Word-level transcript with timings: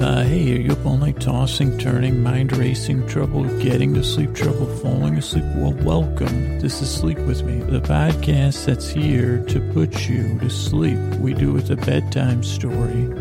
Uh, 0.00 0.24
hey, 0.24 0.56
are 0.56 0.60
you 0.62 0.72
up 0.72 0.86
all 0.86 0.96
night 0.96 1.20
tossing, 1.20 1.76
turning, 1.76 2.22
mind 2.22 2.56
racing, 2.56 3.06
trouble 3.06 3.44
getting 3.58 3.92
to 3.92 4.02
sleep, 4.02 4.34
trouble 4.34 4.64
falling 4.78 5.18
asleep? 5.18 5.44
Well, 5.56 5.74
welcome. 5.74 6.58
This 6.58 6.80
is 6.80 6.90
Sleep 6.90 7.18
With 7.18 7.42
Me, 7.42 7.58
the 7.58 7.82
podcast 7.82 8.64
that's 8.64 8.88
here 8.88 9.44
to 9.44 9.60
put 9.74 10.08
you 10.08 10.38
to 10.38 10.48
sleep. 10.48 10.96
We 11.16 11.34
do 11.34 11.50
it 11.50 11.52
with 11.52 11.70
a 11.70 11.76
bedtime 11.76 12.42
story. 12.42 13.12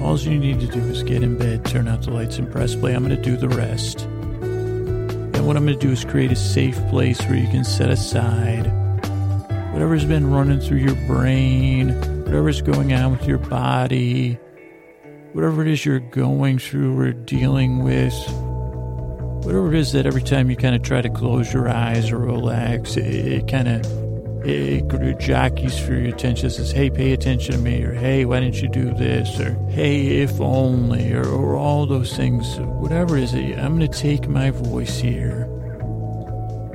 All 0.00 0.18
you 0.18 0.36
need 0.40 0.58
to 0.58 0.66
do 0.66 0.80
is 0.80 1.04
get 1.04 1.22
in 1.22 1.38
bed, 1.38 1.64
turn 1.64 1.86
out 1.86 2.02
the 2.02 2.10
lights, 2.10 2.38
and 2.38 2.50
press 2.50 2.74
play. 2.74 2.94
I'm 2.94 3.06
going 3.06 3.14
to 3.14 3.22
do 3.22 3.36
the 3.36 3.50
rest. 3.50 4.00
And 4.00 5.46
what 5.46 5.56
I'm 5.56 5.66
going 5.66 5.78
to 5.78 5.86
do 5.86 5.92
is 5.92 6.04
create 6.04 6.32
a 6.32 6.36
safe 6.36 6.80
place 6.88 7.20
where 7.26 7.36
you 7.36 7.46
can 7.46 7.62
set 7.62 7.90
aside 7.90 8.66
whatever's 9.72 10.04
been 10.04 10.28
running 10.28 10.58
through 10.58 10.78
your 10.78 10.96
brain, 11.06 11.90
whatever's 12.24 12.60
going 12.60 12.92
on 12.92 13.12
with 13.12 13.24
your 13.24 13.38
body 13.38 14.36
whatever 15.32 15.62
it 15.62 15.68
is 15.68 15.84
you're 15.84 16.00
going 16.00 16.58
through 16.58 16.98
or 16.98 17.12
dealing 17.12 17.82
with, 17.82 18.14
whatever 19.44 19.72
it 19.72 19.78
is 19.78 19.92
that 19.92 20.06
every 20.06 20.22
time 20.22 20.50
you 20.50 20.56
kind 20.56 20.74
of 20.74 20.82
try 20.82 21.00
to 21.00 21.10
close 21.10 21.52
your 21.52 21.68
eyes 21.68 22.10
or 22.10 22.18
relax, 22.18 22.96
it, 22.96 23.06
it 23.06 23.48
kind 23.48 23.68
of 23.68 23.84
it 24.44 24.88
jockeys 25.18 25.78
for 25.78 25.94
your 25.94 26.14
attention. 26.14 26.46
It 26.46 26.50
says, 26.50 26.70
"Hey, 26.70 26.90
pay 26.90 27.12
attention 27.12 27.54
to 27.54 27.60
me," 27.60 27.82
or 27.82 27.92
"Hey, 27.92 28.24
why 28.24 28.40
didn't 28.40 28.62
you 28.62 28.68
do 28.68 28.94
this?" 28.94 29.38
or 29.40 29.54
"Hey, 29.68 30.22
if 30.22 30.40
only," 30.40 31.12
or, 31.12 31.26
or 31.26 31.56
all 31.56 31.86
those 31.86 32.16
things. 32.16 32.58
Whatever 32.58 33.16
it 33.16 33.24
is, 33.24 33.34
I'm 33.34 33.78
going 33.78 33.90
to 33.90 33.98
take 33.98 34.28
my 34.28 34.50
voice 34.50 34.98
here. 34.98 35.42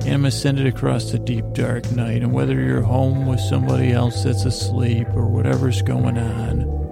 And 0.00 0.12
I'm 0.12 0.20
going 0.20 0.24
to 0.24 0.30
send 0.32 0.60
it 0.60 0.66
across 0.66 1.12
the 1.12 1.18
deep, 1.18 1.46
dark 1.54 1.90
night. 1.92 2.22
And 2.22 2.32
whether 2.32 2.60
you're 2.60 2.82
home 2.82 3.24
with 3.24 3.40
somebody 3.40 3.92
else 3.92 4.22
that's 4.22 4.44
asleep 4.44 5.08
or 5.14 5.26
whatever's 5.26 5.80
going 5.80 6.18
on, 6.18 6.83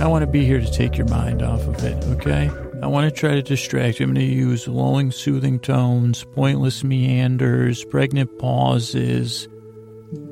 I 0.00 0.06
want 0.06 0.22
to 0.22 0.26
be 0.26 0.46
here 0.46 0.58
to 0.58 0.72
take 0.72 0.96
your 0.96 1.06
mind 1.08 1.42
off 1.42 1.60
of 1.66 1.84
it, 1.84 2.02
okay? 2.16 2.50
I 2.82 2.86
want 2.86 3.04
to 3.04 3.10
try 3.10 3.34
to 3.34 3.42
distract 3.42 4.00
you. 4.00 4.06
I'm 4.06 4.14
going 4.14 4.26
to 4.26 4.34
use 4.34 4.66
lulling, 4.66 5.12
soothing 5.12 5.60
tones, 5.60 6.24
pointless 6.24 6.82
meanders, 6.82 7.84
pregnant 7.84 8.38
pauses, 8.38 9.46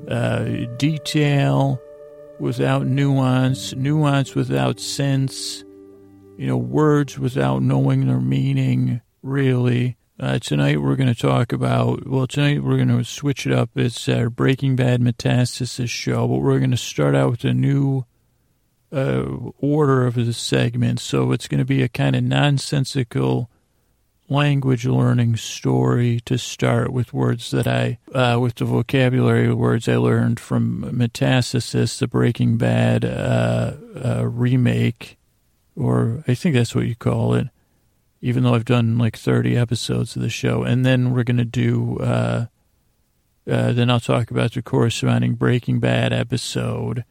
uh, 0.08 0.44
detail 0.78 1.82
without 2.40 2.86
nuance, 2.86 3.74
nuance 3.74 4.34
without 4.34 4.80
sense, 4.80 5.62
you 6.38 6.46
know, 6.46 6.56
words 6.56 7.18
without 7.18 7.60
knowing 7.60 8.06
their 8.06 8.20
meaning, 8.20 9.02
really. 9.22 9.98
Uh, 10.18 10.38
tonight 10.38 10.80
we're 10.80 10.96
going 10.96 11.12
to 11.12 11.20
talk 11.20 11.52
about, 11.52 12.08
well, 12.08 12.26
tonight 12.26 12.64
we're 12.64 12.82
going 12.82 12.88
to 12.88 13.04
switch 13.04 13.46
it 13.46 13.52
up. 13.52 13.68
It's 13.74 14.08
our 14.08 14.30
Breaking 14.30 14.76
Bad 14.76 15.02
Metastasis 15.02 15.90
show, 15.90 16.26
but 16.26 16.38
we're 16.38 16.58
going 16.58 16.70
to 16.70 16.78
start 16.78 17.14
out 17.14 17.32
with 17.32 17.44
a 17.44 17.52
new 17.52 18.06
uh, 18.92 19.24
order 19.58 20.06
of 20.06 20.14
the 20.14 20.32
segment. 20.32 21.00
So 21.00 21.32
it's 21.32 21.48
going 21.48 21.58
to 21.58 21.64
be 21.64 21.82
a 21.82 21.88
kind 21.88 22.16
of 22.16 22.22
nonsensical 22.22 23.50
language 24.28 24.84
learning 24.84 25.36
story 25.36 26.20
to 26.20 26.36
start 26.36 26.92
with 26.92 27.14
words 27.14 27.50
that 27.50 27.66
I, 27.66 27.98
uh, 28.14 28.38
with 28.40 28.56
the 28.56 28.64
vocabulary 28.64 29.52
words 29.52 29.88
I 29.88 29.96
learned 29.96 30.38
from 30.38 30.82
Metastasis, 30.82 31.98
the 31.98 32.06
Breaking 32.06 32.58
Bad 32.58 33.04
uh, 33.04 33.74
uh, 34.04 34.26
remake, 34.26 35.16
or 35.74 36.22
I 36.28 36.34
think 36.34 36.54
that's 36.54 36.74
what 36.74 36.86
you 36.86 36.94
call 36.94 37.34
it, 37.34 37.48
even 38.20 38.42
though 38.42 38.54
I've 38.54 38.64
done 38.64 38.98
like 38.98 39.16
30 39.16 39.56
episodes 39.56 40.14
of 40.14 40.22
the 40.22 40.30
show. 40.30 40.62
And 40.62 40.84
then 40.84 41.12
we're 41.12 41.24
going 41.24 41.38
to 41.38 41.44
do, 41.44 41.98
uh, 41.98 42.46
uh, 43.50 43.72
then 43.72 43.90
I'll 43.90 44.00
talk 44.00 44.30
about 44.30 44.52
the 44.52 44.62
corresponding 44.62 45.34
Breaking 45.34 45.80
Bad 45.80 46.12
episode 46.12 47.04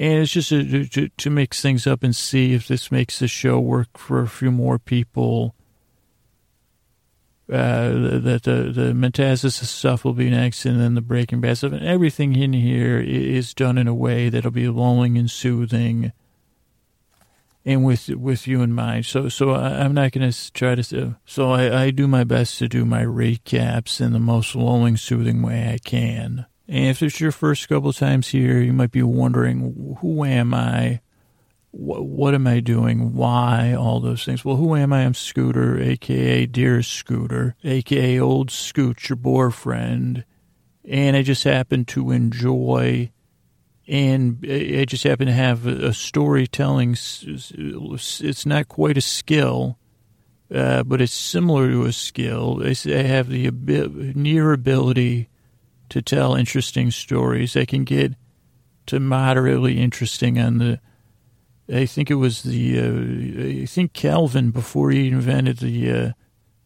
and 0.00 0.22
it's 0.22 0.32
just 0.32 0.50
a, 0.50 0.86
to, 0.88 1.08
to 1.10 1.30
mix 1.30 1.60
things 1.60 1.86
up 1.86 2.02
and 2.02 2.16
see 2.16 2.54
if 2.54 2.66
this 2.66 2.90
makes 2.90 3.18
the 3.18 3.28
show 3.28 3.60
work 3.60 3.98
for 3.98 4.22
a 4.22 4.28
few 4.28 4.50
more 4.50 4.78
people. 4.78 5.54
Uh, 7.52 8.18
that 8.20 8.44
the 8.44 8.70
the 8.72 8.92
metastasis 8.92 9.64
stuff 9.64 10.04
will 10.04 10.14
be 10.14 10.30
next, 10.30 10.64
and 10.64 10.80
then 10.80 10.94
the 10.94 11.00
Breaking 11.02 11.40
Bad 11.40 11.58
stuff, 11.58 11.72
and 11.72 11.84
everything 11.84 12.34
in 12.34 12.52
here 12.52 12.98
is 12.98 13.52
done 13.52 13.76
in 13.76 13.88
a 13.88 13.94
way 13.94 14.28
that'll 14.30 14.52
be 14.52 14.68
lulling 14.68 15.18
and 15.18 15.28
soothing, 15.28 16.12
and 17.64 17.84
with 17.84 18.08
with 18.08 18.46
you 18.46 18.62
in 18.62 18.72
mind. 18.72 19.04
So 19.04 19.28
so 19.28 19.50
I, 19.50 19.84
am 19.84 19.92
not 19.92 20.12
going 20.12 20.30
to 20.30 20.52
try 20.52 20.76
to. 20.76 21.16
So 21.26 21.50
I, 21.50 21.82
I 21.82 21.90
do 21.90 22.06
my 22.06 22.22
best 22.24 22.58
to 22.60 22.68
do 22.68 22.86
my 22.86 23.02
recaps 23.02 24.00
in 24.00 24.12
the 24.12 24.20
most 24.20 24.54
lulling, 24.54 24.96
soothing 24.96 25.42
way 25.42 25.72
I 25.74 25.78
can. 25.78 26.46
And 26.70 26.86
if 26.86 27.02
it's 27.02 27.20
your 27.20 27.32
first 27.32 27.68
couple 27.68 27.92
times 27.92 28.28
here, 28.28 28.60
you 28.60 28.72
might 28.72 28.92
be 28.92 29.02
wondering, 29.02 29.96
who 30.00 30.24
am 30.24 30.54
I? 30.54 31.00
What, 31.72 32.04
what 32.06 32.32
am 32.32 32.46
I 32.46 32.60
doing? 32.60 33.12
Why? 33.12 33.74
All 33.74 33.98
those 33.98 34.24
things. 34.24 34.44
Well, 34.44 34.54
who 34.54 34.76
am 34.76 34.92
I? 34.92 35.04
I'm 35.04 35.14
Scooter, 35.14 35.80
aka 35.82 36.46
Dear 36.46 36.84
Scooter, 36.84 37.56
aka 37.64 38.20
Old 38.20 38.52
Scoot, 38.52 39.08
your 39.08 39.16
boyfriend. 39.16 40.24
And 40.84 41.16
I 41.16 41.22
just 41.22 41.42
happen 41.42 41.84
to 41.86 42.12
enjoy, 42.12 43.10
and 43.88 44.38
I 44.48 44.84
just 44.84 45.02
happen 45.02 45.26
to 45.26 45.32
have 45.32 45.66
a 45.66 45.92
storytelling. 45.92 46.92
It's 46.92 48.46
not 48.46 48.68
quite 48.68 48.96
a 48.96 49.02
skill, 49.02 49.76
uh, 50.54 50.84
but 50.84 51.00
it's 51.00 51.12
similar 51.12 51.68
to 51.68 51.86
a 51.86 51.92
skill. 51.92 52.62
I 52.64 52.74
have 53.02 53.28
the 53.28 53.50
near 54.14 54.52
ability 54.52 55.29
to 55.90 56.02
tell 56.02 56.34
interesting 56.34 56.90
stories. 56.90 57.52
They 57.52 57.66
can 57.66 57.84
get 57.84 58.14
to 58.86 59.00
moderately 59.00 59.78
interesting 59.78 60.38
on 60.38 60.58
the. 60.58 60.80
I 61.72 61.86
think 61.86 62.10
it 62.10 62.16
was 62.16 62.42
the. 62.42 62.78
Uh, 62.80 63.62
I 63.62 63.66
think 63.66 63.92
Kelvin 63.92 64.50
before 64.50 64.90
he 64.90 65.08
invented 65.08 65.58
the 65.58 65.92
uh, 65.92 66.12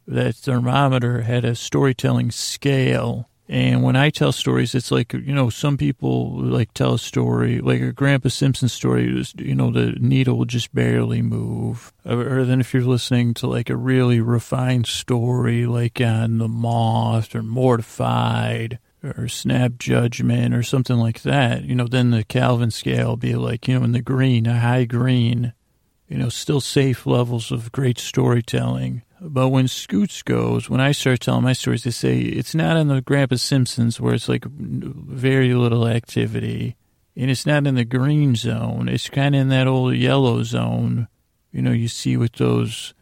that 0.07 0.37
thermometer 0.37 1.23
had 1.23 1.45
a 1.45 1.55
storytelling 1.55 2.31
scale. 2.31 3.29
And 3.47 3.83
when 3.83 3.95
I 3.95 4.09
tell 4.09 4.33
stories, 4.33 4.75
it's 4.75 4.91
like, 4.91 5.13
you 5.13 5.35
know, 5.35 5.51
some 5.51 5.77
people 5.77 6.41
like 6.41 6.73
tell 6.73 6.95
a 6.95 6.99
story, 6.99 7.61
like 7.61 7.83
a 7.83 7.93
Grandpa 7.93 8.31
Simpson 8.31 8.71
story, 8.71 9.23
you 9.37 9.55
know, 9.55 9.71
the 9.71 9.93
needle 10.01 10.39
will 10.39 10.47
just 10.47 10.75
barely 10.75 11.21
move. 11.21 11.93
Or, 12.07 12.39
or 12.39 12.45
then 12.45 12.61
if 12.61 12.73
you're 12.73 12.83
listening 12.83 13.35
to 13.35 13.47
like 13.47 13.69
a 13.69 13.77
really 13.77 14.21
refined 14.21 14.87
story, 14.87 15.67
like 15.67 16.01
on 16.01 16.39
The 16.39 16.49
Moth 16.49 17.35
or 17.35 17.43
Mortified, 17.43 18.79
or 19.05 19.29
snap 19.29 19.73
judgment 19.79 20.55
or 20.55 20.63
something 20.63 20.97
like 20.97 21.23
that, 21.23 21.65
you 21.65 21.75
know, 21.75 21.87
then 21.87 22.11
the 22.11 22.25
Kelvin 22.25 22.71
scale 22.71 23.09
will 23.11 23.17
be 23.17 23.35
like, 23.35 23.69
you 23.69 23.79
know, 23.79 23.85
in 23.85 23.93
the 23.93 24.01
green, 24.01 24.47
a 24.47 24.59
high 24.59 24.85
green, 24.85 25.53
you 26.09 26.17
know, 26.17 26.29
still 26.29 26.61
safe 26.61 27.07
levels 27.07 27.53
of 27.53 27.73
great 27.73 27.99
storytelling. 27.99 29.03
But 29.21 29.49
when 29.49 29.69
Scoots 29.69 30.23
goes, 30.23 30.69
when 30.69 30.81
I 30.81 30.93
start 30.93 31.21
telling 31.21 31.45
my 31.45 31.53
stories, 31.53 31.85
they 31.85 31.91
say 31.91 32.19
it's 32.19 32.55
not 32.55 32.77
in 32.77 32.89
the 32.89 33.01
Grandpa 33.01 33.37
Simpsons 33.37 34.01
where 34.01 34.15
it's 34.15 34.29
like 34.29 34.45
very 34.45 35.55
little 35.55 35.87
activity. 35.87 36.77
And 37.17 37.31
it's 37.31 37.47
not 37.47 37.67
in 37.67 37.77
the 37.77 37.85
green 37.85 38.35
zone. 38.35 38.89
It's 38.89 39.09
kind 39.09 39.35
of 39.35 39.43
in 39.43 39.49
that 39.51 39.69
old 39.69 39.95
yellow 39.95 40.43
zone. 40.43 41.09
You 41.53 41.63
know, 41.63 41.71
you 41.71 41.89
see 41.89 42.17
with 42.17 42.33
those, 42.33 42.93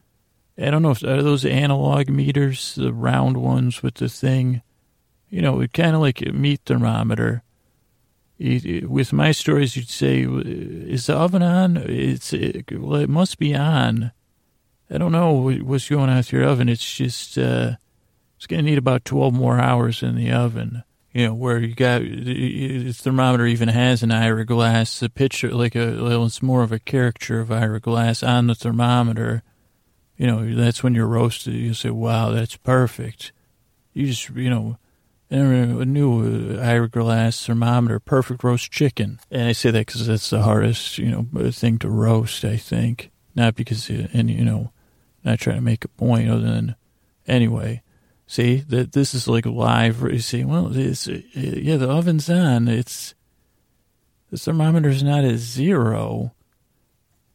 I 0.58 0.70
don't 0.70 0.82
know 0.82 0.90
if 0.90 1.02
are 1.02 1.22
those 1.22 1.46
analog 1.46 2.08
meters, 2.10 2.74
the 2.74 2.92
round 2.92 3.38
ones 3.38 3.82
with 3.82 3.94
the 3.94 4.08
thing 4.10 4.60
you 5.32 5.41
know, 5.41 5.66
kind 5.69 5.97
of 5.97 6.03
like 6.03 6.20
a 6.20 6.31
meat 6.31 6.60
thermometer. 6.66 7.43
With 8.38 9.12
my 9.12 9.32
stories, 9.32 9.76
you'd 9.76 9.88
say, 9.88 10.22
"Is 10.22 11.06
the 11.06 11.16
oven 11.16 11.43
on?" 11.43 11.78
It's 11.78 12.32
well, 12.32 13.00
it 13.00 13.09
must 13.09 13.38
be 13.38 13.54
on. 13.54 14.12
I 14.91 14.98
don't 14.98 15.12
know 15.12 15.50
what's 15.62 15.88
going 15.88 16.10
on 16.10 16.19
with 16.19 16.32
your 16.32 16.44
oven. 16.44 16.69
It's 16.69 16.94
just 16.94 17.38
uh, 17.38 17.76
it's 18.37 18.47
going 18.47 18.62
to 18.62 18.70
need 18.70 18.78
about 18.78 19.06
twelve 19.06 19.32
more 19.32 19.59
hours 19.59 20.03
in 20.03 20.16
the 20.16 20.32
oven. 20.32 20.82
You 21.12 21.28
know, 21.28 21.34
where 21.34 21.59
you 21.59 21.75
got 21.75 22.03
the 22.03 22.93
thermometer 22.93 23.47
even 23.47 23.69
has 23.69 24.03
an 24.03 24.10
Ira 24.10 24.44
Glass, 24.44 25.00
a 25.03 25.09
picture 25.09 25.50
like 25.50 25.75
a 25.75 26.03
well, 26.03 26.26
it's 26.26 26.43
more 26.43 26.62
of 26.62 26.72
a 26.72 26.78
caricature 26.78 27.41
of 27.41 27.50
Ira 27.50 27.81
Glass 27.81 28.23
on 28.23 28.49
the 28.49 28.55
thermometer. 28.55 29.43
You 30.19 30.26
know, 30.26 30.55
that's 30.55 30.82
when 30.82 30.94
you're 30.94 31.06
roasted. 31.06 31.55
You 31.55 31.73
say, 31.73 31.90
"Wow, 31.90 32.32
that's 32.32 32.56
perfect." 32.56 33.32
You 33.94 34.06
just 34.06 34.28
you 34.31 34.50
know 34.50 34.78
a 35.32 35.84
new 35.84 36.56
uh, 36.58 36.62
Ira 36.62 36.88
Glass 36.88 37.46
thermometer, 37.46 37.99
perfect 37.99 38.44
roast 38.44 38.70
chicken. 38.70 39.19
And 39.31 39.49
I 39.49 39.52
say 39.52 39.70
that 39.70 39.87
because 39.87 40.06
that's 40.06 40.31
the 40.31 40.43
hardest, 40.43 40.99
you 40.99 41.11
know, 41.11 41.50
thing 41.50 41.79
to 41.79 41.88
roast, 41.88 42.44
I 42.44 42.56
think. 42.56 43.11
Not 43.34 43.55
because, 43.55 43.88
uh, 43.88 44.08
and, 44.12 44.31
you 44.31 44.44
know, 44.44 44.73
not 45.25 45.38
trying 45.38 45.56
to 45.56 45.62
make 45.62 45.84
a 45.84 45.88
point 45.88 46.29
other 46.29 46.43
than, 46.43 46.76
anyway. 47.26 47.82
See, 48.26 48.56
that 48.56 48.93
this 48.93 49.14
is 49.14 49.26
like 49.26 49.46
live. 49.46 50.02
You 50.02 50.19
see, 50.19 50.44
well, 50.44 50.70
it's, 50.76 51.08
uh, 51.08 51.20
yeah, 51.35 51.76
the 51.76 51.88
oven's 51.88 52.28
on. 52.28 52.69
It's, 52.69 53.14
the 54.31 54.38
thermometer's 54.38 55.02
not 55.02 55.25
at 55.25 55.37
zero. 55.37 56.35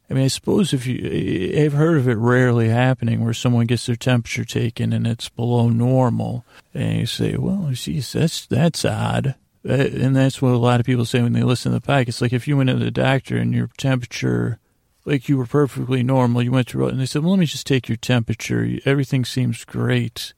I 0.09 0.13
mean, 0.13 0.23
I 0.23 0.27
suppose 0.27 0.73
if 0.73 0.87
you, 0.87 1.63
I've 1.63 1.73
heard 1.73 1.97
of 1.97 2.07
it 2.07 2.17
rarely 2.17 2.69
happening 2.69 3.23
where 3.23 3.33
someone 3.33 3.65
gets 3.65 3.85
their 3.85 3.95
temperature 3.95 4.45
taken 4.45 4.93
and 4.93 5.05
it's 5.05 5.27
below 5.27 5.69
normal. 5.69 6.45
And 6.73 6.99
you 6.99 7.05
say, 7.05 7.35
well, 7.35 7.69
geez, 7.73 8.13
that's, 8.13 8.45
that's 8.45 8.85
odd. 8.85 9.35
Uh, 9.67 9.73
and 9.73 10.15
that's 10.15 10.41
what 10.41 10.53
a 10.53 10.57
lot 10.57 10.79
of 10.79 10.85
people 10.85 11.03
say 11.03 11.21
when 11.21 11.33
they 11.33 11.43
listen 11.43 11.73
to 11.73 11.79
the 11.79 11.85
podcast. 11.85 12.21
Like 12.21 12.31
if 12.31 12.47
you 12.47 12.55
went 12.55 12.69
to 12.69 12.75
the 12.75 12.89
doctor 12.89 13.35
and 13.35 13.53
your 13.53 13.69
temperature 13.77 14.59
like 15.07 15.29
you 15.29 15.37
were 15.37 15.45
perfectly 15.45 16.03
normal. 16.03 16.43
You 16.43 16.51
went 16.51 16.69
through, 16.69 16.89
and 16.89 16.99
they 16.99 17.05
said, 17.05 17.23
well, 17.23 17.31
let 17.31 17.39
me 17.39 17.45
just 17.45 17.65
take 17.65 17.87
your 17.87 17.95
temperature. 17.95 18.69
Everything 18.85 19.23
seems 19.23 19.63
great. 19.63 20.33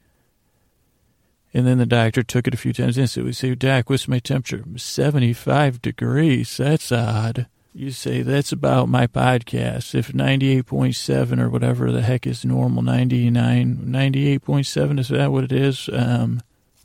And 1.52 1.66
then 1.66 1.80
the 1.80 1.88
doctor 1.88 2.22
took 2.22 2.48
it 2.48 2.54
a 2.54 2.58
few 2.58 2.72
times 2.72 2.96
and 2.96 3.10
said, 3.10 3.24
we 3.24 3.34
say, 3.34 3.56
Doc, 3.56 3.90
what's 3.90 4.08
my 4.08 4.20
temperature? 4.20 4.64
75 4.78 5.82
degrees. 5.82 6.58
That's 6.58 6.92
odd. 6.92 7.48
You 7.80 7.92
say, 7.92 8.24
that's 8.24 8.52
about 8.52 8.90
my 8.90 9.08
podcast. 9.08 9.96
If 9.96 10.12
98.7 10.12 11.40
or 11.40 11.50
whatever 11.50 11.94
the 11.94 12.02
heck 12.02 12.28
is 12.28 12.44
normal, 12.44 12.82
99, 12.82 13.78
98.7, 13.88 15.00
is 15.00 15.08
that 15.08 15.32
what 15.32 15.46
it 15.46 15.54
is? 15.54 15.90
Um, 15.94 16.42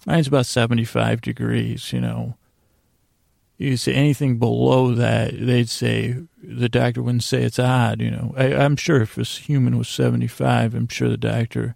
mine's 0.07 0.29
about 0.29 0.47
75 0.47 1.21
degrees, 1.21 1.93
you 1.93 2.01
know. 2.01 2.37
You 3.59 3.77
say 3.77 3.93
anything 3.93 4.39
below 4.39 4.95
that, 4.95 5.35
they'd 5.37 5.69
say, 5.69 6.15
the 6.41 6.69
doctor 6.69 7.03
wouldn't 7.03 7.25
say 7.25 7.43
it's 7.43 7.59
odd, 7.59 8.01
you 8.01 8.13
know. 8.13 8.33
I, 8.37 8.55
I'm 8.55 8.77
sure 8.77 9.03
if 9.03 9.19
a 9.19 9.25
human 9.25 9.77
was 9.77 9.89
75, 9.89 10.77
I'm 10.77 10.87
sure 10.87 11.09
the 11.09 11.17
doctor 11.17 11.75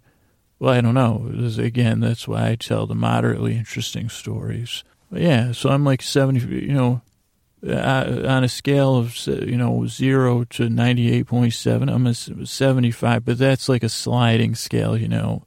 well, 0.59 0.73
I 0.73 0.79
don't 0.79 0.93
know. 0.93 1.29
Again, 1.61 1.99
that's 1.99 2.25
why 2.25 2.51
I 2.51 2.55
tell 2.55 2.87
the 2.87 2.95
moderately 2.95 3.57
interesting 3.57 4.07
stories. 4.07 4.85
But 5.11 5.21
yeah, 5.21 5.51
so 5.51 5.71
I'm 5.71 5.83
like 5.83 6.01
70, 6.01 6.45
you 6.65 6.73
know, 6.73 7.01
uh, 7.67 8.23
on 8.27 8.43
a 8.43 8.49
scale 8.49 8.95
of, 8.95 9.15
you 9.27 9.57
know, 9.57 9.85
zero 9.87 10.45
to 10.45 10.69
98.7, 10.69 11.93
I'm 11.93 12.07
a 12.07 12.13
75, 12.45 13.25
but 13.25 13.37
that's 13.37 13.69
like 13.69 13.83
a 13.83 13.89
sliding 13.89 14.55
scale, 14.55 14.97
you 14.97 15.07
know, 15.07 15.43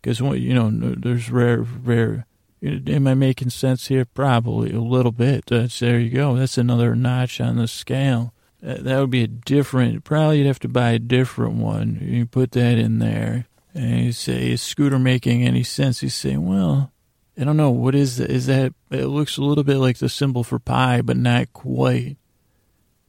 because, 0.00 0.20
you 0.20 0.54
know, 0.54 0.70
there's 0.70 1.30
rare, 1.30 1.62
rare, 1.62 2.26
am 2.62 3.06
I 3.06 3.14
making 3.14 3.50
sense 3.50 3.88
here? 3.88 4.04
Probably 4.04 4.72
a 4.72 4.80
little 4.80 5.12
bit. 5.12 5.46
That's, 5.46 5.78
there 5.78 5.98
you 5.98 6.10
go. 6.10 6.36
That's 6.36 6.58
another 6.58 6.94
notch 6.94 7.40
on 7.40 7.56
the 7.56 7.68
scale. 7.68 8.34
That 8.60 9.00
would 9.00 9.10
be 9.10 9.24
a 9.24 9.28
different, 9.28 10.04
probably 10.04 10.38
you'd 10.38 10.46
have 10.46 10.60
to 10.60 10.68
buy 10.68 10.90
a 10.92 10.98
different 10.98 11.54
one. 11.54 11.98
You 12.00 12.26
put 12.26 12.52
that 12.52 12.78
in 12.78 12.98
there. 13.00 13.46
And 13.74 14.00
you 14.00 14.12
say, 14.12 14.50
is 14.50 14.60
Scooter 14.60 14.98
making 14.98 15.42
any 15.42 15.62
sense? 15.62 16.02
You 16.02 16.10
say, 16.10 16.36
well, 16.36 16.92
I 17.38 17.44
don't 17.44 17.56
know. 17.56 17.70
What 17.70 17.94
is 17.94 18.18
that? 18.18 18.30
Is 18.30 18.46
that, 18.46 18.74
it 18.90 19.06
looks 19.06 19.38
a 19.38 19.42
little 19.42 19.64
bit 19.64 19.78
like 19.78 19.98
the 19.98 20.08
symbol 20.08 20.44
for 20.44 20.58
pi, 20.58 21.00
but 21.00 21.16
not 21.16 21.52
quite. 21.52 22.16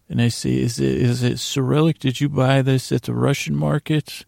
And 0.09 0.21
I 0.21 0.29
say, 0.29 0.59
is 0.59 0.79
it, 0.79 1.01
is 1.01 1.23
it 1.23 1.39
Cyrillic? 1.39 1.99
Did 1.99 2.21
you 2.21 2.29
buy 2.29 2.61
this 2.61 2.91
at 2.91 3.03
the 3.03 3.13
Russian 3.13 3.55
market? 3.55 4.25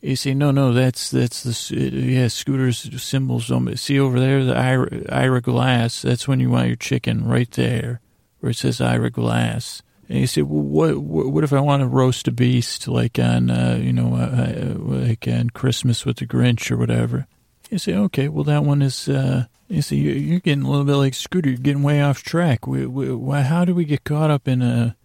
You 0.00 0.16
say, 0.16 0.32
no, 0.32 0.50
no, 0.50 0.72
that's, 0.72 1.10
that's 1.10 1.42
the, 1.42 1.76
yeah, 1.76 2.28
Scooter's 2.28 3.02
symbols. 3.02 3.52
See 3.80 4.00
over 4.00 4.18
there, 4.18 4.44
the 4.44 4.56
Ira, 4.56 5.02
Ira 5.10 5.40
Glass. 5.40 6.02
That's 6.02 6.26
when 6.26 6.40
you 6.40 6.50
want 6.50 6.68
your 6.68 6.76
chicken 6.76 7.26
right 7.26 7.50
there 7.50 8.00
where 8.40 8.50
it 8.50 8.56
says 8.56 8.80
Ira 8.80 9.10
Glass. 9.10 9.82
And 10.08 10.18
you 10.18 10.26
say, 10.26 10.42
well, 10.42 10.98
what, 10.98 11.30
what 11.30 11.44
if 11.44 11.52
I 11.52 11.60
want 11.60 11.82
to 11.82 11.86
roast 11.86 12.26
a 12.26 12.32
beast 12.32 12.88
like 12.88 13.18
on, 13.18 13.50
uh, 13.50 13.78
you 13.80 13.92
know, 13.92 14.14
uh, 14.14 14.18
uh, 14.18 14.74
like 14.78 15.28
on 15.28 15.50
Christmas 15.50 16.04
with 16.04 16.16
the 16.16 16.26
Grinch 16.26 16.70
or 16.70 16.76
whatever? 16.76 17.26
You 17.70 17.78
say, 17.78 17.94
okay, 17.94 18.28
well, 18.28 18.44
that 18.44 18.64
one 18.64 18.82
is, 18.82 19.08
uh, 19.08 19.46
you 19.68 19.80
see, 19.80 19.96
you're 19.96 20.40
getting 20.40 20.64
a 20.64 20.70
little 20.70 20.84
bit 20.84 20.96
like 20.96 21.14
Scooter. 21.14 21.50
You're 21.50 21.58
getting 21.58 21.84
way 21.84 22.02
off 22.02 22.22
track. 22.22 22.66
We, 22.66 22.84
we, 22.84 23.14
why, 23.14 23.42
how 23.42 23.64
do 23.64 23.74
we 23.74 23.84
get 23.84 24.04
caught 24.04 24.30
up 24.30 24.48
in 24.48 24.60
a, 24.60 24.96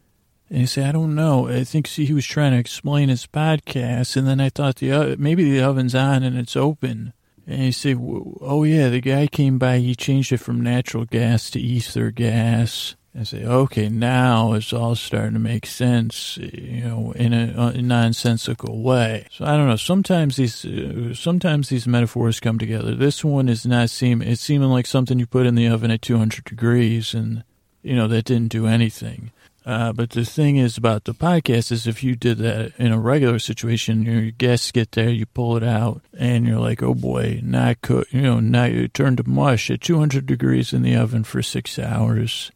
and 0.50 0.62
you 0.62 0.68
say, 0.68 0.84
I 0.84 0.92
don't 0.92 1.16
know. 1.16 1.48
I 1.48 1.64
think 1.64 1.88
see, 1.88 2.06
he 2.06 2.14
was 2.14 2.26
trying 2.26 2.52
to 2.52 2.58
explain 2.58 3.10
his 3.10 3.28
podcast, 3.28 4.16
and 4.18 4.28
then 4.28 4.40
I 4.40 4.50
thought 4.50 4.78
the 4.78 5.16
maybe 5.18 5.50
the 5.50 5.64
oven's 5.64 5.96
on 5.96 6.24
and 6.24 6.38
it's 6.38 6.56
open. 6.56 7.14
And 7.48 7.66
you 7.66 7.72
say, 7.72 7.96
oh 7.96 8.64
yeah, 8.64 8.90
the 8.90 9.02
guy 9.02 9.28
came 9.28 9.60
by. 9.60 9.78
He 9.78 9.96
changed 9.96 10.32
it 10.32 10.38
from 10.38 10.62
natural 10.62 11.06
gas 11.06 11.50
to 11.52 11.60
ether 11.60 12.10
gas 12.12 12.96
and 13.16 13.26
say, 13.26 13.46
okay, 13.46 13.88
now 13.88 14.52
it's 14.54 14.74
all 14.74 14.94
starting 14.94 15.34
to 15.34 15.40
make 15.40 15.66
sense, 15.66 16.36
you 16.38 16.84
know, 16.84 17.14
in 17.14 17.34
a, 17.34 17.72
a 17.74 17.82
nonsensical 17.82 18.82
way. 18.82 19.26
So 19.32 19.46
I 19.46 19.56
don't 19.56 19.70
know. 19.70 19.78
Sometimes 19.78 20.36
these, 20.36 20.66
uh, 20.66 21.14
sometimes 21.14 21.70
these 21.70 21.88
metaphors 21.88 22.42
come 22.42 22.60
together. 22.60 22.94
This 22.94 23.24
one 23.24 23.48
is 23.48 23.66
not 23.66 23.90
seem, 23.90 24.22
it's 24.22 24.42
seeming 24.42 24.68
like 24.68 24.86
something 24.86 25.18
you 25.18 25.26
put 25.26 25.46
in 25.46 25.56
the 25.56 25.68
oven 25.70 25.92
at 25.92 26.02
200 26.02 26.44
degrees 26.44 27.14
and, 27.14 27.46
you 27.82 27.96
know, 27.96 28.10
that 28.10 28.26
didn't 28.26 28.52
do 28.52 28.68
anything. 28.68 29.32
Uh, 29.66 29.94
but 29.94 30.10
the 30.10 30.26
thing 30.26 30.58
is 30.58 30.78
about 30.78 31.06
the 31.06 31.14
podcast 31.14 31.72
is 31.72 31.88
if 31.88 32.04
you 32.04 32.16
did 32.16 32.38
that 32.38 32.74
in 32.78 32.92
a 32.92 33.00
regular 33.00 33.40
situation, 33.40 34.04
your 34.04 34.30
guests 34.32 34.72
get 34.72 34.92
there, 34.92 35.10
you 35.10 35.26
pull 35.26 35.58
it 35.58 35.64
out, 35.64 36.02
and 36.16 36.46
you're 36.46 36.60
like, 36.60 36.84
oh 36.84 36.94
boy, 36.94 37.40
not 37.42 37.82
cook, 37.82 38.12
you 38.12 38.22
know, 38.22 38.40
not 38.40 38.72
you 38.72 38.88
turn 38.88 39.16
to 39.16 39.28
mush 39.28 39.72
at 39.72 39.82
200 39.82 40.26
degrees 40.26 40.72
in 40.72 40.84
the 40.84 40.96
oven 40.96 41.24
for 41.24 41.42
six 41.42 41.80
hours 41.80 42.52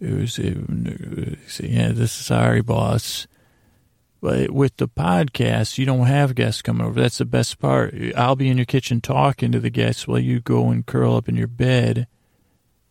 it 0.00 0.14
was, 0.14 0.38
it, 0.38 0.56
yeah, 1.60 1.88
this 1.88 2.18
is 2.18 2.26
sorry, 2.26 2.62
boss. 2.62 3.26
But 4.22 4.50
with 4.50 4.76
the 4.76 4.88
podcast, 4.88 5.78
you 5.78 5.86
don't 5.86 6.06
have 6.06 6.34
guests 6.34 6.62
coming 6.62 6.86
over. 6.86 7.00
That's 7.00 7.18
the 7.18 7.24
best 7.24 7.58
part. 7.58 7.94
I'll 8.16 8.36
be 8.36 8.48
in 8.48 8.58
your 8.58 8.66
kitchen 8.66 9.00
talking 9.00 9.52
to 9.52 9.60
the 9.60 9.70
guests 9.70 10.06
while 10.06 10.18
you 10.18 10.40
go 10.40 10.70
and 10.70 10.84
curl 10.84 11.16
up 11.16 11.28
in 11.28 11.36
your 11.36 11.46
bed 11.46 12.06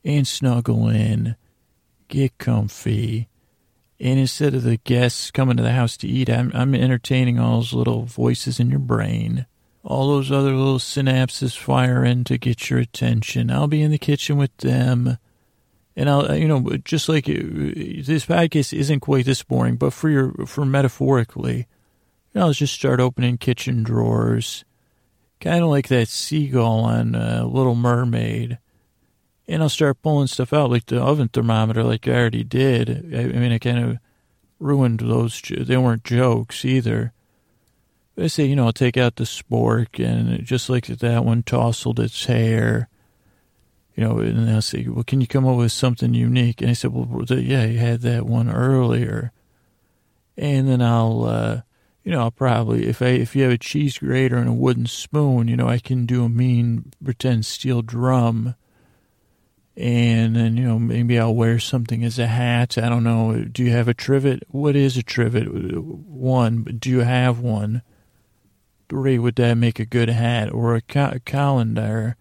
and 0.03 0.27
snuggle 0.27 0.88
in, 0.88 1.35
get 2.07 2.38
comfy. 2.38 3.27
And 4.00 4.19
instead 4.19 4.56
of 4.56 4.63
the 4.63 4.77
guests 4.77 5.29
coming 5.29 5.57
to 5.57 5.63
the 5.63 5.73
house 5.73 5.97
to 5.97 6.07
eat, 6.07 6.29
I'm, 6.29 6.51
I'm 6.56 6.73
entertaining 6.73 7.38
all 7.38 7.57
those 7.57 7.73
little 7.73 8.06
voices 8.06 8.59
in 8.59 8.69
your 8.69 8.79
brain. 8.79 9.45
All 9.83 10.07
those 10.07 10.31
other 10.31 10.53
little 10.53 10.79
synapses 10.79 11.57
firing 11.57 12.23
to 12.25 12.38
get 12.38 12.69
your 12.69 12.79
attention. 12.79 13.51
I'll 13.51 13.67
be 13.67 13.81
in 13.81 13.91
the 13.91 13.97
kitchen 13.97 14.38
with 14.38 14.56
them 14.57 15.17
and 15.95 16.09
I'll, 16.09 16.36
you 16.36 16.47
know, 16.47 16.62
just 16.83 17.09
like 17.09 17.25
this 17.25 18.25
podcast 18.25 18.77
isn't 18.77 19.01
quite 19.01 19.25
this 19.25 19.44
boring, 19.44 19.75
but 19.75 19.91
for 19.94 20.09
your, 20.09 20.33
for 20.45 20.65
metaphorically, 20.65 21.68
you 22.33 22.39
know, 22.39 22.47
I'll 22.47 22.53
just 22.53 22.74
start 22.74 23.00
opening 23.00 23.38
kitchen 23.38 23.83
drawers, 23.83 24.63
kind 25.39 25.63
of 25.63 25.69
like 25.69 25.88
that 25.88 26.07
seagull 26.07 26.81
on 26.81 27.15
uh, 27.15 27.44
Little 27.45 27.75
Mermaid. 27.75 28.59
And 29.47 29.63
I'll 29.63 29.69
start 29.69 30.01
pulling 30.03 30.27
stuff 30.27 30.53
out 30.53 30.69
like 30.69 30.86
the 30.86 31.01
oven 31.01 31.27
thermometer, 31.27 31.83
like 31.83 32.07
I 32.07 32.12
already 32.12 32.44
did. 32.44 33.13
I, 33.13 33.21
I 33.21 33.39
mean, 33.39 33.51
I 33.51 33.57
kind 33.57 33.80
of 33.80 33.97
ruined 34.59 35.00
those. 35.00 35.42
They 35.42 35.75
weren't 35.75 36.03
jokes 36.03 36.63
either. 36.63 37.13
But 38.15 38.25
I 38.25 38.27
say, 38.27 38.45
you 38.45 38.56
know, 38.56 38.68
I'll 38.68 38.74
take 38.74 38.95
out 38.95 39.15
the 39.15 39.24
spork 39.24 40.00
and 40.00 40.45
just 40.45 40.69
like 40.69 40.85
that 40.85 41.25
one 41.25 41.42
tousled 41.42 42.00
its 42.00 42.25
hair 42.25 42.89
you 43.95 44.03
know, 44.03 44.19
and 44.19 44.47
they'll 44.47 44.62
say, 44.62 44.86
well, 44.88 45.03
can 45.03 45.21
you 45.21 45.27
come 45.27 45.47
up 45.47 45.57
with 45.57 45.71
something 45.71 46.13
unique? 46.13 46.62
And 46.62 46.69
I 46.69 46.74
said, 46.74 46.91
well, 46.94 47.25
yeah, 47.30 47.65
you 47.65 47.80
had 47.80 48.01
that 48.01 48.25
one 48.25 48.50
earlier. 48.50 49.31
And 50.38 50.69
then 50.69 50.81
I'll, 50.81 51.25
uh, 51.25 51.61
you 52.04 52.11
know, 52.14 52.21
I'll 52.21 52.31
probably, 52.31 52.87
if 52.87 53.02
I, 53.02 53.07
if 53.07 53.35
you 53.35 53.44
have 53.44 53.52
a 53.52 53.57
cheese 53.57 53.97
grater 53.97 54.37
and 54.37 54.47
a 54.47 54.54
wooden 54.54 54.85
spoon, 54.85 55.47
you 55.47 55.57
know, 55.57 55.68
I 55.68 55.80
can 55.80 56.06
do 56.06 56.23
a 56.23 56.30
mean 56.30 56.94
pretend 57.04 57.45
steel 57.45 57.81
drum. 57.81 58.56
And 59.75 60.35
then, 60.35 60.57
you 60.57 60.64
know, 60.64 60.80
maybe 60.80 61.19
I'll 61.19 61.35
wear 61.35 61.59
something 61.59 62.04
as 62.04 62.19
a 62.19 62.28
hat. 62.28 62.78
I 62.78 62.90
don't 62.90 63.04
know. 63.04 63.44
Do 63.44 63.64
you 63.64 63.71
have 63.71 63.87
a 63.87 63.94
trivet? 63.94 64.44
What 64.49 64.75
is 64.75 64.97
a 64.97 65.04
trivet? 65.04 65.45
One, 65.45 66.64
do 66.64 66.90
you 66.90 66.99
have 66.99 67.40
one? 67.40 67.81
Three, 68.90 69.19
would 69.19 69.35
that 69.35 69.56
make 69.56 69.80
a 69.80 69.85
good 69.85 70.09
hat? 70.09 70.52
Or 70.52 70.75
a, 70.75 70.81
ca- 70.81 71.11
a 71.16 71.19
colander? 71.19 72.18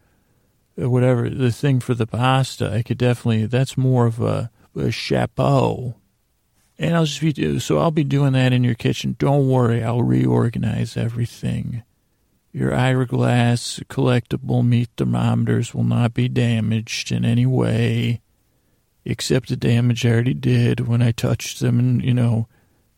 Uh, 0.80 0.88
whatever 0.88 1.28
the 1.28 1.50
thing 1.50 1.80
for 1.80 1.94
the 1.94 2.06
pasta, 2.06 2.73
I 2.73 2.82
could 2.82 2.99
definitely. 2.99 3.47
That's 3.47 3.76
more 3.76 4.06
of 4.06 4.20
a, 4.20 4.50
a 4.76 4.90
chapeau. 4.90 5.97
And 6.78 6.94
I'll 6.94 7.06
just 7.06 7.20
be 7.20 7.58
so 7.58 7.78
I'll 7.78 7.90
be 7.90 8.04
doing 8.04 8.35
that 8.35 8.52
in 8.52 8.62
your 8.62 8.75
kitchen. 8.75 9.16
Don't 9.18 9.49
worry, 9.49 9.82
I'll 9.82 10.02
reorganize 10.02 10.97
everything. 10.97 11.82
Your 12.52 12.75
Ira 12.75 13.06
Glass 13.06 13.80
collectible 13.88 14.64
meat 14.64 14.88
thermometers 14.97 15.75
will 15.75 15.85
not 15.85 16.14
be 16.14 16.28
damaged 16.28 17.12
in 17.12 17.25
any 17.25 17.47
way, 17.47 18.20
except 19.04 19.49
the 19.49 19.56
damage 19.56 20.06
I 20.06 20.11
already 20.11 20.35
did 20.35 20.87
when 20.87 21.02
I 21.02 21.11
touched 21.11 21.61
them, 21.61 21.78
and 21.78 22.02
you 22.02 22.14
know, 22.14 22.47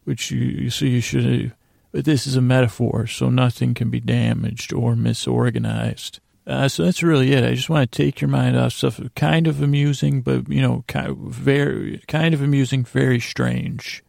which 0.04 0.30
you 0.30 0.68
so 0.70 0.84
you 0.84 1.00
should. 1.00 1.54
But 1.90 2.04
this 2.04 2.26
is 2.26 2.36
a 2.36 2.42
metaphor, 2.42 3.06
so 3.06 3.30
nothing 3.30 3.74
can 3.74 3.90
be 3.90 4.00
damaged 4.00 4.72
or 4.72 4.94
misorganized. 4.94 6.20
Uh, 6.46 6.68
so 6.68 6.84
that's 6.84 7.02
really 7.02 7.32
it. 7.32 7.44
I 7.44 7.54
just 7.54 7.70
want 7.70 7.90
to 7.90 7.96
take 7.96 8.20
your 8.20 8.28
mind 8.28 8.56
off 8.56 8.72
stuff 8.72 9.00
kind 9.14 9.46
of 9.46 9.62
amusing, 9.62 10.22
but 10.22 10.48
you 10.48 10.62
know, 10.62 10.84
kind 10.88 11.08
of 11.08 11.16
very 11.18 12.02
kind 12.08 12.34
of 12.34 12.42
amusing, 12.42 12.84
very 12.84 13.20
strange. 13.20 14.02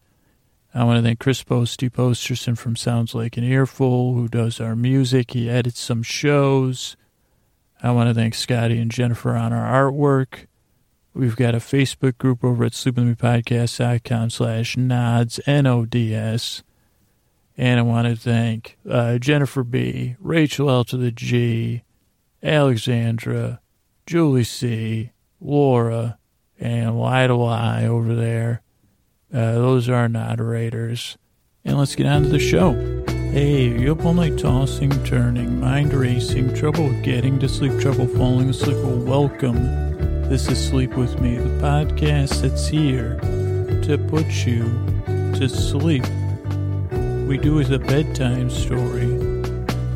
I 0.73 0.85
want 0.85 0.95
to 0.97 1.03
thank 1.03 1.19
Chris 1.19 1.43
Posty 1.43 1.89
Posterson 1.89 2.57
from 2.57 2.77
Sounds 2.77 3.13
Like 3.13 3.35
an 3.35 3.43
Earful, 3.43 4.13
who 4.13 4.29
does 4.29 4.61
our 4.61 4.77
music. 4.77 5.31
He 5.31 5.49
edits 5.49 5.81
some 5.81 6.03
shows. 6.03 6.95
I 7.85 7.91
want 7.91 8.09
to 8.09 8.15
thank 8.15 8.33
Scotty 8.33 8.79
and 8.79 8.89
Jennifer 8.89 9.35
on 9.35 9.53
our 9.53 9.91
artwork. 9.91 10.47
We've 11.13 11.35
got 11.35 11.53
a 11.53 11.59
Facebook 11.59 12.17
group 12.17 12.43
over 12.43 12.65
at 12.65 12.71
sleepwithmepodcast.com 12.71 14.31
slash 14.31 14.75
nods, 14.75 15.39
N-O-D-S. 15.45 16.63
And 17.55 17.79
I 17.79 17.83
want 17.83 18.07
to 18.07 18.15
thank 18.15 18.79
uh, 18.89 19.19
Jennifer 19.19 19.63
B., 19.63 20.15
Rachel 20.19 20.67
L 20.67 20.83
to 20.85 20.97
the 20.97 21.11
G, 21.11 21.83
Alexandra, 22.41 23.61
Julie 24.07 24.43
C., 24.43 25.11
Laura, 25.39 26.17
and 26.59 26.97
Y 26.97 27.27
to 27.27 27.33
over 27.33 28.15
there. 28.15 28.63
Uh, 29.31 29.53
those 29.53 29.87
are 29.89 29.95
our 29.95 30.09
moderators. 30.09 31.19
And 31.63 31.77
let's 31.77 31.95
get 31.95 32.07
on 32.07 32.23
to 32.23 32.29
the 32.29 32.39
show. 32.39 33.14
Hey, 33.35 33.77
you 33.77 33.91
up 33.91 34.05
all 34.05 34.13
night 34.13 34.37
tossing, 34.37 34.91
turning, 35.03 35.59
mind 35.59 35.93
racing, 35.93 36.53
trouble 36.53 36.89
getting 37.01 37.37
to 37.39 37.49
sleep, 37.49 37.77
trouble 37.81 38.07
falling 38.07 38.49
asleep? 38.49 38.77
Well, 38.77 38.97
welcome. 38.97 39.61
This 40.29 40.47
is 40.47 40.69
Sleep 40.69 40.95
With 40.95 41.19
Me, 41.19 41.35
the 41.35 41.49
podcast 41.61 42.41
that's 42.41 42.65
here 42.65 43.19
to 43.83 43.97
put 44.07 44.45
you 44.45 44.63
to 45.37 45.49
sleep. 45.49 46.05
We 47.27 47.37
do 47.37 47.59
it 47.59 47.71
a 47.71 47.79
bedtime 47.79 48.49
story 48.49 49.25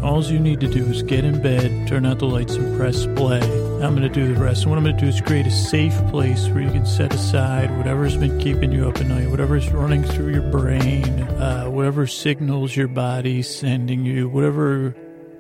all 0.02 0.24
you 0.24 0.40
need 0.40 0.60
to 0.62 0.68
do 0.68 0.84
is 0.86 1.04
get 1.04 1.26
in 1.26 1.42
bed, 1.42 1.88
turn 1.88 2.06
out 2.06 2.20
the 2.20 2.26
lights, 2.26 2.56
and 2.56 2.78
press 2.78 3.06
play. 3.16 3.42
I'm 3.84 3.96
going 3.96 4.02
to 4.02 4.10
do 4.10 4.34
the 4.34 4.40
rest. 4.40 4.64
And 4.64 4.72
what 4.72 4.78
I'm 4.78 4.84
going 4.84 4.96
to 4.96 5.02
do 5.02 5.08
is 5.08 5.22
create 5.22 5.48
a 5.48 5.52
safe 5.52 5.96
place 6.08 6.48
where 6.48 6.62
you 6.62 6.72
can 6.72 6.86
set 6.86 7.14
aside 7.14 7.76
whatever's 7.78 8.18
been 8.18 8.40
keeping 8.40 8.72
you 8.72 8.88
up 8.88 8.98
at 8.98 9.08
night, 9.08 9.30
whatever's 9.30 9.70
running 9.72 10.04
through 10.04 10.34
your 10.34 10.52
brain, 10.52 11.22
uh, 11.22 11.66
whatever 11.66 12.08
signals 12.08 12.76
your 12.76 12.88
body's 12.88 13.54
sending 13.54 14.06
you, 14.06 14.30
whatever 14.30 14.96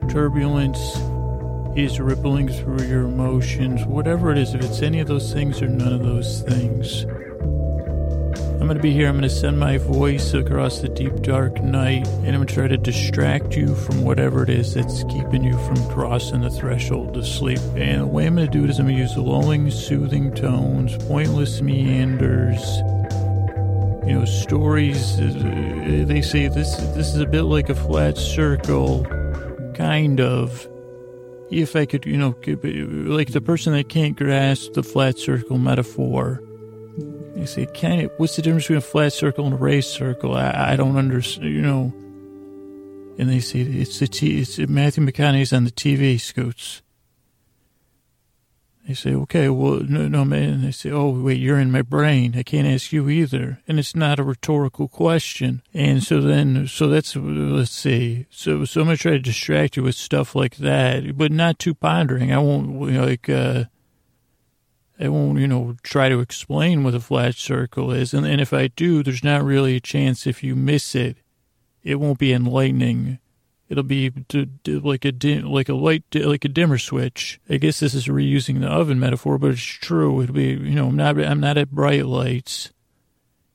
turbulence 0.09 0.79
is 1.77 1.99
rippling 1.99 2.47
through 2.49 2.83
your 2.87 3.01
emotions, 3.01 3.85
whatever 3.85 4.31
it 4.31 4.37
is, 4.37 4.53
if 4.53 4.61
it's 4.63 4.81
any 4.81 4.99
of 4.99 5.07
those 5.07 5.31
things 5.33 5.61
or 5.61 5.67
none 5.67 5.93
of 5.93 6.03
those 6.03 6.41
things. 6.41 7.05
I'm 8.59 8.67
going 8.67 8.75
to 8.75 8.83
be 8.83 8.91
here. 8.91 9.07
I'm 9.07 9.15
going 9.15 9.24
to 9.24 9.29
send 9.29 9.57
my 9.57 9.77
voice 9.77 10.33
across 10.33 10.79
the 10.79 10.89
deep, 10.89 11.21
dark 11.21 11.63
night, 11.63 12.05
and 12.07 12.27
I'm 12.27 12.36
going 12.36 12.48
to 12.48 12.53
try 12.53 12.67
to 12.67 12.77
distract 12.77 13.55
you 13.55 13.74
from 13.74 14.03
whatever 14.03 14.43
it 14.43 14.50
is 14.50 14.74
that's 14.74 15.03
keeping 15.05 15.43
you 15.45 15.57
from 15.59 15.77
crossing 15.89 16.41
the 16.41 16.50
threshold 16.50 17.13
to 17.13 17.24
sleep. 17.24 17.59
And 17.75 18.01
the 18.01 18.05
way 18.05 18.27
I'm 18.27 18.36
going 18.36 18.45
to 18.45 18.51
do 18.51 18.65
it 18.65 18.69
is 18.69 18.77
I'm 18.77 18.86
going 18.86 18.98
to 18.98 19.01
use 19.01 19.15
lulling, 19.15 19.71
soothing 19.71 20.33
tones, 20.36 20.98
pointless 21.07 21.62
meanders. 21.62 22.62
You 24.05 24.19
know, 24.19 24.25
stories. 24.25 25.17
They 25.17 26.21
say 26.21 26.48
this 26.50 26.75
this 26.95 27.15
is 27.15 27.21
a 27.21 27.27
bit 27.27 27.43
like 27.43 27.69
a 27.69 27.75
flat 27.75 28.17
circle, 28.17 29.05
kind 29.74 30.19
of. 30.19 30.67
If 31.50 31.75
I 31.75 31.86
could, 31.86 32.05
you 32.05 32.17
know, 32.17 32.36
like 32.43 33.31
the 33.31 33.41
person 33.41 33.74
that 33.74 33.88
can't 33.88 34.17
grasp 34.17 34.74
the 34.74 34.83
flat 34.83 35.17
circle 35.17 35.57
metaphor 35.57 36.43
you 37.39 37.48
say, 37.48 37.65
kind 37.65 38.01
of, 38.01 38.12
what's 38.17 38.36
the 38.36 38.41
difference 38.41 38.65
between 38.65 38.77
a 38.77 38.81
flat 38.81 39.13
circle 39.13 39.46
and 39.46 39.53
a 39.53 39.58
raised 39.58 39.89
circle? 39.89 40.36
I, 40.36 40.74
I 40.74 40.75
don't 40.75 40.98
understand, 40.98 41.53
you 41.53 41.62
know. 41.62 41.93
And 43.17 43.29
they 43.29 43.39
say, 43.39 43.60
it's 43.60 44.00
the 44.00 44.08
T, 44.08 44.41
it's 44.41 44.58
Matthew 44.60 45.05
McConaughey's 45.05 45.53
on 45.53 45.65
the 45.65 45.72
TV 45.72 46.19
scoots. 46.19 46.81
They 48.88 48.96
say, 48.96 49.13
okay, 49.13 49.50
well, 49.50 49.81
no, 49.88 50.08
no, 50.08 50.25
man. 50.25 50.63
They 50.63 50.72
say, 50.72 50.89
oh, 50.89 51.10
wait, 51.10 51.38
you're 51.38 51.60
in 51.60 51.72
my 51.72 51.84
brain. 51.84 52.34
I 52.36 52.41
can't 52.41 52.67
ask 52.67 52.91
you 52.91 53.08
either. 53.08 53.60
And 53.67 53.77
it's 53.77 53.96
not 53.96 54.17
a 54.17 54.24
rhetorical 54.24 54.88
question. 54.88 55.62
And 55.75 56.01
so 56.01 56.22
then, 56.22 56.65
so 56.65 56.88
that's, 56.88 57.15
let's 57.15 57.69
see. 57.69 58.25
So, 58.31 58.65
so 58.65 58.81
I'm 58.81 58.88
going 58.88 58.98
to 58.98 59.01
try 59.01 59.12
to 59.12 59.19
distract 59.19 59.77
you 59.77 59.84
with 59.84 59.93
stuff 59.93 60.34
like 60.34 60.55
that, 60.55 61.15
but 61.15 61.31
not 61.31 61.60
too 61.60 61.75
pondering. 61.75 62.34
I 62.34 62.39
won't, 62.39 62.81
like, 62.81 63.29
uh, 63.29 63.65
I 64.99 65.07
won't, 65.07 65.39
you 65.39 65.47
know, 65.47 65.77
try 65.81 66.09
to 66.09 66.19
explain 66.19 66.83
what 66.83 66.93
a 66.93 66.99
flat 66.99 67.35
circle 67.35 67.91
is. 67.91 68.13
And, 68.13 68.25
and 68.25 68.41
if 68.41 68.51
I 68.51 68.67
do, 68.67 69.01
there's 69.01 69.23
not 69.23 69.43
really 69.43 69.75
a 69.75 69.79
chance 69.79 70.27
if 70.27 70.43
you 70.43 70.55
miss 70.55 70.93
it, 70.93 71.17
it 71.83 71.95
won't 71.95 72.19
be 72.19 72.33
enlightening. 72.33 73.19
It'll 73.69 73.83
be 73.83 74.09
to, 74.29 74.47
to, 74.63 74.79
like 74.81 75.05
a 75.05 75.11
dim, 75.11 75.45
like 75.45 75.69
a 75.69 75.73
light, 75.73 76.03
like 76.13 76.43
a 76.43 76.49
dimmer 76.49 76.77
switch. 76.77 77.39
I 77.49 77.57
guess 77.57 77.79
this 77.79 77.93
is 77.93 78.07
reusing 78.07 78.59
the 78.59 78.67
oven 78.67 78.99
metaphor, 78.99 79.37
but 79.37 79.51
it's 79.51 79.61
true. 79.61 80.21
It'll 80.21 80.35
be, 80.35 80.49
you 80.49 80.75
know, 80.75 80.87
I'm 80.87 80.95
not, 80.97 81.17
I'm 81.19 81.39
not 81.39 81.57
at 81.57 81.71
bright 81.71 82.05
lights, 82.05 82.71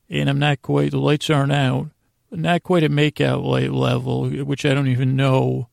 and 0.08 0.30
I'm 0.30 0.38
not 0.38 0.62
quite. 0.62 0.92
The 0.92 0.98
lights 0.98 1.28
aren't 1.28 1.52
out, 1.52 1.90
not 2.30 2.62
quite 2.62 2.84
at 2.84 2.90
makeout 2.90 3.44
light 3.44 3.72
level, 3.72 4.30
which 4.30 4.64
I 4.64 4.72
don't 4.72 4.88
even 4.88 5.16
know 5.16 5.68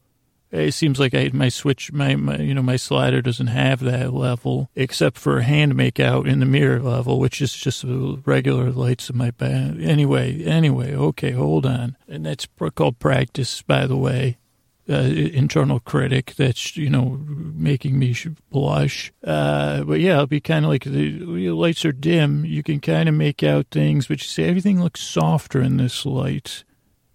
it 0.51 0.73
seems 0.73 0.99
like 0.99 1.13
I, 1.13 1.29
my 1.33 1.49
switch, 1.49 1.93
my, 1.93 2.15
my, 2.15 2.37
you 2.37 2.53
know, 2.53 2.61
my 2.61 2.75
slider 2.75 3.21
doesn't 3.21 3.47
have 3.47 3.79
that 3.81 4.13
level 4.13 4.69
except 4.75 5.17
for 5.17 5.41
hand 5.41 5.75
make 5.75 5.99
out 5.99 6.27
in 6.27 6.39
the 6.39 6.45
mirror 6.45 6.81
level, 6.81 7.19
which 7.19 7.41
is 7.41 7.53
just 7.53 7.85
regular 7.87 8.69
lights 8.71 9.09
in 9.09 9.17
my 9.17 9.31
bed. 9.31 9.79
Anyway, 9.81 10.43
anyway, 10.43 10.93
okay, 10.93 11.31
hold 11.31 11.65
on. 11.65 11.95
And 12.07 12.25
that's 12.25 12.47
called 12.75 12.99
practice, 12.99 13.61
by 13.61 13.87
the 13.87 13.97
way. 13.97 14.37
Uh, 14.89 15.03
internal 15.03 15.79
critic 15.79 16.33
that's, 16.35 16.75
you 16.75 16.89
know, 16.89 17.17
making 17.25 17.97
me 17.97 18.13
blush. 18.49 19.13
Uh, 19.23 19.83
but 19.83 20.01
yeah, 20.01 20.13
it'll 20.13 20.27
be 20.27 20.41
kind 20.41 20.65
of 20.65 20.71
like 20.71 20.83
the, 20.83 21.19
the 21.19 21.51
lights 21.51 21.85
are 21.85 21.93
dim. 21.93 22.43
You 22.43 22.61
can 22.61 22.81
kind 22.81 23.07
of 23.07 23.15
make 23.15 23.41
out 23.41 23.67
things, 23.71 24.07
but 24.07 24.21
you 24.21 24.27
say 24.27 24.49
everything 24.49 24.81
looks 24.81 24.99
softer 24.99 25.61
in 25.61 25.77
this 25.77 26.05
light. 26.05 26.65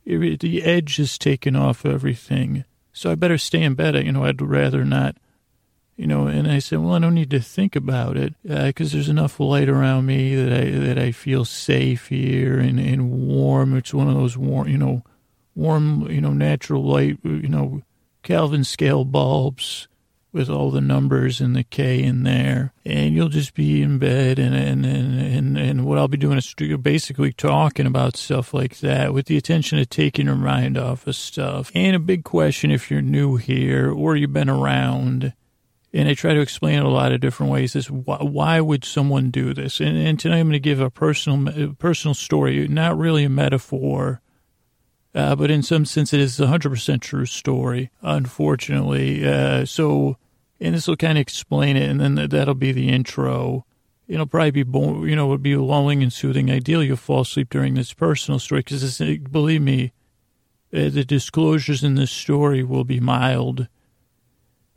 It, 0.07 0.41
the 0.41 0.63
edge 0.63 0.99
is 0.99 1.19
taken 1.19 1.55
off 1.55 1.85
everything 1.85 2.65
so 2.97 3.11
I 3.11 3.15
better 3.15 3.37
stay 3.37 3.63
in 3.63 3.75
bed. 3.75 3.95
You 3.95 4.11
know, 4.11 4.25
I'd 4.25 4.41
rather 4.41 4.83
not, 4.83 5.17
you 5.99 6.07
know. 6.07 6.29
And 6.29 6.51
I 6.51 6.61
said, 6.61 6.79
well, 6.79 6.95
I 6.95 6.99
don't 6.99 7.15
need 7.15 7.31
to 7.31 7.41
think 7.41 7.77
about 7.77 8.17
it 8.17 8.35
because 8.43 8.93
uh, 8.93 8.97
there's 8.97 9.11
enough 9.11 9.39
light 9.39 9.69
around 9.69 10.07
me 10.07 10.35
that 10.35 10.51
I 10.51 10.71
that 10.71 10.99
I 10.99 11.13
feel 11.13 11.45
safe 11.45 12.09
here 12.09 12.59
and, 12.59 12.81
and 12.81 13.11
warm. 13.11 13.77
It's 13.77 13.93
one 13.93 14.09
of 14.09 14.15
those 14.15 14.39
warm, 14.39 14.69
you 14.69 14.79
know, 14.79 15.03
warm, 15.55 16.11
you 16.11 16.23
know, 16.23 16.33
natural 16.33 16.85
light, 16.85 17.19
you 17.23 17.49
know, 17.49 17.83
Kelvin 18.23 18.65
scale 18.65 19.05
bulbs 19.05 19.89
with 20.37 20.51
all 20.51 20.71
the 20.71 20.81
numbers 20.81 21.41
and 21.41 21.57
the 21.57 21.65
K 21.65 22.03
in 22.03 22.23
there, 22.23 22.73
and 22.85 23.15
you'll 23.15 23.31
just 23.31 23.55
be 23.55 23.83
in 23.83 23.99
bed, 23.99 24.39
and 24.39 24.55
and 24.55 24.85
and 24.85 25.59
and, 25.59 25.85
what 25.85 25.99
I'll 25.99 26.09
be 26.09 26.19
doing 26.19 26.39
is 26.39 26.55
basically 26.55 27.33
talking 27.33 27.87
about 27.87 28.17
stuff 28.17 28.53
like 28.53 28.79
that 28.81 29.15
with 29.15 29.27
the 29.27 29.37
intention 29.37 29.79
of 29.79 29.89
taking 29.89 30.27
your 30.27 30.37
mind 30.37 30.77
off 30.77 31.07
of 31.07 31.17
stuff. 31.17 31.73
And 31.75 31.97
a 31.97 31.99
big 32.01 32.25
question 32.25 32.71
if 32.71 32.91
you're 32.91 33.03
new 33.03 33.37
here 33.37 33.91
or 33.91 34.15
you've 34.17 34.33
been 34.33 34.51
around. 34.51 35.33
And 35.93 36.09
I 36.09 36.15
try 36.15 36.35
to 36.35 36.41
explain 36.41 36.79
it 36.79 36.85
a 36.85 36.89
lot 36.89 37.13
of 37.13 37.21
different 37.21 37.51
ways. 37.51 37.75
Is 37.75 37.91
why, 37.91 38.19
why 38.19 38.61
would 38.61 38.85
someone 38.85 39.31
do 39.31 39.55
this? 39.55 39.81
And, 39.81 39.97
and 39.97 40.21
tonight 40.21 40.41
I'm 40.41 40.49
going 40.49 40.53
to 40.53 40.61
give 40.61 40.81
a 40.81 40.91
personal 40.91 41.75
personal 41.79 42.15
story, 42.15 42.69
not 42.69 42.99
really 42.99 43.25
a 43.25 43.31
metaphor, 43.31 44.21
uh, 45.15 45.35
but 45.35 45.51
in 45.51 45.63
some 45.63 45.87
sense 45.87 46.13
it 46.13 46.21
is 46.21 46.39
a 46.39 46.47
100% 46.47 47.01
true 47.01 47.25
story, 47.25 47.91
unfortunately. 48.03 49.27
Uh, 49.27 49.65
so 49.65 50.19
and 50.61 50.75
this 50.75 50.89
will 50.89 50.97
kind 50.97 51.19
of 51.19 51.23
explain 51.23 51.77
it, 51.77 51.89
and 51.89 52.01
then 52.01 52.15
that'll 52.29 52.55
be 52.55 52.73
the 52.73 52.89
intro. 52.89 53.65
it'll 54.09 54.27
probably 54.27 54.51
be, 54.51 54.63
bo- 54.63 55.05
you 55.05 55.17
know, 55.17 55.27
would 55.27 55.43
be 55.43 55.57
lulling 55.57 56.03
and 56.03 56.13
soothing. 56.13 56.51
Ideally, 56.51 56.87
you'll 56.87 56.97
fall 56.97 57.23
asleep 57.23 57.51
during 57.51 57.75
this 57.75 57.93
personal 57.93 58.39
story 58.39 58.61
because, 58.61 58.99
believe 59.31 59.63
me, 59.63 59.93
uh, 60.73 60.89
the 60.89 61.05
disclosures 61.05 61.85
in 61.85 61.95
this 61.95 62.11
story 62.11 62.63
will 62.63 62.85
be 62.85 63.01
mild. 63.01 63.69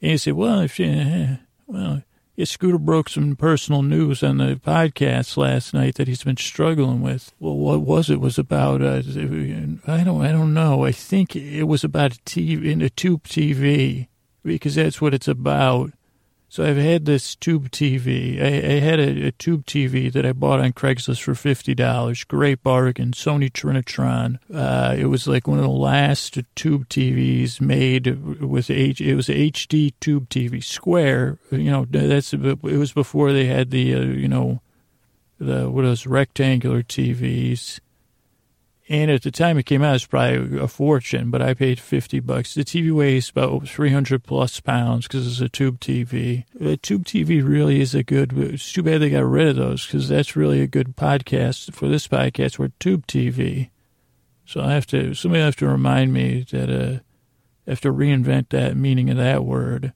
And 0.01 0.11
you 0.11 0.17
say, 0.17 0.31
well, 0.31 0.59
if 0.61 0.79
you, 0.79 0.87
eh, 0.87 1.35
well, 1.67 2.03
Scooter 2.45 2.77
broke 2.77 3.09
some 3.09 3.35
personal 3.35 3.81
news 3.81 4.23
on 4.23 4.37
the 4.37 4.55
podcast 4.55 5.35
last 5.35 5.73
night 5.73 5.95
that 5.95 6.07
he's 6.07 6.23
been 6.23 6.37
struggling 6.37 7.01
with. 7.01 7.33
Well, 7.39 7.55
what 7.55 7.81
was 7.81 8.09
it? 8.09 8.13
it 8.13 8.21
was 8.21 8.37
about 8.37 8.81
uh, 8.81 9.01
I 9.87 10.03
don't 10.03 10.21
I 10.21 10.31
don't 10.31 10.53
know. 10.53 10.85
I 10.85 10.93
think 10.93 11.35
it 11.35 11.65
was 11.65 11.83
about 11.83 12.15
a 12.15 12.19
TV 12.21 12.65
in 12.65 12.81
a 12.81 12.89
tube 12.89 13.23
TV 13.23 14.07
because 14.55 14.75
that's 14.75 15.01
what 15.01 15.13
it's 15.13 15.27
about. 15.27 15.91
So 16.51 16.65
I've 16.65 16.77
had 16.77 17.05
this 17.05 17.35
tube 17.35 17.69
TV. 17.69 18.41
I, 18.41 18.47
I 18.47 18.79
had 18.79 18.99
a, 18.99 19.27
a, 19.27 19.31
tube 19.31 19.67
TV 19.67 20.11
that 20.11 20.25
I 20.25 20.33
bought 20.33 20.59
on 20.59 20.73
Craigslist 20.73 21.21
for 21.21 21.35
fifty 21.35 21.75
dollars. 21.75 22.23
Great 22.23 22.63
bargain, 22.63 23.11
Sony 23.11 23.51
Trinitron. 23.51 24.39
Uh, 24.51 24.95
it 24.97 25.05
was 25.05 25.27
like 25.27 25.47
one 25.47 25.59
of 25.59 25.63
the 25.63 25.69
last 25.69 26.39
tube 26.55 26.89
TVs 26.89 27.61
made 27.61 28.41
with 28.41 28.71
H. 28.71 28.99
It 28.99 29.13
was 29.13 29.27
HD 29.27 29.93
tube 29.99 30.27
TV, 30.29 30.63
square. 30.63 31.37
You 31.51 31.69
know, 31.69 31.85
that's 31.87 32.33
it 32.33 32.63
was 32.63 32.93
before 32.93 33.31
they 33.31 33.45
had 33.45 33.69
the 33.69 33.93
uh, 33.93 33.99
you 33.99 34.27
know 34.27 34.59
the 35.37 35.69
what 35.69 35.83
those 35.83 36.07
rectangular 36.07 36.81
TVs. 36.81 37.79
And 38.89 39.11
at 39.11 39.21
the 39.21 39.29
time 39.29 39.59
it 39.59 39.67
came 39.67 39.83
out, 39.83 39.91
it 39.91 39.93
was 39.93 40.05
probably 40.07 40.59
a 40.59 40.67
fortune, 40.67 41.29
but 41.29 41.43
I 41.43 41.53
paid 41.53 41.79
50 41.79 42.21
bucks. 42.21 42.55
The 42.55 42.65
TV 42.65 42.91
weighs 42.91 43.29
about 43.29 43.67
300 43.67 44.23
plus 44.23 44.59
pounds 44.59 45.07
because 45.07 45.27
it's 45.27 45.41
a 45.41 45.47
tube 45.47 45.79
TV. 45.79 46.45
A 46.59 46.75
tube 46.75 47.05
TV 47.05 47.47
really 47.47 47.81
is 47.81 47.93
a 47.93 48.01
good, 48.01 48.35
it's 48.35 48.73
too 48.73 48.81
bad 48.81 48.99
they 48.99 49.11
got 49.11 49.25
rid 49.25 49.47
of 49.47 49.57
those 49.57 49.85
because 49.85 50.09
that's 50.09 50.35
really 50.35 50.59
a 50.61 50.67
good 50.67 50.95
podcast 50.95 51.71
for 51.71 51.87
this 51.87 52.07
podcast. 52.07 52.57
We're 52.57 52.71
tube 52.79 53.05
TV. 53.05 53.69
So 54.47 54.61
I 54.61 54.73
have 54.73 54.87
to, 54.87 55.13
somebody 55.13 55.43
have 55.43 55.55
to 55.57 55.67
remind 55.67 56.11
me 56.11 56.47
that, 56.49 56.71
uh, 56.71 56.99
I 57.67 57.71
have 57.73 57.81
to 57.81 57.93
reinvent 57.93 58.49
that 58.49 58.75
meaning 58.75 59.11
of 59.11 59.17
that 59.17 59.45
word. 59.45 59.93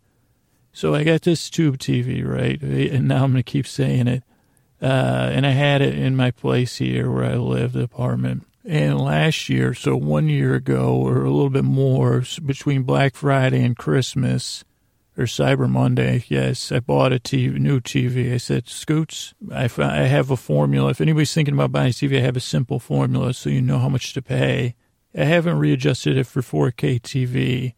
So 0.72 0.94
I 0.94 1.04
got 1.04 1.24
this 1.24 1.50
tube 1.50 1.80
TV, 1.80 2.24
right? 2.24 2.62
And 2.62 3.08
now 3.08 3.24
I'm 3.24 3.32
going 3.32 3.44
to 3.44 3.52
keep 3.52 3.66
saying 3.66 4.08
it. 4.08 4.24
Uh, 4.80 5.32
and 5.32 5.48
I 5.48 5.52
had 5.52 5.82
it 5.82 5.98
in 5.98 6.16
my 6.16 6.30
place 6.30 6.78
here 6.78 7.10
where 7.10 7.26
I 7.26 7.38
live, 7.38 7.74
the 7.74 7.82
apartment. 7.82 8.46
And 8.66 9.00
last 9.00 9.50
year, 9.50 9.74
so 9.74 9.96
one 9.98 10.30
year 10.30 10.56
ago 10.56 10.96
or 10.96 11.24
a 11.24 11.30
little 11.30 11.50
bit 11.50 11.66
more, 11.66 12.24
between 12.46 12.84
Black 12.84 13.16
Friday 13.16 13.62
and 13.64 13.78
Christmas 13.78 14.64
or 15.18 15.26
Cyber 15.26 15.70
Monday, 15.70 16.24
yes, 16.30 16.72
I 16.72 16.80
bought 16.80 17.12
a 17.12 17.20
TV, 17.20 17.60
new 17.60 17.82
TV. 17.82 18.34
I 18.34 18.38
said, 18.38 18.70
Scoots, 18.70 19.34
I, 19.52 19.70
I 19.78 20.04
have 20.04 20.32
a 20.32 20.38
formula. 20.38 20.92
If 20.92 21.02
anybody's 21.02 21.34
thinking 21.34 21.54
about 21.54 21.74
buying 21.74 21.90
a 21.90 21.94
TV, 21.94 22.18
I 22.18 22.22
have 22.22 22.38
a 22.38 22.42
simple 22.42 22.80
formula 22.80 23.34
so 23.34 23.50
you 23.50 23.62
know 23.62 23.80
how 23.80 23.90
much 23.90 24.14
to 24.14 24.22
pay. 24.22 24.76
I 25.16 25.26
haven't 25.26 25.60
readjusted 25.60 26.18
it 26.18 26.26
for 26.26 26.42
4K 26.42 27.02
TV, 27.02 27.74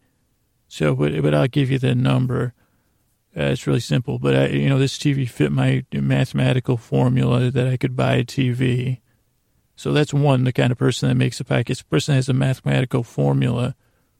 so 0.68 0.94
but 0.94 1.20
but 1.20 1.34
I'll 1.34 1.48
give 1.48 1.70
you 1.70 1.78
the 1.78 1.94
number. 1.94 2.54
Uh, 3.36 3.50
it's 3.50 3.66
really 3.66 3.80
simple, 3.80 4.18
but 4.18 4.34
I, 4.34 4.46
you 4.46 4.70
know 4.70 4.78
this 4.78 4.96
TV 4.96 5.28
fit 5.28 5.52
my 5.52 5.84
mathematical 5.92 6.78
formula 6.78 7.50
that 7.50 7.66
I 7.66 7.76
could 7.76 7.94
buy 7.94 8.14
a 8.14 8.24
TV. 8.24 9.00
So 9.76 9.92
that's 9.92 10.14
one, 10.14 10.44
the 10.44 10.52
kind 10.52 10.72
of 10.72 10.78
person 10.78 11.08
that 11.08 11.14
makes 11.14 11.38
a 11.38 11.44
package. 11.44 11.78
The 11.78 11.84
person 11.84 12.14
has 12.14 12.28
a 12.28 12.32
mathematical 12.32 13.02
formula 13.02 13.74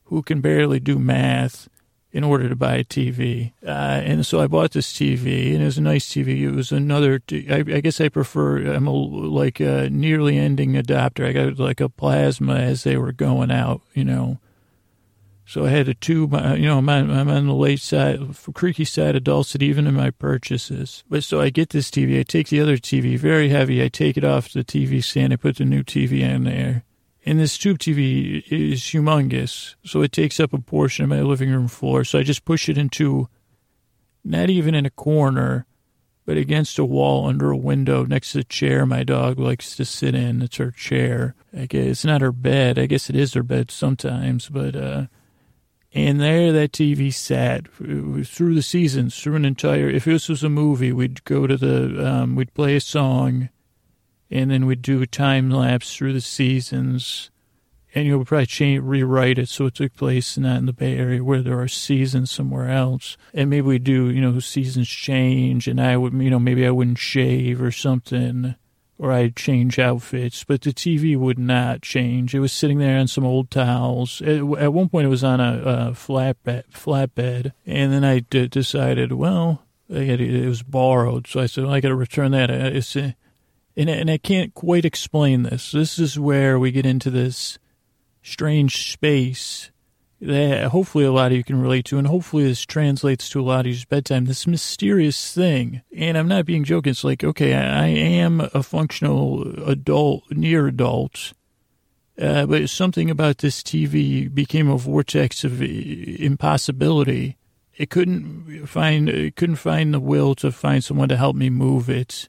who 0.05 0.23
can 0.23 0.41
barely 0.41 0.79
do 0.79 0.99
math 0.99 1.69
in 2.13 2.25
order 2.25 2.49
to 2.49 2.57
buy 2.57 2.77
a 2.77 2.85
TV. 2.85 3.53
Uh, 3.63 4.01
and 4.05 4.25
so 4.25 4.41
I 4.41 4.47
bought 4.47 4.71
this 4.73 4.93
TV, 4.93 5.53
and 5.53 5.63
it 5.63 5.67
was 5.67 5.79
a 5.79 5.83
nice 5.83 6.07
TV. 6.07 6.41
It 6.41 6.51
was 6.51 6.73
another, 6.73 7.21
I, 7.31 7.57
I 7.59 7.81
guess 7.81 8.01
I 8.01 8.09
prefer, 8.09 8.73
I'm 8.73 8.87
a, 8.87 8.93
like 8.93 9.61
a 9.61 9.91
nearly 9.91 10.39
ending 10.39 10.77
adapter. 10.77 11.27
I 11.27 11.33
got 11.33 11.59
like 11.59 11.81
a 11.81 11.89
plasma 11.89 12.55
as 12.55 12.85
they 12.85 12.97
were 12.97 13.13
going 13.13 13.51
out, 13.51 13.83
you 13.93 14.05
know. 14.05 14.39
So 15.49 15.65
I 15.65 15.71
had 15.71 15.89
a 15.89 15.95
tube, 15.95 16.35
uh, 16.35 16.55
you 16.55 16.67
know, 16.67 16.79
I'm 16.79 16.89
on, 16.89 17.09
I'm 17.09 17.29
on 17.29 17.47
the 17.47 17.55
late 17.55 17.81
side, 17.81 18.19
creaky 18.53 18.85
side 18.85 19.15
of 19.15 19.23
Dulcet, 19.23 19.63
even 19.63 19.87
in 19.87 19.95
my 19.95 20.11
purchases. 20.11 21.05
But 21.09 21.23
so 21.23 21.41
I 21.41 21.51
get 21.51 21.71
this 21.71 21.89
TV, 21.89 22.19
I 22.19 22.25
take 22.25 22.49
the 22.49 22.61
other 22.61 22.77
TV, 22.77 23.17
very 23.17 23.49
heavy, 23.49 23.83
I 23.83 23.87
take 23.87 24.17
it 24.17 24.25
off 24.25 24.53
the 24.53 24.65
TV 24.65 25.03
stand, 25.03 25.33
I 25.33 25.37
put 25.37 25.59
the 25.59 25.65
new 25.65 25.85
TV 25.85 26.21
in 26.21 26.43
there. 26.45 26.83
And 27.25 27.39
this 27.39 27.57
tube 27.57 27.79
TV 27.79 28.45
is 28.51 28.81
humongous, 28.83 29.77
so 29.85 30.03
it 30.03 30.11
takes 30.11 30.41
up 30.41 30.53
a 30.53 30.59
portion 30.59 31.05
of 31.05 31.11
my 31.11 31.23
living 31.23 31.51
room 31.51 31.69
floor. 31.69 32.03
So 32.03 32.19
I 32.19 32.25
just 32.25 32.45
push 32.45 32.69
it 32.69 32.77
into, 32.77 33.29
not 34.25 34.51
even 34.51 34.75
in 34.75 34.85
a 34.85 34.91
corner, 34.91 35.65
but 36.25 36.37
against 36.37 36.79
a 36.79 36.85
wall 36.85 37.29
under 37.29 37.53
a 37.53 37.57
window 37.57 38.05
next 38.05 38.33
to 38.33 38.39
the 38.39 38.45
chair 38.45 38.85
my 38.85 39.05
dog 39.05 39.39
likes 39.39 39.77
to 39.77 39.85
sit 39.85 40.17
in. 40.17 40.43
It's 40.43 40.57
her 40.57 40.73
chair. 40.73 41.37
I 41.57 41.67
guess 41.67 41.87
it's 41.87 42.05
not 42.05 42.21
her 42.21 42.33
bed. 42.33 42.81
I 42.81 42.87
guess 42.87 43.09
it 43.09 43.15
is 43.15 43.35
her 43.35 43.45
bed 43.45 43.71
sometimes, 43.71 44.49
but 44.49 44.75
uh, 44.75 45.07
and 45.97 46.21
there 46.21 46.53
that 46.53 46.73
TV 46.73 47.13
sat 47.13 47.67
through 47.69 48.55
the 48.55 48.63
seasons, 48.63 49.19
through 49.19 49.37
an 49.37 49.47
entire, 49.47 49.89
if 49.89 50.05
this 50.05 50.29
was 50.29 50.45
a 50.45 50.51
movie, 50.51 50.93
we'd 50.93 51.25
go 51.25 51.47
to 51.47 51.57
the, 51.57 52.07
um, 52.07 52.37
we'd 52.37 52.53
play 52.53 52.77
a 52.77 52.81
song 52.83 53.49
and 54.31 54.51
then 54.51 54.67
we'd 54.67 54.83
do 54.83 55.01
a 55.01 55.07
time 55.07 55.49
lapse 55.49 55.97
through 55.97 56.13
the 56.13 56.21
seasons. 56.21 57.31
And 57.95 58.07
you 58.07 58.19
would 58.19 58.27
probably 58.27 58.45
change, 58.45 58.83
rewrite 58.83 59.39
it 59.39 59.49
so 59.49 59.67
it 59.67 59.75
took 59.75 59.97
place 59.97 60.37
not 60.37 60.59
in 60.59 60.67
the 60.67 60.75
Bay 60.75 60.99
Area 60.99 61.25
where 61.25 61.41
there 61.41 61.59
are 61.59 61.69
seasons 61.69 62.31
somewhere 62.31 62.69
else. 62.69 63.17
And 63.33 63.49
maybe 63.49 63.67
we 63.67 63.79
do, 63.79 64.11
you 64.11 64.21
know, 64.21 64.39
seasons 64.39 64.89
change 64.89 65.67
and 65.67 65.81
I 65.81 65.97
would, 65.97 66.13
you 66.13 66.29
know, 66.29 66.39
maybe 66.39 66.67
I 66.67 66.73
wouldn't 66.73 66.99
shave 66.99 67.63
or 67.63 67.73
something 67.73 68.55
or 68.99 69.13
I'd 69.13 69.37
change 69.37 69.79
outfits, 69.79 70.45
but 70.45 70.63
the 70.63 70.73
TV 70.73 71.17
would 71.17 71.39
not 71.39 71.83
change. 71.83 72.35
It 72.35 72.41
was 72.41 72.53
sitting 72.53 72.79
there 72.79 72.99
on 72.99 73.09
some 73.09 73.25
old 73.25 73.51
towels. 73.51 74.23
At, 74.23 74.39
at 74.59 74.73
one 74.73 74.89
point, 74.89 75.07
it 75.07 75.11
was 75.11 75.25
on 75.25 75.41
a, 75.41 75.63
a 75.63 75.91
flatbed, 75.93 76.71
flatbed, 76.73 77.53
and 77.67 77.93
then 77.93 78.05
I 78.05 78.21
d- 78.21 78.49
decided, 78.49 79.13
well, 79.13 79.63
had, 79.91 80.21
it 80.21 80.49
was 80.49 80.63
borrowed, 80.63 81.27
so 81.27 81.41
I 81.41 81.47
said, 81.47 81.65
well, 81.65 81.75
I 81.75 81.81
got 81.81 81.89
to 81.89 81.95
return 81.95 82.33
that. 82.33 82.51
It's, 82.51 82.97
uh, 82.97 83.13
and, 83.77 83.91
and 83.91 84.11
I 84.11 84.17
can't 84.17 84.55
quite 84.55 84.87
explain 84.87 85.43
this. 85.43 85.73
This 85.73 85.99
is 85.99 86.19
where 86.19 86.59
we 86.59 86.73
get 86.73 86.87
into 86.87 87.11
this 87.11 87.59
strange 88.23 88.93
space 88.93 89.71
that 90.27 90.69
hopefully 90.69 91.05
a 91.05 91.13
lot 91.13 91.33
of 91.33 91.37
you 91.37 91.45
can 91.45 91.61
relate 91.61 91.85
to, 91.87 91.99
and 91.99 92.07
hopefully 92.07 92.45
this 92.45 92.65
translates 92.65 93.29
to 93.31 93.41
a 93.41 93.43
lot 93.43 93.61
of 93.61 93.67
you's 93.67 93.85
bedtime. 93.85 94.25
This 94.25 94.47
mysterious 94.47 95.33
thing, 95.33 95.83
and 95.95 96.19
I'm 96.19 96.29
not 96.29 96.47
being 96.47 96.65
joking. 96.65 96.91
It's 96.91 97.05
like, 97.05 97.25
okay, 97.25 97.55
I 97.55 97.87
am 97.87 98.41
a 98.53 98.63
functional 98.63 99.69
adult, 99.69 100.25
near 100.31 100.67
adult, 100.67 101.33
uh, 102.21 102.47
but 102.47 102.69
something 102.69 103.11
about 103.11 103.39
this 103.39 103.63
TV 103.63 104.33
became 104.33 104.69
a 104.69 104.79
vortex 104.79 105.45
of 105.45 105.63
impossibility. 105.63 107.37
It 107.77 107.91
couldn't 107.91 108.67
find, 108.67 109.09
it 109.09 109.37
couldn't 109.37 109.57
find 109.57 109.93
the 109.95 110.01
will 110.01 110.35
to 110.37 110.51
find 110.51 110.83
someone 110.83 111.09
to 111.09 111.17
help 111.17 111.37
me 111.37 111.51
move 111.51 111.89
it. 111.89 112.29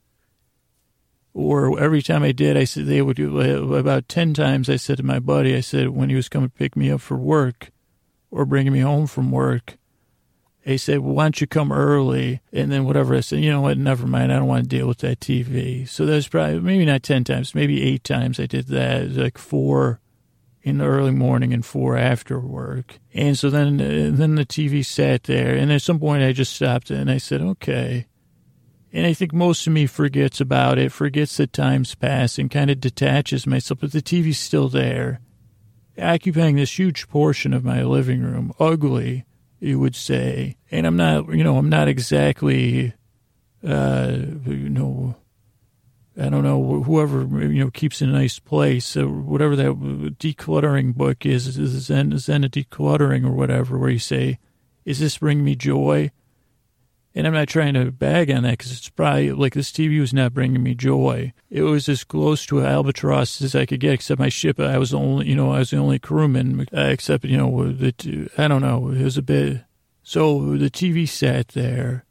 Or 1.34 1.78
every 1.78 2.02
time 2.02 2.22
I 2.22 2.32
did, 2.32 2.56
I 2.56 2.64
said 2.64 2.86
they 2.86 3.02
would 3.02 3.16
do 3.16 3.74
about 3.74 4.08
ten 4.08 4.34
times. 4.34 4.68
I 4.68 4.76
said 4.76 4.96
to 4.96 5.02
my 5.02 5.20
buddy, 5.20 5.54
I 5.54 5.60
said 5.60 5.90
when 5.90 6.10
he 6.10 6.16
was 6.16 6.28
coming 6.28 6.50
to 6.50 6.54
pick 6.54 6.74
me 6.76 6.90
up 6.90 7.00
for 7.00 7.16
work 7.16 7.70
or 8.30 8.44
bringing 8.44 8.72
me 8.72 8.80
home 8.80 9.06
from 9.06 9.30
work. 9.30 9.76
They 10.64 10.76
said, 10.76 10.98
well, 10.98 11.14
why 11.14 11.24
don't 11.24 11.40
you 11.40 11.46
come 11.46 11.72
early? 11.72 12.42
And 12.52 12.70
then 12.70 12.84
whatever. 12.84 13.14
I 13.14 13.20
said, 13.20 13.40
you 13.40 13.50
know 13.50 13.62
what? 13.62 13.78
Never 13.78 14.06
mind. 14.06 14.32
I 14.32 14.36
don't 14.36 14.48
want 14.48 14.64
to 14.64 14.68
deal 14.68 14.86
with 14.86 14.98
that 14.98 15.20
TV. 15.20 15.88
So 15.88 16.04
there's 16.04 16.28
probably, 16.28 16.60
maybe 16.60 16.84
not 16.84 17.02
10 17.02 17.24
times, 17.24 17.54
maybe 17.54 17.82
eight 17.82 18.04
times 18.04 18.38
I 18.38 18.46
did 18.46 18.66
that. 18.66 19.12
Like 19.12 19.38
four 19.38 20.00
in 20.62 20.78
the 20.78 20.84
early 20.84 21.12
morning 21.12 21.54
and 21.54 21.64
four 21.64 21.96
after 21.96 22.38
work. 22.38 22.98
And 23.14 23.38
so 23.38 23.48
then, 23.48 23.80
uh, 23.80 24.10
then 24.14 24.34
the 24.34 24.44
TV 24.44 24.84
sat 24.84 25.22
there. 25.22 25.54
And 25.54 25.72
at 25.72 25.80
some 25.80 25.98
point 25.98 26.22
I 26.22 26.32
just 26.32 26.52
stopped 26.54 26.90
and 26.90 27.10
I 27.10 27.16
said, 27.16 27.40
okay. 27.40 28.06
And 28.92 29.06
I 29.06 29.14
think 29.14 29.32
most 29.32 29.66
of 29.66 29.72
me 29.72 29.86
forgets 29.86 30.40
about 30.40 30.78
it, 30.78 30.92
forgets 30.92 31.38
that 31.38 31.54
time's 31.54 31.94
passed 31.94 32.38
and 32.38 32.50
kind 32.50 32.70
of 32.70 32.80
detaches 32.80 33.46
myself, 33.46 33.80
but 33.80 33.92
the 33.92 34.02
TV's 34.02 34.38
still 34.38 34.68
there 34.68 35.20
occupying 35.98 36.56
this 36.56 36.78
huge 36.78 37.08
portion 37.08 37.52
of 37.52 37.64
my 37.64 37.82
living 37.82 38.22
room. 38.22 38.52
Ugly, 38.58 39.24
you 39.60 39.78
would 39.78 39.96
say. 39.96 40.56
And 40.70 40.86
I'm 40.86 40.96
not, 40.96 41.28
you 41.34 41.44
know, 41.44 41.56
I'm 41.56 41.68
not 41.68 41.88
exactly, 41.88 42.94
uh, 43.66 44.16
you 44.46 44.68
know, 44.68 45.16
I 46.20 46.28
don't 46.28 46.42
know, 46.42 46.82
whoever, 46.82 47.22
you 47.46 47.64
know, 47.64 47.70
keeps 47.70 48.02
in 48.02 48.08
a 48.08 48.12
nice 48.12 48.38
place, 48.40 48.96
or 48.96 49.08
whatever 49.08 49.54
that 49.54 49.72
decluttering 50.18 50.94
book 50.94 51.24
is, 51.24 51.56
is 51.56 51.70
Zen, 51.84 52.18
Zen 52.18 52.42
decluttering 52.42 53.24
or 53.24 53.30
whatever, 53.30 53.78
where 53.78 53.90
you 53.90 54.00
say, 54.00 54.38
is 54.84 54.98
this 54.98 55.18
bring 55.18 55.44
me 55.44 55.54
joy? 55.54 56.10
And 57.14 57.26
I'm 57.26 57.32
not 57.32 57.48
trying 57.48 57.74
to 57.74 57.90
bag 57.90 58.30
on 58.30 58.42
that 58.44 58.58
because 58.58 58.70
it's 58.70 58.88
probably 58.88 59.32
like 59.32 59.54
this 59.54 59.72
TV 59.72 59.98
was 59.98 60.12
not 60.12 60.34
bringing 60.34 60.62
me 60.62 60.74
joy. 60.74 61.32
It 61.50 61.62
was 61.62 61.88
as 61.88 62.04
close 62.04 62.46
to 62.46 62.64
albatross 62.64 63.42
as 63.42 63.54
I 63.54 63.66
could 63.66 63.80
get, 63.80 63.94
except 63.94 64.20
my 64.20 64.28
ship, 64.28 64.60
I 64.60 64.78
was 64.78 64.94
only, 64.94 65.28
you 65.28 65.34
know, 65.34 65.52
I 65.52 65.60
was 65.60 65.70
the 65.70 65.78
only 65.78 65.98
crewman, 65.98 66.66
uh, 66.72 66.80
except, 66.82 67.24
you 67.24 67.36
know, 67.36 67.72
the, 67.72 68.30
I 68.36 68.46
don't 68.46 68.62
know, 68.62 68.90
it 68.90 69.02
was 69.02 69.16
a 69.16 69.22
bit. 69.22 69.64
So 70.02 70.56
the 70.56 70.70
TV 70.70 71.08
sat 71.08 71.48
there 71.48 72.04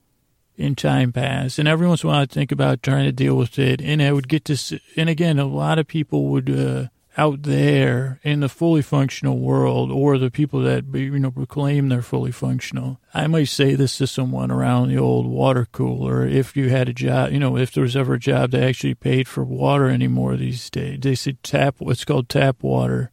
in 0.58 0.76
time 0.76 1.14
passed. 1.14 1.60
And 1.60 1.68
every 1.68 1.88
once 1.88 2.04
in 2.04 2.10
a 2.10 2.12
while 2.12 2.22
I'd 2.22 2.32
think 2.32 2.52
about 2.52 2.84
trying 2.84 3.06
to 3.06 3.12
deal 3.12 3.36
with 3.36 3.58
it. 3.60 3.82
And 3.82 4.02
I 4.02 4.12
would 4.12 4.28
get 4.28 4.46
to, 4.46 4.80
and 4.98 5.10
again, 5.10 5.40
a 5.40 5.46
lot 5.46 5.80
of 5.80 5.88
people 5.88 6.26
would, 6.30 6.50
uh, 6.50 6.88
out 7.18 7.42
there 7.42 8.20
in 8.22 8.42
the 8.42 8.50
fully 8.50 8.84
functional 8.84 9.40
world 9.40 9.92
or 9.92 10.20
the 10.20 10.30
people 10.30 10.62
that, 10.62 10.86
you 10.94 11.18
know, 11.18 11.32
proclaim 11.32 11.90
they're 11.90 12.04
fully 12.04 12.32
functional. 12.32 13.00
I 13.12 13.26
might 13.26 13.48
say 13.48 13.74
this 13.74 13.98
to 13.98 14.06
someone 14.06 14.52
around 14.52 14.90
the 14.90 15.00
old 15.00 15.26
water 15.26 15.68
cooler. 15.72 16.28
If 16.28 16.56
you 16.56 16.70
had 16.70 16.88
a 16.88 16.94
job, 16.94 17.32
you 17.32 17.40
know, 17.40 17.58
if 17.58 17.74
there 17.74 17.82
was 17.82 17.96
ever 17.96 18.14
a 18.14 18.20
job 18.20 18.52
that 18.52 18.62
actually 18.62 18.94
paid 18.94 19.28
for 19.28 19.44
water 19.44 19.88
anymore 19.88 20.38
these 20.38 20.70
days, 20.70 21.00
they 21.02 21.16
said 21.16 21.42
tap, 21.42 21.76
what's 21.80 22.06
called 22.06 22.30
tap 22.30 22.62
water. 22.62 23.10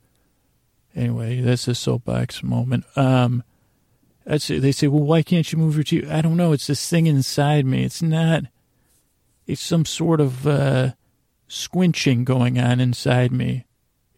Anyway, 0.94 1.40
that's 1.40 1.66
a 1.66 1.74
soapbox 1.74 2.42
moment. 2.42 2.84
Um, 2.96 3.42
that's 4.26 4.48
they 4.48 4.72
say, 4.72 4.86
well, 4.86 5.02
why 5.02 5.22
can't 5.22 5.50
you 5.50 5.58
move 5.58 5.76
your 5.76 5.84
teeth? 5.84 6.10
I 6.10 6.20
don't 6.20 6.36
know. 6.36 6.52
It's 6.52 6.66
this 6.66 6.88
thing 6.88 7.06
inside 7.06 7.64
me. 7.64 7.84
It's 7.84 8.02
not. 8.02 8.44
It's 9.46 9.60
some 9.60 9.84
sort 9.84 10.20
of 10.20 10.46
uh, 10.46 10.92
squinching 11.48 12.24
going 12.24 12.58
on 12.58 12.80
inside 12.80 13.32
me. 13.32 13.64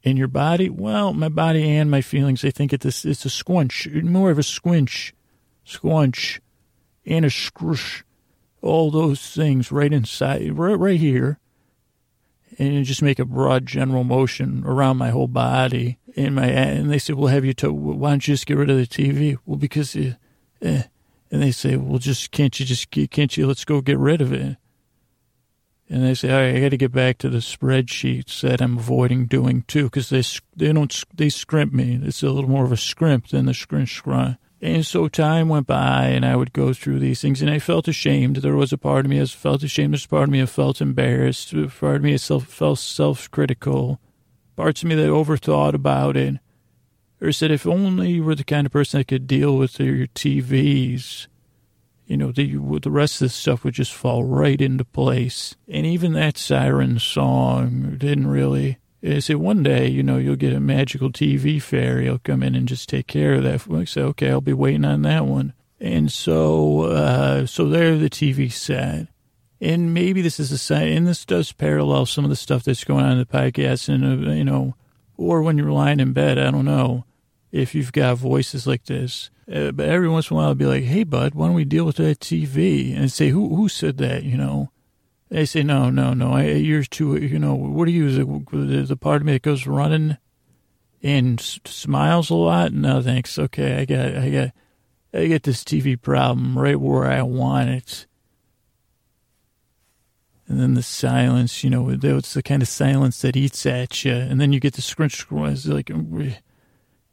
In 0.07 0.16
your 0.16 0.29
body, 0.29 0.71
well, 0.71 1.12
my 1.12 1.29
body 1.29 1.69
and 1.69 1.90
my 1.90 2.01
feelings. 2.01 2.45
I 2.45 2.51
think 2.51 2.73
it's 2.73 3.05
it's 3.05 3.25
a 3.25 3.29
squinch, 3.29 3.88
more 4.05 4.31
of 4.31 4.38
a 4.38 4.42
squinch, 4.42 5.12
squinch, 5.64 6.40
and 7.05 7.25
a 7.25 7.31
scrush. 7.31 8.05
All 8.62 8.90
those 8.90 9.21
things 9.21 9.73
right 9.73 9.92
inside, 9.92 10.57
right, 10.57 10.79
right 10.79 11.01
here 11.01 11.38
and 12.59 12.75
you 12.75 12.83
just 12.85 13.03
make 13.03 13.19
a 13.19 13.25
broad 13.25 13.66
general 13.66 14.05
motion 14.05 14.62
around 14.64 14.97
my 14.97 15.11
whole 15.11 15.29
body. 15.29 15.99
In 16.14 16.35
my 16.35 16.47
and 16.47 16.90
they 16.90 16.99
say, 16.99 17.12
"Well, 17.12 17.27
have 17.27 17.45
you? 17.45 17.53
To, 17.55 17.73
why 17.73 18.11
don't 18.11 18.27
you 18.27 18.35
just 18.35 18.47
get 18.47 18.57
rid 18.57 18.71
of 18.71 18.79
the 18.79 18.87
TV?" 18.87 19.37
Well, 19.45 19.59
because, 19.59 19.95
uh, 19.95 20.14
eh. 20.62 20.85
and 21.31 21.42
they 21.42 21.53
say, 21.53 21.77
"Well, 21.77 21.99
just 21.99 22.31
can't 22.31 22.59
you 22.59 22.64
just 22.64 22.90
can't 22.90 23.37
you? 23.37 23.47
Let's 23.47 23.64
go 23.64 23.81
get 23.83 23.99
rid 23.99 24.23
of 24.23 24.33
it." 24.33 24.57
And 25.88 26.05
they 26.05 26.14
say, 26.14 26.31
"All 26.31 26.40
right, 26.40 26.57
I 26.57 26.61
got 26.61 26.70
to 26.70 26.77
get 26.77 26.92
back 26.92 27.18
to 27.18 27.29
the 27.29 27.38
spreadsheets 27.38 28.40
that 28.40 28.61
I'm 28.61 28.79
avoiding 28.79 29.27
doing 29.27 29.64
too, 29.68 29.85
because 29.85 30.09
they 30.09 30.22
they 30.57 30.72
don't 30.72 31.05
they 31.14 31.29
scrimp 31.29 31.72
me. 31.72 32.01
It's 32.03 32.22
a 32.22 32.31
little 32.31 32.51
more 32.51 32.64
of 32.64 32.72
a 32.72 32.77
scrimp 32.77 33.29
than 33.29 33.46
the 33.46 33.55
scrunch 33.55 33.94
scrunch." 33.94 34.37
And 34.62 34.87
so 34.87 35.07
time 35.07 35.49
went 35.49 35.66
by 35.66 36.07
and 36.07 36.25
I 36.25 36.35
would 36.35 36.53
go 36.53 36.72
through 36.72 36.99
these 36.99 37.20
things 37.20 37.42
and 37.42 37.51
I 37.51 37.59
felt 37.59 37.88
ashamed. 37.88 38.37
There 38.37 38.57
was 38.57 38.72
a 38.72 38.79
part 38.79 39.05
of 39.05 39.11
me 39.11 39.18
that 39.18 39.29
felt 39.29 39.62
ashamed. 39.62 39.92
There's 39.92 40.07
a 40.07 40.09
part 40.09 40.25
of 40.25 40.31
me 40.31 40.40
that 40.40 40.46
felt 40.46 40.81
embarrassed. 40.81 41.53
A 41.53 41.68
part 41.68 41.96
of 41.96 42.03
me 42.03 42.12
that 42.12 42.20
self, 42.20 42.46
felt 42.46 42.79
self-critical. 42.79 44.01
Parts 44.57 44.83
of 44.83 44.88
me 44.88 44.94
that 44.94 45.09
overthought 45.09 45.75
about 45.75 46.16
it. 46.16 46.38
Or 47.20 47.33
said, 47.33 47.51
if 47.51 47.66
only 47.66 48.12
you 48.12 48.25
were 48.25 48.35
the 48.35 48.44
kind 48.44 48.66
of 48.66 48.72
person 48.72 48.99
that 48.99 49.09
could 49.09 49.27
deal 49.27 49.57
with 49.57 49.79
your 49.79 50.07
TVs, 50.07 51.29
you 52.07 52.16
know, 52.16 52.33
the, 52.33 52.57
the 52.81 52.90
rest 52.90 53.21
of 53.21 53.27
the 53.27 53.29
stuff 53.31 53.64
would 53.64 53.75
just 53.75 53.92
fall 53.92 54.25
right 54.25 54.61
into 54.61 54.85
place. 54.85 55.57
And 55.69 55.85
even 55.85 56.12
that 56.12 56.38
siren 56.38 56.99
song 56.99 57.97
didn't 57.99 58.29
really 58.29 58.79
I 59.05 59.21
said, 59.21 59.37
one 59.37 59.62
day, 59.62 59.88
you 59.88 60.03
know, 60.03 60.16
you'll 60.16 60.37
get 60.37 60.53
a 60.53 60.61
magical 60.61 61.11
TV 61.11 61.62
fairy. 61.62 62.05
He'll 62.05 62.19
come 62.19 62.42
in 62.42 62.55
and 62.55 62.66
just 62.66 62.88
take 62.88 63.07
care 63.07 63.35
of 63.35 63.45
that. 63.45 63.66
I 63.71 63.85
said, 63.85 64.05
okay, 64.05 64.31
I'll 64.31 64.40
be 64.40 64.53
waiting 64.53 64.85
on 64.85 65.03
that 65.03 65.27
one. 65.27 65.53
And 65.79 66.11
so, 66.11 66.83
uh, 66.83 67.47
so 67.47 67.69
there 67.69 67.97
the 67.99 68.11
TV 68.11 68.51
set. 68.51 69.09
And 69.61 69.95
maybe 69.95 70.23
this 70.23 70.40
is 70.40 70.51
a 70.51 70.59
sign, 70.59 70.88
and 70.88 71.07
this 71.07 71.25
does 71.25 71.53
parallel 71.53 72.07
some 72.07 72.25
of 72.25 72.31
the 72.31 72.37
stuff 72.37 72.64
that's 72.64 72.85
going 72.85 73.05
on 73.05 73.12
in 73.12 73.19
the 73.19 73.27
podcast, 73.27 73.88
and, 73.88 74.27
uh, 74.27 74.33
you 74.33 74.45
know, 74.45 74.75
or 75.16 75.42
when 75.42 75.57
you're 75.57 75.73
lying 75.73 76.01
in 76.01 76.12
bed, 76.12 76.38
I 76.38 76.51
don't 76.51 76.64
know 76.66 77.05
if 77.52 77.74
you've 77.74 77.92
got 77.92 78.18
voices 78.18 78.66
like 78.66 78.85
this. 78.85 79.30
Uh, 79.52 79.70
but 79.70 79.88
every 79.88 80.09
once 80.09 80.30
in 80.30 80.35
a 80.35 80.38
while, 80.38 80.48
I'll 80.48 80.54
be 80.54 80.66
like, 80.66 80.85
hey, 80.85 81.04
bud, 81.04 81.35
why 81.35 81.46
don't 81.46 81.54
we 81.54 81.64
deal 81.64 81.85
with 81.85 81.96
that 81.96 82.20
TV? 82.20 82.96
And 82.96 83.11
say, 83.11 83.28
who, 83.28 83.54
who 83.54 83.68
said 83.68 83.98
that, 83.98 84.24
you 84.24 84.37
know? 84.37 84.70
They 85.28 85.44
say, 85.44 85.62
no, 85.62 85.90
no, 85.90 86.14
no, 86.14 86.32
I, 86.32 86.44
you're 86.44 86.85
too, 86.85 87.16
you 87.16 87.38
know, 87.38 87.54
what 87.54 87.88
are 87.88 87.92
you, 87.92 88.11
the, 88.11 88.82
the 88.82 88.96
part 88.96 89.22
of 89.22 89.26
me 89.26 89.32
that 89.32 89.42
goes 89.42 89.66
running 89.66 90.18
and 91.02 91.40
smiles 91.40 92.30
a 92.30 92.35
lot? 92.35 92.72
No, 92.72 93.02
thanks. 93.02 93.38
Okay, 93.38 93.80
I 93.80 93.85
got, 93.85 94.16
I 94.16 94.30
got, 94.30 94.50
I 95.12 95.26
get 95.26 95.42
this 95.42 95.64
TV 95.64 96.00
problem 96.00 96.56
right 96.56 96.80
where 96.80 97.06
I 97.06 97.22
want 97.22 97.70
it. 97.70 98.06
And 100.48 100.61
then 100.61 100.74
the 100.74 100.82
silence, 100.82 101.64
you 101.64 101.70
know, 101.70 101.88
it's 101.90 102.35
the 102.35 102.42
kind 102.42 102.62
of 102.62 102.68
silence 102.68 103.20
that 103.22 103.37
eats 103.37 103.66
at 103.66 104.04
you. 104.04 104.12
And 104.12 104.40
then 104.40 104.52
you 104.52 104.61
get 104.61 104.74
the 104.74 104.82
scrunch, 104.82 105.16
scrunch 105.16 105.66
like, 105.66 105.90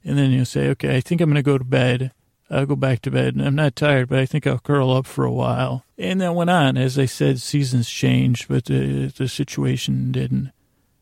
and 0.04 0.18
then 0.18 0.32
you'll 0.32 0.46
say, 0.46 0.70
okay, 0.70 0.96
I 0.96 1.02
think 1.02 1.22
I'm 1.22 1.30
going 1.30 1.36
to 1.36 1.44
go 1.44 1.58
to 1.58 1.64
bed. 1.64 2.12
I'll 2.50 2.66
go 2.66 2.76
back 2.76 3.02
to 3.02 3.12
bed. 3.12 3.40
I'm 3.40 3.56
not 3.56 3.76
tired, 3.76 4.10
but 4.10 4.20
I 4.20 4.26
think 4.26 4.46
I'll 4.46 4.60
curl 4.60 4.92
up 4.92 5.06
for 5.06 5.26
a 5.26 5.32
while. 5.32 5.86
And 5.98 6.22
that 6.22 6.36
went 6.36 6.50
on. 6.50 6.78
As 6.78 7.00
I 7.00 7.06
said, 7.06 7.40
seasons 7.40 7.90
changed, 7.90 8.48
but 8.48 8.66
the, 8.66 9.08
the 9.08 9.28
situation 9.28 10.12
didn't. 10.12 10.52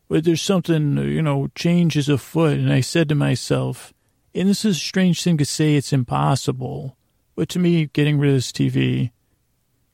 But 0.08 0.24
there's 0.24 0.42
something, 0.42 0.96
you 0.98 1.22
know, 1.22 1.48
change 1.54 1.96
is 1.96 2.08
afoot. 2.08 2.58
And 2.58 2.72
I 2.72 2.80
said 2.80 3.08
to 3.08 3.14
myself, 3.14 3.92
and 4.34 4.48
this 4.48 4.64
is 4.64 4.76
a 4.76 4.80
strange 4.80 5.22
thing 5.22 5.36
to 5.38 5.44
say, 5.44 5.74
it's 5.74 5.92
impossible. 5.92 6.96
But 7.34 7.48
to 7.50 7.58
me, 7.58 7.86
getting 7.86 8.18
rid 8.18 8.30
of 8.30 8.36
this 8.36 8.52
TV, 8.52 9.10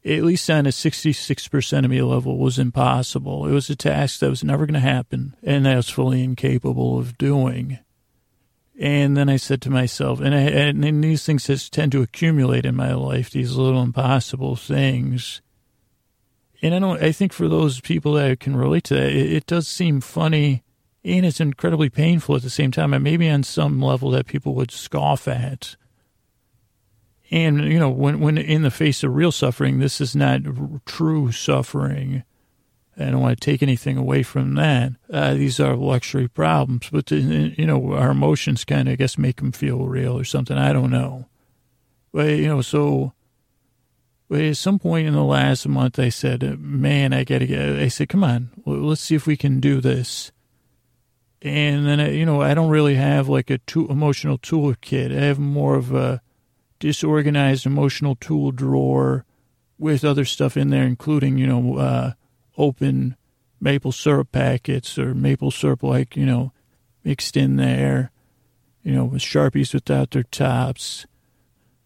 at 0.05 0.23
least 0.23 0.49
on 0.51 0.67
a 0.67 0.71
66% 0.71 1.85
of 1.85 1.91
me 1.91 2.03
level, 2.03 2.39
was 2.39 2.59
impossible. 2.59 3.47
It 3.47 3.53
was 3.53 3.71
a 3.71 3.77
task 3.77 4.21
that 4.21 4.31
was 4.31 4.45
never 4.45 4.67
going 4.67 4.75
to 4.75 4.81
happen 4.81 5.37
and 5.43 5.67
I 5.67 5.77
was 5.77 5.89
fully 5.89 6.23
incapable 6.23 6.99
of 6.99 7.19
doing. 7.19 7.79
And 8.79 9.17
then 9.17 9.29
I 9.29 9.37
said 9.37 9.61
to 9.63 9.71
myself, 9.71 10.21
and, 10.21 10.33
I, 10.33 10.39
and 10.39 11.03
these 11.03 11.27
things 11.27 11.49
just 11.49 11.73
tend 11.73 11.91
to 11.93 12.03
accumulate 12.03 12.65
in 12.65 12.77
my 12.77 12.95
life, 12.95 13.31
these 13.31 13.57
little 13.57 13.83
impossible 13.83 14.55
things. 14.55 15.43
And 16.63 16.73
I 16.73 16.79
don't, 16.79 17.03
I 17.03 17.11
think 17.11 17.33
for 17.33 17.49
those 17.49 17.81
people 17.81 18.13
that 18.15 18.39
can 18.39 18.57
relate 18.57 18.85
to 18.85 18.95
that, 18.95 19.11
it, 19.11 19.33
it 19.33 19.47
does 19.47 19.67
seem 19.67 20.01
funny 20.01 20.63
and 21.05 21.27
it's 21.27 21.41
incredibly 21.41 21.91
painful 21.91 22.37
at 22.37 22.43
the 22.43 22.51
same 22.51 22.71
time. 22.71 22.95
And 22.95 23.03
maybe 23.03 23.29
on 23.29 23.43
some 23.43 23.83
level 23.83 24.11
that 24.13 24.27
people 24.27 24.55
would 24.55 24.71
scoff 24.71 25.27
at. 25.27 25.75
And, 27.33 27.65
you 27.65 27.81
know, 27.81 27.91
when, 27.91 28.21
when 28.21 28.39
in 28.39 28.63
the 28.63 28.71
face 28.71 29.03
of 29.03 29.15
real 29.15 29.33
suffering, 29.33 29.81
this 29.81 30.01
is 30.01 30.15
not 30.15 30.43
true 30.87 31.33
suffering. 31.33 32.23
I 32.99 33.11
don't 33.11 33.21
want 33.21 33.41
to 33.41 33.45
take 33.45 33.63
anything 33.63 33.97
away 33.97 34.23
from 34.23 34.55
that. 34.55 34.93
Uh, 35.11 35.35
these 35.35 35.61
are 35.61 35.77
luxury 35.77 36.29
problems, 36.29 36.89
but 36.91 37.11
you 37.11 37.67
know, 37.67 37.93
our 37.95 38.11
emotions 38.11 38.65
kind 38.65 38.89
of, 38.89 38.93
I 38.93 38.97
guess, 38.97 39.17
make 39.17 39.37
them 39.37 39.53
feel 39.53 39.87
real 39.87 40.19
or 40.19 40.25
something. 40.25 40.59
I 40.59 40.73
don't 40.73 40.91
know, 40.91 41.27
but 42.13 42.29
you 42.31 42.49
know, 42.49 42.61
so. 42.61 43.13
But 44.31 44.43
at 44.43 44.59
some 44.59 44.79
point 44.79 45.09
in 45.09 45.15
the 45.15 45.25
last 45.25 45.67
month, 45.67 45.99
I 45.99 46.11
said, 46.11 46.61
"Man, 46.61 47.15
I 47.15 47.25
gotta 47.25 47.47
get." 47.47 47.79
I 47.79 47.89
said, 47.89 48.11
"Come 48.11 48.25
on, 48.25 48.51
let's 48.67 49.01
see 49.01 49.15
if 49.15 49.27
we 49.27 49.39
can 49.39 49.59
do 49.59 49.81
this." 49.81 50.33
And 51.41 51.87
then, 51.87 52.15
you 52.15 52.27
know, 52.27 52.43
I 52.43 52.55
don't 52.55 52.69
really 52.69 52.97
have 52.97 53.29
like 53.29 53.49
a 53.49 53.59
tool, 53.59 53.91
emotional 53.91 54.39
toolkit. 54.39 55.17
I 55.17 55.25
have 55.25 55.39
more 55.39 55.77
of 55.77 55.95
a 55.95 56.21
disorganized 56.79 57.65
emotional 57.65 58.17
tool 58.17 58.51
drawer 58.51 59.25
with 59.79 60.05
other 60.05 60.25
stuff 60.25 60.57
in 60.57 60.71
there, 60.71 60.85
including, 60.85 61.39
you 61.39 61.47
know, 61.47 61.77
uh, 61.77 62.13
open 62.59 63.17
maple 63.61 63.93
syrup 63.93 64.33
packets 64.33 64.99
or 64.99 65.15
maple 65.15 65.51
syrup 65.51 65.83
like, 65.83 66.17
you 66.17 66.27
know, 66.27 66.53
mixed 67.05 67.37
in 67.37 67.57
there, 67.57 68.11
you 68.83 68.93
know, 68.93 69.05
with 69.05 69.23
Sharpies 69.23 69.73
without 69.73 70.11
their 70.11 70.25
tops. 70.25 71.07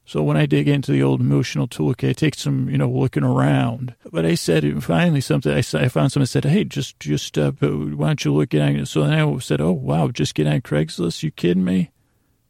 So 0.05 0.23
when 0.23 0.37
I 0.37 0.47
dig 0.47 0.69
into 0.69 0.93
the 0.93 1.03
old 1.03 1.21
emotional 1.21 1.69
toolkit, 1.69 2.11
I 2.11 2.13
take 2.13 2.35
some, 2.35 2.69
you 2.69 2.77
know, 2.77 2.91
looking 2.91 3.23
around. 3.23 3.95
But 4.11 4.27
I 4.27 4.35
said 4.35 4.83
finally 4.83 5.21
something. 5.21 5.53
I, 5.53 5.59
I 5.59 5.89
found 5.89 6.13
something. 6.13 6.27
Said, 6.27 6.45
"Hey, 6.45 6.65
just, 6.65 6.99
just, 6.99 7.39
uh, 7.39 7.53
why 7.53 8.09
don't 8.09 8.25
you 8.25 8.35
look 8.35 8.53
at?" 8.53 8.89
So 8.89 9.03
then 9.03 9.13
I 9.13 9.39
said, 9.39 9.61
"Oh, 9.61 9.73
wow, 9.73 10.09
just 10.09 10.35
get 10.35 10.49
on 10.49 10.61
Craigslist? 10.61 11.23
You 11.23 11.31
kidding 11.31 11.65
me? 11.65 11.93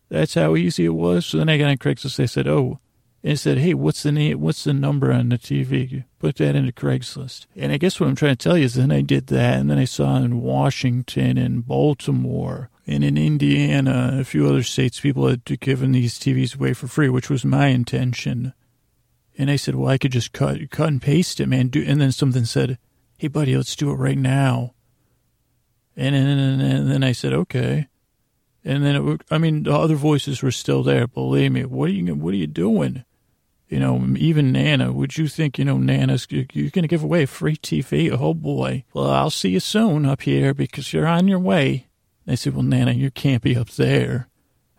That's 0.09 0.35
how 0.35 0.57
easy 0.57 0.87
it 0.87 0.95
was." 0.95 1.27
So 1.27 1.39
then 1.39 1.51
I 1.51 1.59
got 1.59 1.71
on 1.71 1.77
Craigslist. 1.77 2.21
I 2.21 2.27
said, 2.27 2.49
"Oh, 2.49 2.81
and 3.23 3.39
said, 3.39 3.59
"Hey, 3.59 3.75
what's 3.75 4.03
the 4.03 4.13
name? 4.13 4.41
What's 4.41 4.65
the 4.65 4.73
number 4.73 5.13
on 5.13 5.29
the 5.29 5.39
TV? 5.39 6.05
Put 6.23 6.37
that 6.37 6.55
into 6.55 6.73
Craigslist." 6.73 7.47
And 7.57 7.73
I 7.73 7.77
guess 7.77 7.99
what 7.99 8.09
I'm 8.09 8.15
trying 8.15 8.37
to 8.37 8.43
tell 8.43 8.57
you 8.57 8.65
is, 8.65 8.75
then 8.75 8.93
I 8.93 9.01
did 9.03 9.27
that, 9.27 9.59
and 9.59 9.69
then 9.69 9.79
I 9.79 9.85
saw 9.85 10.17
in 10.17 10.41
Washington 10.41 11.37
and 11.37 11.67
Baltimore 11.67 12.71
and 12.87 13.05
in 13.05 13.17
Indiana, 13.17 14.17
a 14.19 14.25
few 14.25 14.47
other 14.47 14.63
states, 14.63 15.01
people 15.01 15.29
had 15.29 15.45
given 15.61 15.93
these 15.93 16.19
TVs 16.19 16.57
away 16.57 16.73
for 16.73 16.89
free, 16.89 17.09
which 17.09 17.31
was 17.31 17.45
my 17.45 17.69
intention. 17.69 18.55
And 19.39 19.51
I 19.51 19.57
said, 19.57 19.75
"Well, 19.77 19.89
I 19.89 19.99
could 19.99 20.13
just 20.13 20.33
cut, 20.33 20.71
cut 20.71 20.89
and 20.89 21.01
paste 21.01 21.41
it, 21.41 21.47
man." 21.47 21.69
Do, 21.69 21.83
and 21.87 22.01
then 22.01 22.13
something 22.13 22.45
said, 22.45 22.79
"Hey, 23.19 23.29
buddy, 23.29 23.57
let's 23.57 23.77
do 23.77 23.91
it 23.91 23.97
right 23.97 24.19
now." 24.19 24.75
And 25.97 26.15
then, 26.15 26.61
and 26.61 26.91
then 26.91 27.05
I 27.05 27.13
said, 27.13 27.33
"Okay." 27.33 27.89
And 28.65 28.85
then, 28.85 28.97
it, 28.97 29.23
I 29.31 29.39
mean, 29.39 29.65
the 29.65 29.73
other 29.73 29.97
voices 29.97 30.43
were 30.43 30.53
still 30.53 30.83
there. 30.83 31.07
Believe 31.07 31.53
me, 31.53 31.65
what 31.65 31.91
are 31.91 31.93
you, 31.93 32.15
what 32.15 32.35
are 32.35 32.37
you 32.37 32.47
doing? 32.47 33.05
You 33.73 33.81
know, 33.81 34.05
even 34.19 34.53
Nana, 34.53 34.93
would 34.93 35.17
you 35.17 35.29
think, 35.29 35.59
you 35.59 35.65
know, 35.65 35.79
Nana's, 35.79 36.27
you're 36.29 36.45
going 36.45 36.83
to 36.83 36.89
give 36.89 37.03
away 37.03 37.23
a 37.23 37.27
free 37.27 37.57
TV? 37.57 38.11
Oh 38.13 38.35
boy. 38.35 38.85
Well, 38.93 39.11
I'll 39.11 39.31
see 39.31 39.49
you 39.49 39.61
soon 39.61 40.05
up 40.05 40.21
here 40.21 40.53
because 40.53 40.93
you're 40.93 41.07
on 41.07 41.27
your 41.27 41.39
way. 41.39 41.87
They 42.27 42.37
said, 42.37 42.53
well, 42.53 42.65
Nana, 42.65 42.93
you 42.93 43.11
can't 43.11 43.43
be 43.43 43.57
up 43.57 43.71
there. 43.71 44.29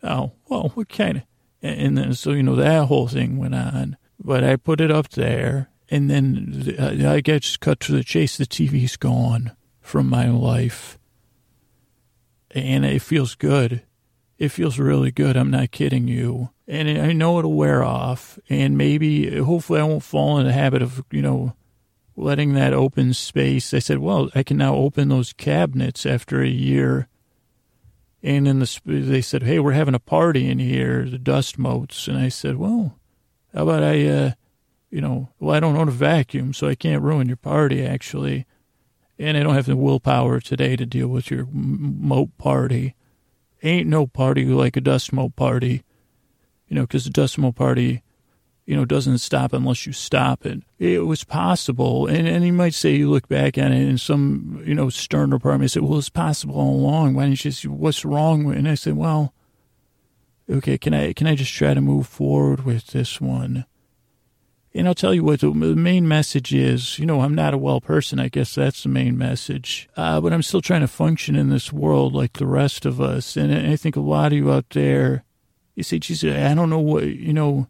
Oh, 0.03 0.33
well, 0.47 0.69
what 0.75 0.89
kind 0.89 1.17
of, 1.17 1.23
and 1.63 1.97
then, 1.97 2.13
so, 2.13 2.33
you 2.33 2.43
know, 2.43 2.55
that 2.55 2.85
whole 2.85 3.07
thing 3.07 3.39
went 3.39 3.55
on. 3.55 3.97
But 4.19 4.43
I 4.43 4.57
put 4.57 4.79
it 4.79 4.91
up 4.91 5.09
there 5.09 5.71
and 5.89 6.07
then 6.07 6.75
uh, 6.77 7.09
I 7.09 7.21
get 7.21 7.57
cut 7.61 7.79
to 7.81 7.93
the 7.93 8.03
chase. 8.03 8.37
The 8.37 8.45
TV's 8.45 8.95
gone 8.95 9.53
from 9.81 10.07
my 10.07 10.29
life, 10.29 10.99
and 12.51 12.85
it 12.85 13.01
feels 13.01 13.33
good. 13.33 13.81
It 14.43 14.51
feels 14.51 14.77
really 14.77 15.09
good. 15.09 15.37
I'm 15.37 15.51
not 15.51 15.71
kidding 15.71 16.09
you. 16.09 16.49
And 16.67 16.89
I 16.99 17.13
know 17.13 17.39
it'll 17.39 17.53
wear 17.53 17.81
off, 17.81 18.37
and 18.49 18.77
maybe, 18.77 19.39
hopefully, 19.39 19.79
I 19.79 19.83
won't 19.83 20.03
fall 20.03 20.37
in 20.37 20.45
the 20.45 20.51
habit 20.51 20.81
of, 20.81 21.01
you 21.11 21.21
know, 21.21 21.55
letting 22.17 22.53
that 22.53 22.73
open 22.73 23.13
space. 23.13 23.73
I 23.73 23.79
said, 23.79 23.99
well, 23.99 24.29
I 24.35 24.43
can 24.43 24.57
now 24.57 24.75
open 24.75 25.07
those 25.07 25.31
cabinets 25.31 26.05
after 26.05 26.41
a 26.41 26.49
year. 26.49 27.07
And 28.21 28.45
then 28.45 28.59
the, 28.59 28.81
they 28.83 29.21
said, 29.21 29.43
hey, 29.43 29.59
we're 29.59 29.71
having 29.71 29.95
a 29.95 29.99
party 29.99 30.49
in 30.49 30.59
here, 30.59 31.05
the 31.09 31.17
dust 31.17 31.57
motes. 31.57 32.09
And 32.09 32.17
I 32.17 32.27
said, 32.27 32.57
well, 32.57 32.99
how 33.55 33.63
about 33.63 33.81
I, 33.81 34.05
uh, 34.05 34.31
you 34.89 34.99
know, 34.99 35.29
well, 35.39 35.55
I 35.55 35.61
don't 35.61 35.77
own 35.77 35.87
a 35.87 35.91
vacuum, 35.91 36.53
so 36.53 36.67
I 36.67 36.75
can't 36.75 37.01
ruin 37.01 37.27
your 37.27 37.37
party, 37.37 37.85
actually. 37.85 38.45
And 39.17 39.37
I 39.37 39.43
don't 39.43 39.55
have 39.55 39.67
the 39.67 39.77
willpower 39.77 40.41
today 40.41 40.75
to 40.75 40.85
deal 40.85 41.07
with 41.07 41.31
your 41.31 41.47
moat 41.49 42.37
party. 42.37 42.95
Ain't 43.63 43.87
no 43.87 44.05
party 44.05 44.45
like 44.45 44.75
a 44.75 44.81
moat 45.13 45.35
party, 45.37 45.83
you 46.67 46.75
know, 46.75 46.81
because 46.81 47.05
dust 47.05 47.37
moat 47.37 47.55
party, 47.55 48.03
you 48.65 48.75
know, 48.75 48.83
doesn't 48.83 49.19
stop 49.19 49.53
unless 49.53 49.85
you 49.85 49.93
stop 49.93 50.45
it. 50.45 50.63
It 50.79 51.05
was 51.05 51.23
possible. 51.23 52.07
And, 52.07 52.27
and 52.27 52.45
you 52.45 52.53
might 52.53 52.73
say, 52.73 52.93
you 52.93 53.09
look 53.09 53.27
back 53.27 53.57
at 53.57 53.71
it 53.71 53.87
and 53.87 53.99
some, 53.99 54.61
you 54.65 54.75
know, 54.75 54.87
of 54.87 55.61
me 55.61 55.67
said, 55.67 55.83
well, 55.83 55.97
it's 55.97 56.09
possible 56.09 56.55
all 56.55 56.75
along. 56.75 57.13
Why 57.13 57.23
didn't 57.23 57.43
you 57.43 57.51
just, 57.51 57.65
what's 57.65 58.03
wrong? 58.03 58.51
And 58.53 58.67
I 58.67 58.75
said, 58.75 58.95
well, 58.95 59.33
okay, 60.49 60.77
can 60.77 60.93
I, 60.93 61.13
can 61.13 61.27
I 61.27 61.35
just 61.35 61.53
try 61.53 61.73
to 61.73 61.81
move 61.81 62.07
forward 62.07 62.65
with 62.65 62.87
this 62.87 63.19
one? 63.19 63.65
And 64.75 64.87
I'll 64.87 64.95
tell 64.95 65.13
you 65.13 65.23
what, 65.23 65.41
the 65.41 65.51
main 65.51 66.07
message 66.07 66.51
is, 66.51 66.97
you 66.97 67.05
know, 67.05 67.21
I'm 67.21 67.35
not 67.35 67.53
a 67.53 67.59
well 67.59 67.79
person. 67.79 68.19
I 68.19 68.27
guess 68.27 68.55
that's 68.55 68.83
the 68.83 68.89
main 68.89 69.17
message. 69.17 69.87
Uh, 69.95 70.19
but 70.19 70.33
I'm 70.33 70.41
still 70.41 70.61
trying 70.61 70.81
to 70.81 70.87
function 70.87 71.35
in 71.35 71.49
this 71.49 71.71
world 71.71 72.13
like 72.13 72.33
the 72.33 72.47
rest 72.47 72.85
of 72.85 72.99
us. 72.99 73.37
And 73.37 73.53
I 73.53 73.75
think 73.75 73.95
a 73.95 74.01
lot 74.01 74.31
of 74.31 74.37
you 74.37 74.51
out 74.51 74.71
there, 74.71 75.25
you 75.75 75.83
say, 75.83 75.99
geez, 75.99 76.23
I 76.23 76.55
don't 76.55 76.71
know 76.71 76.79
what, 76.79 77.03
you 77.03 77.33
know, 77.33 77.67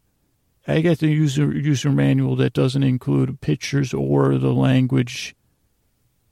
I 0.65 0.79
got 0.79 0.99
the 0.99 1.07
user, 1.07 1.51
user 1.51 1.91
manual 1.91 2.37
that 2.37 2.53
doesn't 2.53 2.83
include 2.83 3.41
pictures 3.41 3.93
or 3.93 4.37
the 4.37 4.53
language. 4.53 5.35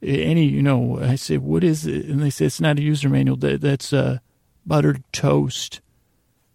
Any, 0.02 0.46
you 0.46 0.64
know, 0.64 1.00
I 1.02 1.16
say, 1.16 1.38
what 1.38 1.66
is 1.66 1.86
it? 1.86 2.06
And 2.06 2.22
they 2.22 2.30
say, 2.30 2.46
it's 2.46 2.62
not 2.62 2.80
a 2.80 2.82
user 2.82 3.10
manual. 3.10 3.36
That, 3.36 3.60
that's 3.60 3.92
uh, 3.92 4.20
buttered 4.66 5.04
toast. 5.12 5.82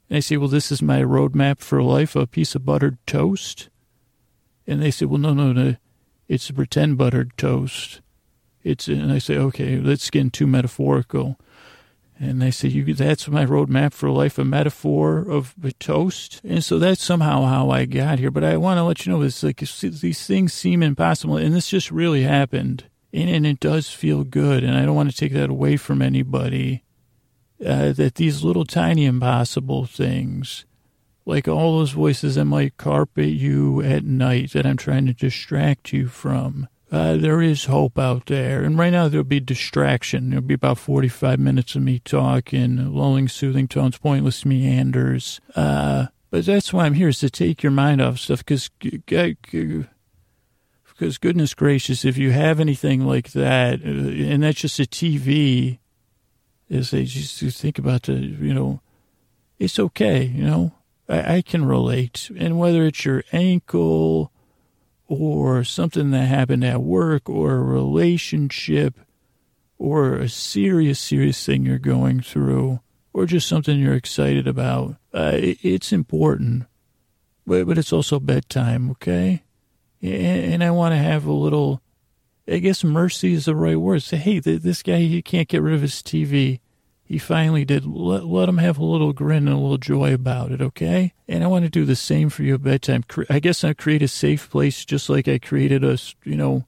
And 0.09 0.16
I 0.16 0.20
say, 0.20 0.38
well, 0.38 0.48
this 0.48 0.72
is 0.72 0.81
my 0.81 1.02
roadmap 1.02 1.59
for 1.59 1.83
life, 1.83 2.16
a 2.16 2.26
piece 2.26 2.55
of 2.55 2.64
buttered 2.64 2.96
toast. 3.07 3.68
And 4.66 4.83
they 4.83 4.90
say, 4.90 5.07
well, 5.07 5.18
no, 5.20 5.33
no, 5.33 5.52
no, 5.52 5.76
it's 6.29 6.50
a 6.50 6.55
pretend 6.55 6.98
buttered 6.98 7.37
toast. 7.37 8.00
It's, 8.64 8.88
and 8.88 9.12
I 9.12 9.18
say, 9.18 9.37
okay, 9.37 9.79
let's 9.79 10.11
get 10.11 10.33
too 10.33 10.46
metaphorical. 10.46 11.38
And 12.18 12.40
they 12.40 12.50
say, 12.50 12.68
you, 12.68 12.94
that's 12.94 13.29
my 13.29 13.44
roadmap 13.44 13.92
for 13.92 14.11
life, 14.11 14.38
a 14.38 14.44
metaphor 14.44 15.18
of 15.18 15.55
a 15.62 15.72
toast. 15.72 16.40
And 16.42 16.64
so 16.64 16.79
that's 16.79 17.02
somehow 17.02 17.44
how 17.44 17.70
I 17.70 17.85
got 17.85 18.18
here. 18.18 18.31
But 18.31 18.42
I 18.42 18.57
want 18.57 18.79
to 18.79 18.85
let 18.85 19.05
you 19.05 19.12
know, 19.12 19.22
it's 19.22 19.42
like 19.42 19.59
these 19.59 20.26
things 20.26 20.52
seem 20.52 20.83
impossible. 20.83 21.37
And 21.37 21.55
this 21.55 21.68
just 21.68 21.90
really 21.90 22.22
happened. 22.22 22.85
And, 23.12 23.29
and 23.29 23.46
it 23.46 23.61
does 23.61 23.90
feel 23.90 24.24
good. 24.24 24.64
And 24.64 24.76
I 24.76 24.87
don't 24.87 24.96
want 24.96 25.11
to 25.11 25.16
take 25.16 25.33
that 25.35 25.50
away 25.50 25.76
from 25.76 26.00
anybody. 26.00 26.83
Uh, 27.64 27.92
that 27.92 28.16
these 28.16 28.42
little 28.42 28.66
tiny 28.66 29.07
impossible 29.07 29.87
things 29.87 30.66
like 31.27 31.49
all 31.49 31.79
those 31.79 31.91
voices 31.91 32.37
that 32.37 32.45
might 32.45 32.77
carpet 32.77 33.27
you 33.31 33.83
at 33.83 34.05
night 34.05 34.53
that 34.53 34.65
I'm 34.65 34.77
trying 34.77 35.07
to 35.07 35.12
distract 35.12 35.93
you 35.93 36.07
from. 36.07 36.69
Uh, 36.91 37.17
there 37.17 37.43
is 37.43 37.65
hope 37.65 37.99
out 37.99 38.27
there. 38.27 38.62
And 38.62 38.79
right 38.79 38.93
now 38.93 39.09
there'll 39.09 39.25
be 39.25 39.41
distraction. 39.41 40.31
There'll 40.31 40.45
be 40.45 40.55
about 40.55 40.79
45 40.79 41.41
minutes 41.41 41.75
of 41.75 41.83
me 41.83 41.99
talking, 41.99 42.95
lulling, 42.95 43.27
soothing 43.27 43.67
tones, 43.67 43.99
pointless 43.99 44.45
meanders. 44.47 45.41
Uh, 45.57 46.07
but 46.31 46.47
that's 46.47 46.73
why 46.73 46.87
I'm 46.87 46.95
here 46.95 47.09
is 47.09 47.19
to 47.21 47.31
take 47.31 47.65
your 47.65 47.73
mind 47.73 48.01
off 48.01 48.19
stuff 48.19 48.45
because, 48.45 48.71
because 48.79 49.89
goodness 51.19 51.55
gracious, 51.55 52.05
if 52.05 52.17
you 52.17 52.31
have 52.31 52.61
anything 52.61 53.05
like 53.05 53.33
that, 53.33 53.81
uh, 53.81 53.89
and 53.89 54.45
that's 54.45 54.61
just 54.61 54.79
a 54.79 54.85
TV, 54.85 55.81
is 56.69 56.93
they 56.93 57.05
just 57.05 57.59
think 57.59 57.81
about 57.81 58.05
the, 58.05 58.15
you 58.15 58.55
know, 58.55 58.81
it's 59.59 59.79
okay, 59.79 60.23
you 60.23 60.45
know, 60.45 60.73
I, 61.09 61.37
I 61.37 61.42
can 61.42 61.64
relate. 61.64 62.31
And 62.37 62.59
whether 62.59 62.85
it's 62.85 63.05
your 63.05 63.25
ankle 63.33 64.33
or 65.07 65.64
something 65.64 66.11
that 66.11 66.27
happened 66.27 66.64
at 66.64 66.83
work 66.83 67.29
or 67.29 67.57
a 67.57 67.62
relationship 67.62 68.99
or 69.79 70.14
a 70.14 70.29
serious, 70.29 70.99
serious 70.99 71.45
thing 71.45 71.64
you're 71.64 71.79
going 71.79 72.21
through 72.21 72.81
or 73.12 73.27
just 73.27 73.49
something 73.49 73.79
you're 73.79 73.95
excited 73.95 74.47
about, 74.47 74.97
uh, 75.14 75.33
it, 75.35 75.59
it's 75.62 75.92
important. 75.92 76.64
But, 77.47 77.66
but 77.66 77.79
it's 77.79 77.92
also 77.92 78.19
bedtime, 78.19 78.90
okay? 78.92 79.45
And, 80.03 80.55
and 80.55 80.64
I 80.64 80.71
want 80.71 80.92
to 80.92 80.99
have 80.99 81.25
a 81.27 81.33
little, 81.33 81.81
I 82.49 82.59
guess 82.59 82.83
mercy 82.83 83.33
is 83.33 83.45
the 83.45 83.55
right 83.55 83.77
word. 83.77 84.03
Say, 84.03 84.16
hey, 84.16 84.40
this 84.40 84.83
guy, 84.83 84.99
he 84.99 85.23
can't 85.23 85.49
get 85.49 85.62
rid 85.62 85.75
of 85.75 85.83
his 85.83 86.03
TV 86.03 86.61
he 87.07 87.19
finally 87.19 87.64
did 87.64 87.87
let, 87.87 88.25
let 88.25 88.49
him 88.49 88.59
have 88.59 88.79
a 88.79 88.85
little 88.85 89.12
grin 89.12 89.47
and 89.47 89.57
a 89.57 89.61
little 89.61 89.79
joy 89.79 90.12
about 90.12 90.51
it, 90.51 90.61
okay? 90.61 91.12
And 91.29 91.45
I 91.45 91.47
want 91.47 91.64
to 91.64 91.71
do 91.71 91.85
the 91.85 91.95
same 91.95 92.31
for 92.31 92.42
you 92.42 92.55
at 92.55 92.64
bedtime. 92.64 93.05
I 93.31 93.38
guess 93.38 93.62
I 93.62 93.75
create 93.75 94.03
a 94.03 94.09
safe 94.09 94.51
place 94.51 94.85
just 94.85 95.09
like 95.09 95.29
I 95.29 95.38
created 95.38 95.85
a, 95.85 95.97
you 96.25 96.35
know, 96.35 96.66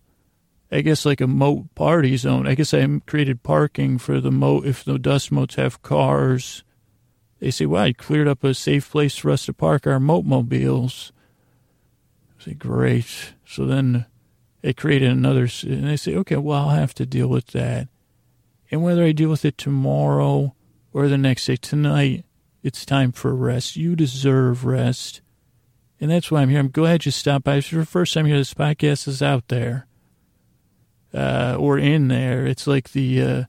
I 0.71 0.83
guess 0.83 1.05
like 1.05 1.21
a 1.21 1.27
moat 1.27 1.75
party 1.75 2.17
zone. 2.17 2.47
I 2.47 2.55
guess 2.55 2.73
I 2.73 2.87
created 3.05 3.43
parking 3.43 3.99
for 3.99 4.21
the 4.21 4.31
moat 4.31 4.65
if 4.65 4.85
the 4.85 4.97
dust 4.97 5.33
moats 5.33 5.57
have 5.57 5.83
cars. 5.83 6.63
They 7.41 7.51
say, 7.51 7.67
wow, 7.67 7.85
you 7.85 7.95
cleared 7.95 8.29
up 8.29 8.45
a 8.45 8.55
safe 8.55 8.89
place 8.89 9.17
for 9.17 9.31
us 9.31 9.47
to 9.47 9.53
park 9.53 9.89
our 9.89 9.99
moat 9.99 10.25
mobiles. 10.25 11.13
I 12.39 12.45
say, 12.45 12.55
great. 12.55 13.35
So 13.45 13.65
then 13.65 14.07
they 14.63 14.73
created 14.73 15.11
another, 15.11 15.49
and 15.65 15.89
they 15.89 15.97
say, 15.97 16.15
okay, 16.15 16.37
well, 16.37 16.69
I'll 16.69 16.77
have 16.77 16.95
to 16.95 17.07
deal 17.07 17.29
with 17.29 17.49
that. 17.49 17.89
And 18.71 18.83
whether 18.83 19.05
I 19.05 19.13
deal 19.13 19.31
with 19.31 19.45
it 19.45 19.59
tomorrow 19.59 20.55
or 20.93 21.09
the 21.09 21.19
next 21.19 21.47
day, 21.47 21.57
tonight, 21.57 22.25
it's 22.63 22.85
time 22.85 23.13
for 23.13 23.35
rest. 23.35 23.77
You 23.77 23.97
deserve 23.97 24.65
rest. 24.65 25.21
And 26.01 26.11
that's 26.11 26.31
why 26.31 26.43
I'm 26.43 26.49
here. 26.49 26.61
I'm 26.61 26.71
glad 26.71 27.05
you 27.05 27.11
stopped 27.11 27.45
by. 27.45 27.57
It's 27.57 27.71
the 27.71 27.87
first 27.87 28.15
time 28.15 28.27
here 28.27 28.37
this 28.37 28.55
podcast 28.55 29.09
is 29.09 29.23
out 29.23 29.49
there. 29.49 29.87
Uh, 31.13 31.57
or 31.59 31.79
in 31.79 32.09
there. 32.09 32.47
It's 32.47 32.67
like 32.67 32.93
the 32.93 33.23
uh, 33.23 33.45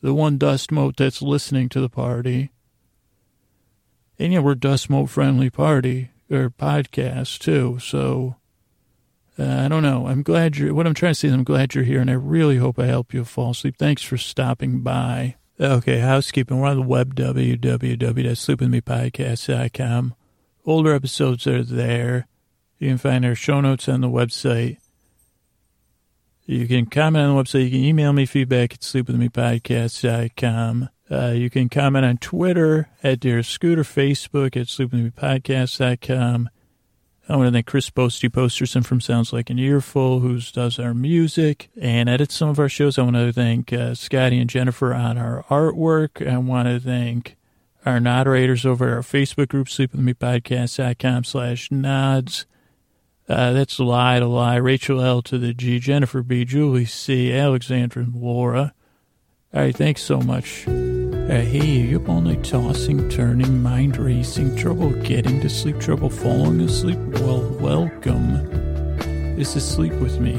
the 0.00 0.12
one 0.12 0.36
dust 0.36 0.72
moat 0.72 0.96
that's 0.96 1.22
listening 1.22 1.68
to 1.70 1.80
the 1.80 1.88
party. 1.88 2.50
And 4.18 4.32
yeah, 4.32 4.40
we're 4.40 4.56
dust 4.56 4.90
moat 4.90 5.10
friendly 5.10 5.48
party 5.48 6.10
or 6.28 6.50
podcast 6.50 7.38
too. 7.38 7.78
So 7.80 8.36
uh, 9.38 9.62
I 9.64 9.68
don't 9.68 9.82
know. 9.82 10.08
I'm 10.08 10.22
glad 10.22 10.56
you're, 10.56 10.72
what 10.74 10.86
I'm 10.86 10.94
trying 10.94 11.12
to 11.12 11.18
say 11.18 11.28
is 11.28 11.34
I'm 11.34 11.44
glad 11.44 11.74
you're 11.74 11.84
here 11.84 12.00
and 12.00 12.10
I 12.10 12.14
really 12.14 12.56
hope 12.56 12.78
I 12.78 12.86
help 12.86 13.14
you 13.14 13.24
fall 13.24 13.50
asleep. 13.52 13.76
Thanks 13.78 14.02
for 14.02 14.16
stopping 14.16 14.80
by. 14.80 15.36
Okay, 15.60 15.98
housekeeping. 15.98 16.58
We're 16.58 16.68
on 16.68 16.76
the 16.76 16.82
web, 16.82 17.14
www.sleepwithmepodcast.com. 17.14 20.14
Older 20.64 20.94
episodes 20.94 21.46
are 21.46 21.62
there. 21.62 22.26
You 22.78 22.88
can 22.88 22.98
find 22.98 23.24
our 23.24 23.34
show 23.34 23.60
notes 23.60 23.88
on 23.88 24.00
the 24.00 24.08
website. 24.08 24.78
You 26.44 26.66
can 26.66 26.86
comment 26.86 27.26
on 27.26 27.36
the 27.36 27.42
website. 27.42 27.64
You 27.64 27.70
can 27.70 27.84
email 27.84 28.12
me 28.12 28.24
feedback 28.24 28.74
at 28.74 28.80
sleepwithmepodcast.com. 28.80 30.88
Uh, 31.10 31.32
you 31.34 31.50
can 31.50 31.68
comment 31.68 32.04
on 32.04 32.18
Twitter 32.18 32.88
at 33.02 33.18
Dear 33.20 33.42
Scooter, 33.42 33.82
Facebook 33.82 34.56
at 34.56 34.66
sleepwithmepodcast.com. 34.66 36.50
I 37.30 37.36
want 37.36 37.48
to 37.48 37.52
thank 37.52 37.66
Chris 37.66 37.90
Posty 37.90 38.30
Posterson 38.30 38.86
from 38.86 39.02
Sounds 39.02 39.34
Like 39.34 39.50
an 39.50 39.58
Earful, 39.58 40.20
who 40.20 40.40
does 40.40 40.78
our 40.78 40.94
music 40.94 41.68
and 41.78 42.08
edits 42.08 42.34
some 42.34 42.48
of 42.48 42.58
our 42.58 42.70
shows. 42.70 42.98
I 42.98 43.02
want 43.02 43.16
to 43.16 43.32
thank 43.34 43.70
uh, 43.70 43.94
Scotty 43.94 44.38
and 44.38 44.48
Jennifer 44.48 44.94
on 44.94 45.18
our 45.18 45.44
artwork. 45.50 46.26
I 46.26 46.38
want 46.38 46.68
to 46.68 46.80
thank 46.80 47.36
our 47.84 48.00
moderators 48.00 48.64
over 48.64 48.94
our 48.94 49.02
Facebook 49.02 49.48
group, 49.48 49.66
sleepwithmepodcast.com 49.66 51.24
slash 51.24 51.70
nods. 51.70 52.46
Uh, 53.28 53.52
that's 53.52 53.78
lie 53.78 54.18
to 54.20 54.26
lie. 54.26 54.56
Rachel 54.56 55.02
L 55.02 55.20
to 55.22 55.36
the 55.36 55.52
G, 55.52 55.78
Jennifer 55.78 56.22
B, 56.22 56.46
Julie 56.46 56.86
C, 56.86 57.30
Alexandra 57.30 58.04
and 58.04 58.14
Laura. 58.14 58.72
All 59.52 59.60
right, 59.60 59.76
thanks 59.76 60.00
so 60.00 60.22
much. 60.22 60.66
Uh, 61.28 61.42
hey, 61.42 61.80
you 61.80 62.00
up 62.00 62.08
all 62.08 62.22
night 62.22 62.42
tossing, 62.42 63.06
turning, 63.10 63.62
mind 63.62 63.98
racing, 63.98 64.56
trouble 64.56 64.88
getting 65.02 65.38
to 65.42 65.50
sleep, 65.50 65.78
trouble 65.78 66.08
falling 66.08 66.58
asleep? 66.62 66.96
Well, 67.20 67.42
welcome. 67.60 68.32
This 69.36 69.54
is 69.54 69.62
Sleep 69.62 69.92
With 69.96 70.20
Me, 70.20 70.36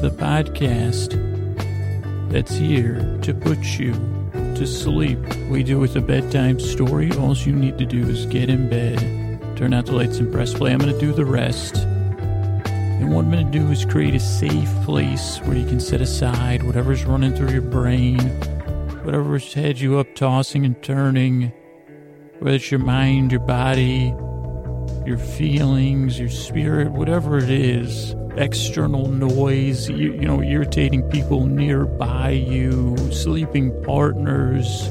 the 0.00 0.10
podcast 0.10 1.12
that's 2.32 2.56
here 2.56 3.16
to 3.22 3.32
put 3.32 3.62
you 3.78 3.92
to 4.32 4.66
sleep. 4.66 5.20
We 5.50 5.62
do 5.62 5.78
with 5.78 5.94
a 5.94 6.00
bedtime 6.00 6.58
story. 6.58 7.12
All 7.12 7.36
you 7.36 7.52
need 7.52 7.78
to 7.78 7.86
do 7.86 8.00
is 8.00 8.26
get 8.26 8.50
in 8.50 8.68
bed, 8.68 8.98
turn 9.56 9.72
out 9.72 9.86
the 9.86 9.92
lights 9.92 10.18
and 10.18 10.32
press 10.32 10.52
play. 10.52 10.72
I'm 10.72 10.80
going 10.80 10.92
to 10.92 10.98
do 10.98 11.12
the 11.12 11.24
rest. 11.24 11.76
And 11.76 13.14
what 13.14 13.24
I'm 13.24 13.30
going 13.30 13.52
to 13.52 13.56
do 13.56 13.70
is 13.70 13.84
create 13.84 14.16
a 14.16 14.20
safe 14.20 14.68
place 14.84 15.38
where 15.44 15.56
you 15.56 15.64
can 15.64 15.78
set 15.78 16.00
aside 16.00 16.64
whatever's 16.64 17.04
running 17.04 17.36
through 17.36 17.52
your 17.52 17.62
brain, 17.62 18.18
whatever's 19.08 19.54
had 19.54 19.80
you 19.80 19.98
up 19.98 20.14
tossing 20.14 20.66
and 20.66 20.82
turning, 20.82 21.50
whether 22.40 22.56
it's 22.56 22.70
your 22.70 22.78
mind, 22.78 23.32
your 23.32 23.40
body, 23.40 24.14
your 25.06 25.16
feelings, 25.16 26.18
your 26.18 26.28
spirit, 26.28 26.92
whatever 26.92 27.38
it 27.38 27.48
is, 27.48 28.14
external 28.36 29.08
noise, 29.08 29.88
you, 29.88 30.12
you 30.12 30.26
know, 30.26 30.42
irritating 30.42 31.02
people 31.04 31.46
nearby 31.46 32.28
you, 32.28 32.98
sleeping 33.10 33.72
partners. 33.82 34.88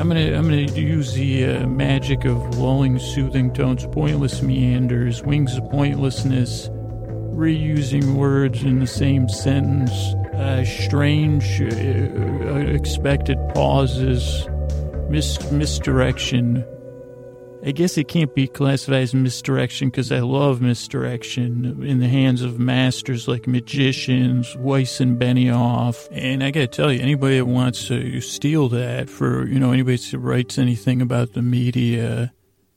I'm 0.00 0.08
gonna 0.08 0.36
I'm 0.36 0.42
gonna 0.42 0.62
use 0.62 1.12
the 1.12 1.44
uh, 1.44 1.66
magic 1.68 2.24
of 2.24 2.58
lulling, 2.58 2.98
soothing 2.98 3.54
tones, 3.54 3.86
pointless 3.86 4.42
meanders, 4.42 5.22
wings 5.22 5.56
of 5.56 5.70
pointlessness, 5.70 6.70
reusing 7.36 8.16
words 8.16 8.64
in 8.64 8.80
the 8.80 8.86
same 8.88 9.28
sentence, 9.28 10.16
uh, 10.36 10.64
strange, 10.64 11.60
uh, 11.60 11.64
unexpected 11.64 13.38
pauses, 13.54 14.46
mis- 15.08 15.50
misdirection. 15.50 16.64
I 17.64 17.72
guess 17.72 17.98
it 17.98 18.06
can't 18.06 18.32
be 18.34 18.46
classified 18.46 19.02
as 19.02 19.14
misdirection 19.14 19.88
because 19.88 20.12
I 20.12 20.20
love 20.20 20.60
misdirection 20.60 21.82
in 21.84 21.98
the 21.98 22.06
hands 22.06 22.42
of 22.42 22.60
masters 22.60 23.26
like 23.26 23.48
magicians, 23.48 24.54
Weiss 24.56 25.00
and 25.00 25.18
Benioff. 25.18 26.06
And 26.12 26.44
I 26.44 26.52
gotta 26.52 26.68
tell 26.68 26.92
you, 26.92 27.00
anybody 27.00 27.38
that 27.38 27.46
wants 27.46 27.88
to 27.88 28.20
steal 28.20 28.68
that 28.68 29.10
for, 29.10 29.48
you 29.48 29.58
know, 29.58 29.72
anybody 29.72 29.96
that 29.96 30.18
writes 30.18 30.58
anything 30.58 31.02
about 31.02 31.32
the 31.32 31.42
media, 31.42 32.32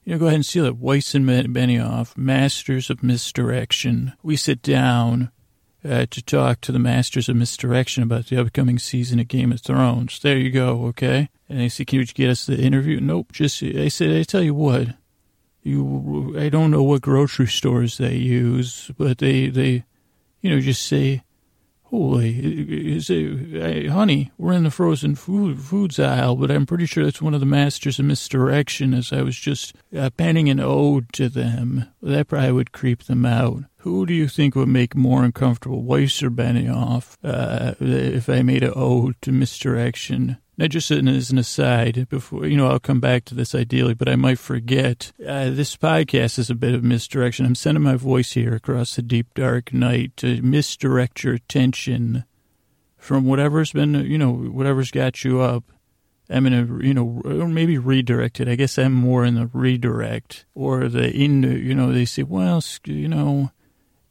you 0.05 0.13
know, 0.13 0.19
go 0.19 0.25
ahead 0.25 0.35
and 0.35 0.45
steal 0.45 0.65
it. 0.65 0.77
Weiss 0.77 1.13
and 1.13 1.27
Benioff, 1.27 2.17
masters 2.17 2.89
of 2.89 3.03
misdirection. 3.03 4.13
We 4.23 4.37
sit 4.37 4.63
down 4.63 5.29
uh, 5.87 6.05
to 6.09 6.21
talk 6.21 6.61
to 6.61 6.71
the 6.71 6.79
masters 6.79 7.29
of 7.29 7.35
misdirection 7.35 8.03
about 8.03 8.27
the 8.27 8.39
upcoming 8.39 8.79
season 8.79 9.19
of 9.19 9.27
Game 9.27 9.51
of 9.51 9.61
Thrones. 9.61 10.19
There 10.19 10.37
you 10.37 10.49
go, 10.49 10.85
okay? 10.87 11.29
And 11.47 11.59
they 11.59 11.69
say, 11.69 11.85
"Can 11.85 11.99
you 11.99 12.05
get 12.05 12.29
us 12.29 12.45
the 12.45 12.57
interview?" 12.57 12.99
Nope. 12.99 13.31
Just 13.31 13.63
I 13.63 13.87
said, 13.87 14.15
I 14.15 14.23
tell 14.23 14.43
you 14.43 14.53
what, 14.53 14.89
you 15.63 16.35
I 16.37 16.49
don't 16.49 16.71
know 16.71 16.83
what 16.83 17.01
grocery 17.01 17.47
stores 17.47 17.97
they 17.97 18.15
use, 18.15 18.91
but 18.97 19.19
they 19.19 19.47
they, 19.47 19.85
you 20.41 20.49
know, 20.49 20.59
just 20.59 20.85
say, 20.85 21.23
"Holy, 21.89 22.99
say, 22.99 23.87
honey, 23.87 24.31
we're 24.37 24.53
in 24.53 24.63
the 24.63 24.69
frozen 24.69 25.15
food 25.15 25.59
foods 25.59 25.99
aisle," 25.99 26.35
but 26.35 26.51
I'm 26.51 26.67
pretty 26.67 26.85
sure 26.85 27.03
that's 27.03 27.21
one 27.21 27.33
of 27.33 27.39
the 27.39 27.47
masters 27.47 27.97
of 27.97 28.05
misdirection. 28.05 28.93
As 28.93 29.11
I 29.11 29.23
was 29.23 29.35
just 29.35 29.75
uh, 29.95 30.11
penning 30.11 30.49
an 30.49 30.59
ode 30.59 31.11
to 31.13 31.29
them, 31.29 31.85
that 32.01 32.27
probably 32.27 32.51
would 32.51 32.71
creep 32.71 33.05
them 33.05 33.25
out. 33.25 33.63
Who 33.77 34.05
do 34.05 34.13
you 34.13 34.27
think 34.27 34.55
would 34.55 34.67
make 34.67 34.95
more 34.95 35.23
uncomfortable, 35.23 35.81
Weiss 35.81 36.21
or 36.21 36.29
Benioff, 36.29 37.17
uh, 37.23 37.73
if 37.79 38.29
I 38.29 38.43
made 38.43 38.61
an 38.61 38.73
ode 38.75 39.15
to 39.23 39.31
misdirection? 39.31 40.37
Now, 40.59 40.67
just 40.67 40.91
as 40.91 41.31
an 41.31 41.37
aside, 41.37 42.09
before 42.09 42.45
you 42.45 42.57
know, 42.57 42.67
I'll 42.67 42.81
come 42.81 42.99
back 42.99 43.23
to 43.25 43.33
this 43.33 43.55
ideally, 43.55 43.93
but 43.93 44.09
I 44.09 44.17
might 44.17 44.39
forget. 44.39 45.13
Uh, 45.25 45.51
this 45.51 45.77
podcast 45.77 46.37
is 46.37 46.49
a 46.49 46.53
bit 46.53 46.75
of 46.75 46.83
misdirection. 46.83 47.45
I'm 47.45 47.55
sending 47.55 47.81
my 47.81 47.95
voice 47.95 48.33
here 48.33 48.55
across 48.55 48.97
the 48.97 49.01
deep 49.01 49.33
dark 49.33 49.71
night 49.71 50.17
to 50.17 50.41
misdirect 50.41 51.23
your 51.23 51.35
attention 51.35 52.25
from 52.97 53.23
whatever's 53.23 53.71
been, 53.71 53.93
you 53.93 54.17
know, 54.17 54.33
whatever's 54.33 54.91
got 54.91 55.23
you 55.23 55.39
up. 55.39 55.63
I'm 56.29 56.43
gonna, 56.43 56.83
you 56.85 56.93
know, 56.93 57.21
or 57.23 57.47
maybe 57.47 57.77
redirect 57.77 58.41
it. 58.41 58.49
I 58.49 58.55
guess 58.55 58.77
I'm 58.77 58.91
more 58.91 59.23
in 59.23 59.35
the 59.35 59.49
redirect 59.53 60.45
or 60.55 60.89
the 60.89 61.09
in. 61.09 61.41
You 61.41 61.73
know, 61.73 61.93
they 61.93 62.03
say, 62.03 62.23
well, 62.23 62.61
you 62.83 63.07
know, 63.07 63.51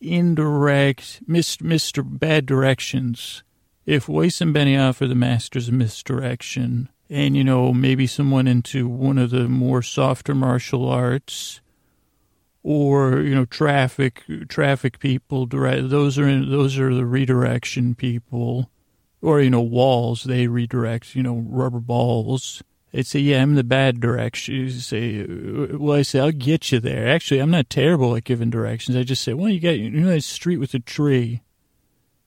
indirect, 0.00 1.20
mis, 1.26 1.58
Mr. 1.58 2.02
bad 2.02 2.46
directions 2.46 3.42
if 3.88 4.06
Weiss 4.06 4.42
and 4.42 4.54
Benioff 4.54 5.00
are 5.00 5.06
the 5.06 5.14
masters 5.14 5.68
of 5.68 5.74
misdirection, 5.74 6.90
and 7.08 7.34
you 7.34 7.42
know 7.42 7.72
maybe 7.72 8.06
someone 8.06 8.46
into 8.46 8.86
one 8.86 9.16
of 9.16 9.30
the 9.30 9.48
more 9.48 9.80
softer 9.80 10.34
martial 10.34 10.86
arts, 10.86 11.62
or 12.62 13.20
you 13.20 13.34
know 13.34 13.46
traffic 13.46 14.24
traffic 14.46 14.98
people, 14.98 15.46
those 15.46 16.18
are 16.18 16.44
those 16.44 16.78
are 16.78 16.94
the 16.94 17.06
redirection 17.06 17.94
people, 17.94 18.68
or 19.22 19.40
you 19.40 19.48
know 19.48 19.62
walls 19.62 20.24
they 20.24 20.48
redirect 20.48 21.16
you 21.16 21.22
know 21.22 21.42
rubber 21.48 21.80
balls. 21.80 22.62
They'd 22.92 23.06
say, 23.06 23.20
yeah, 23.20 23.42
I'm 23.42 23.54
the 23.54 23.64
bad 23.64 24.00
direction. 24.00 24.54
You 24.54 24.70
say, 24.70 25.22
uh, 25.22 25.76
well, 25.78 25.98
I 25.98 26.02
say, 26.02 26.20
I'll 26.20 26.32
get 26.32 26.72
you 26.72 26.80
there. 26.80 27.06
Actually, 27.06 27.40
I'm 27.40 27.50
not 27.50 27.68
terrible 27.68 28.16
at 28.16 28.24
giving 28.24 28.48
directions. 28.48 28.96
I 28.96 29.02
just 29.02 29.22
say, 29.22 29.34
well, 29.34 29.50
you 29.50 29.60
got, 29.60 29.78
you 29.78 29.90
know, 29.90 30.08
that 30.08 30.24
street 30.24 30.56
with 30.56 30.72
the 30.72 30.78
tree. 30.78 31.42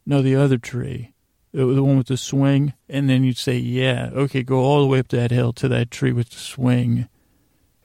No, 0.06 0.22
the 0.22 0.36
other 0.36 0.60
tree 0.60 1.14
the 1.54 1.84
one 1.84 1.98
with 1.98 2.08
the 2.08 2.18
swing, 2.18 2.74
and 2.88 3.10
then 3.10 3.24
you'd 3.24 3.38
say, 3.38 3.58
"Yeah, 3.58 4.10
okay, 4.14 4.44
go 4.44 4.60
all 4.60 4.82
the 4.82 4.88
way 4.88 5.00
up 5.00 5.10
that 5.10 5.32
hill 5.32 5.54
to 5.54 5.68
that 5.68 5.92
tree 5.92 6.12
with 6.12 6.30
the 6.30 6.38
swing." 6.38 7.08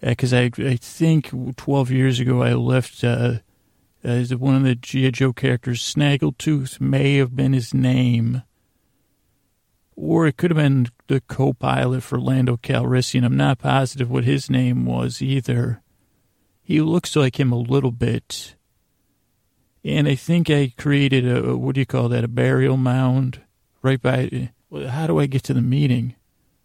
Because 0.01 0.33
uh, 0.33 0.39
I, 0.39 0.51
I 0.59 0.77
think 0.77 1.31
twelve 1.57 1.91
years 1.91 2.21
ago 2.21 2.43
I 2.43 2.53
left 2.53 3.03
uh, 3.03 3.39
uh, 4.05 4.25
one 4.39 4.55
of 4.55 4.63
the 4.63 4.77
GI 4.77 5.11
Joe 5.13 5.33
characters, 5.33 5.83
Snaggletooth, 5.83 6.81
may 6.81 7.17
have 7.17 7.35
been 7.35 7.53
his 7.53 7.75
name, 7.75 8.43
or 9.97 10.27
it 10.27 10.37
could 10.37 10.51
have 10.53 10.59
been 10.59 10.89
the 11.09 11.21
co-pilot 11.23 12.03
for 12.03 12.21
Lando 12.21 12.57
Calrissian. 12.57 13.25
I'm 13.25 13.37
not 13.37 13.59
positive 13.59 14.11
what 14.11 14.25
his 14.25 14.49
name 14.49 14.87
was 14.87 15.21
either. 15.21 15.83
He 16.63 16.81
looks 16.81 17.17
like 17.17 17.41
him 17.41 17.53
a 17.53 17.59
little 17.59 17.93
bit. 17.93 18.55
And 19.85 20.09
I 20.09 20.17
think 20.17 20.51
I 20.51 20.73
created 20.77 21.29
a, 21.29 21.57
what 21.57 21.77
do 21.77 21.81
you 21.81 21.87
call 21.87 22.09
that, 22.09 22.25
a 22.25 22.29
burial 22.29 22.77
mound 22.77 23.41
right 23.87 24.03
by. 24.03 24.51
How 24.89 25.07
do 25.07 25.21
I 25.21 25.27
get 25.27 25.45
to 25.45 25.55
the 25.55 25.63
meeting? 25.63 26.17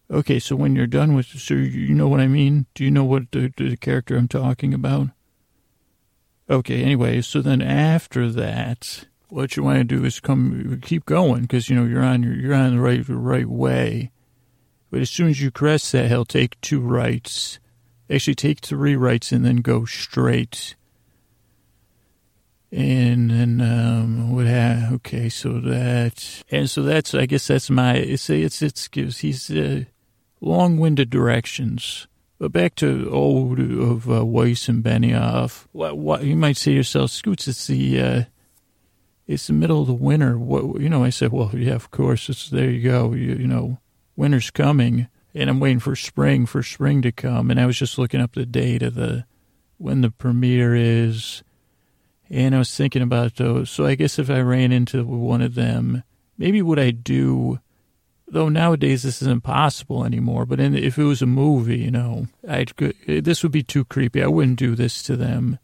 Okay, 0.10 0.40
so 0.40 0.56
when 0.56 0.76
you're 0.76 0.88
done 0.88 1.14
with, 1.14 1.28
so 1.28 1.54
you 1.54 1.94
know 1.94 2.10
what 2.10 2.20
I 2.20 2.28
mean? 2.28 2.66
Do 2.74 2.84
you 2.84 2.92
know 2.92 3.06
what 3.06 3.32
the, 3.32 3.54
the 3.56 3.78
character 3.78 4.18
I'm 4.18 4.28
talking 4.28 4.74
about? 4.74 5.10
Okay, 6.50 6.84
anyway, 6.84 7.22
so 7.22 7.42
then 7.42 7.62
after 7.62 8.30
that, 8.32 9.06
what 9.30 9.56
you 9.56 9.64
want 9.64 9.78
to 9.78 9.84
do 9.86 10.04
is 10.04 10.20
come, 10.20 10.82
keep 10.84 11.06
going 11.06 11.44
because 11.44 11.70
you 11.70 11.76
know 11.78 11.86
you're 11.86 12.04
on 12.04 12.24
your, 12.24 12.34
you're 12.34 12.54
on 12.54 12.76
the 12.76 12.82
right 12.82 13.04
right 13.08 13.48
way. 13.48 14.12
But 14.90 15.00
as 15.00 15.10
soon 15.10 15.30
as 15.30 15.42
you 15.42 15.52
crest 15.52 15.94
that 15.94 16.10
hill, 16.10 16.26
take 16.26 16.60
two 16.60 16.82
rights. 16.82 17.60
Actually, 18.10 18.36
take 18.36 18.60
three 18.60 18.98
rights 18.98 19.32
and 19.32 19.46
then 19.46 19.58
go 19.58 19.86
straight 19.86 20.76
and 22.72 23.30
then 23.30 23.62
um, 23.62 24.32
what? 24.32 24.48
Ha- 24.48 24.90
okay, 24.94 25.30
so 25.30 25.60
that 25.60 26.44
and 26.50 26.70
so 26.70 26.82
that's 26.84 27.14
I 27.14 27.26
guess 27.26 27.48
that's 27.48 27.70
my 27.70 27.96
it's 27.96 28.30
it's 28.30 28.62
it's 28.62 28.88
gives 28.88 29.20
he's 29.20 29.50
uh, 29.52 29.84
long-winded 30.40 31.10
directions. 31.10 32.08
But 32.40 32.52
back 32.52 32.74
to 32.76 33.08
old 33.12 33.60
of 33.60 34.10
uh, 34.10 34.26
Weiss 34.26 34.68
and 34.68 34.84
Benioff. 34.84 35.68
What, 35.74 35.96
what 35.98 36.24
you 36.24 36.36
might 36.36 36.58
say 36.58 36.72
to 36.72 36.78
yourself, 36.78 37.12
Scoots, 37.12 37.48
it's 37.48 37.68
the 37.68 38.02
uh, 38.02 38.24
it's 39.28 39.48
the 39.48 39.54
middle 39.54 39.82
of 39.82 39.88
the 39.88 39.94
winter. 39.94 40.40
What 40.40 40.82
you 40.82 40.90
know? 40.90 41.04
I 41.04 41.12
said, 41.12 41.32
well, 41.32 41.52
yeah, 41.54 41.76
of 41.76 41.92
course. 41.92 42.30
It's 42.30 42.50
there. 42.50 42.70
You 42.70 42.90
go. 42.90 43.14
You, 43.14 43.36
you 43.36 43.48
know, 43.48 43.80
winter's 44.16 44.50
coming, 44.50 45.08
and 45.36 45.50
I'm 45.52 45.60
waiting 45.60 45.80
for 45.80 45.96
spring 45.96 46.46
for 46.48 46.64
spring 46.64 47.04
to 47.04 47.12
come. 47.12 47.52
And 47.52 47.60
I 47.60 47.68
was 47.68 47.78
just 47.78 48.00
looking 48.00 48.22
up 48.22 48.34
the 48.34 48.46
date 48.46 48.82
of 48.82 48.96
the 48.96 49.26
when 49.78 50.02
the 50.02 50.10
premiere 50.10 50.74
is 50.76 51.44
and 52.32 52.56
I 52.56 52.60
was 52.60 52.74
thinking 52.74 53.02
about 53.02 53.36
those. 53.36 53.70
So 53.70 53.86
I 53.86 53.96
guess 53.96 54.17
if 54.17 54.30
I 54.30 54.39
ran 54.39 54.72
into 54.72 55.04
one 55.04 55.41
of 55.41 55.54
them, 55.54 56.04
maybe 56.38 56.62
what 56.62 56.80
I'd 56.80 57.04
do, 57.04 57.60
though 58.26 58.48
nowadays 58.48 59.04
this 59.04 59.22
isn't 59.22 59.44
possible 59.44 60.06
anymore, 60.06 60.46
but 60.46 60.60
in, 60.62 60.74
if 60.74 60.98
it 60.98 61.04
was 61.04 61.22
a 61.22 61.28
movie, 61.28 61.80
you 61.80 61.91
know, 61.91 62.28
I'd 62.48 62.72
this 63.06 63.44
would 63.44 63.52
be 63.52 63.63
too 63.63 63.84
creepy. 63.84 64.24
I 64.24 64.28
wouldn't 64.28 64.60
do 64.60 64.76
this 64.76 65.04
to 65.04 65.17
them. 65.17 65.60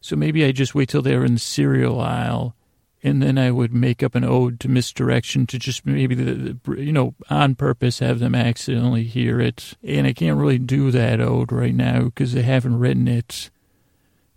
So 0.00 0.16
maybe 0.16 0.42
I'd 0.42 0.56
just 0.56 0.74
wait 0.74 0.88
till 0.88 1.02
they're 1.02 1.26
in 1.26 1.34
the 1.34 1.40
cereal 1.40 2.00
aisle, 2.00 2.56
and 3.02 3.22
then 3.22 3.36
I 3.36 3.50
would 3.50 3.74
make 3.74 4.02
up 4.02 4.14
an 4.14 4.24
ode 4.24 4.58
to 4.60 4.68
misdirection 4.68 5.46
to 5.48 5.58
just 5.58 5.84
maybe, 5.84 6.14
the, 6.14 6.58
the, 6.64 6.82
you 6.82 6.92
know, 6.92 7.14
on 7.28 7.54
purpose 7.54 7.98
have 7.98 8.18
them 8.18 8.34
accidentally 8.34 9.04
hear 9.04 9.38
it. 9.38 9.74
And 9.84 10.06
I 10.06 10.14
can't 10.14 10.38
really 10.38 10.58
do 10.58 10.90
that 10.92 11.20
ode 11.20 11.52
right 11.52 11.74
now 11.74 12.04
because 12.04 12.34
I 12.34 12.40
haven't 12.40 12.78
written 12.78 13.08
it 13.08 13.50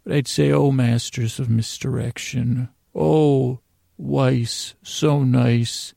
but 0.03 0.13
I'd 0.13 0.27
say, 0.27 0.51
oh, 0.51 0.71
masters 0.71 1.39
of 1.39 1.49
misdirection. 1.49 2.69
Oh, 2.93 3.59
Weiss, 3.97 4.75
so 4.83 5.23
nice. 5.23 5.93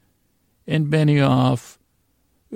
And 0.67 0.87
Benioff, 0.87 1.79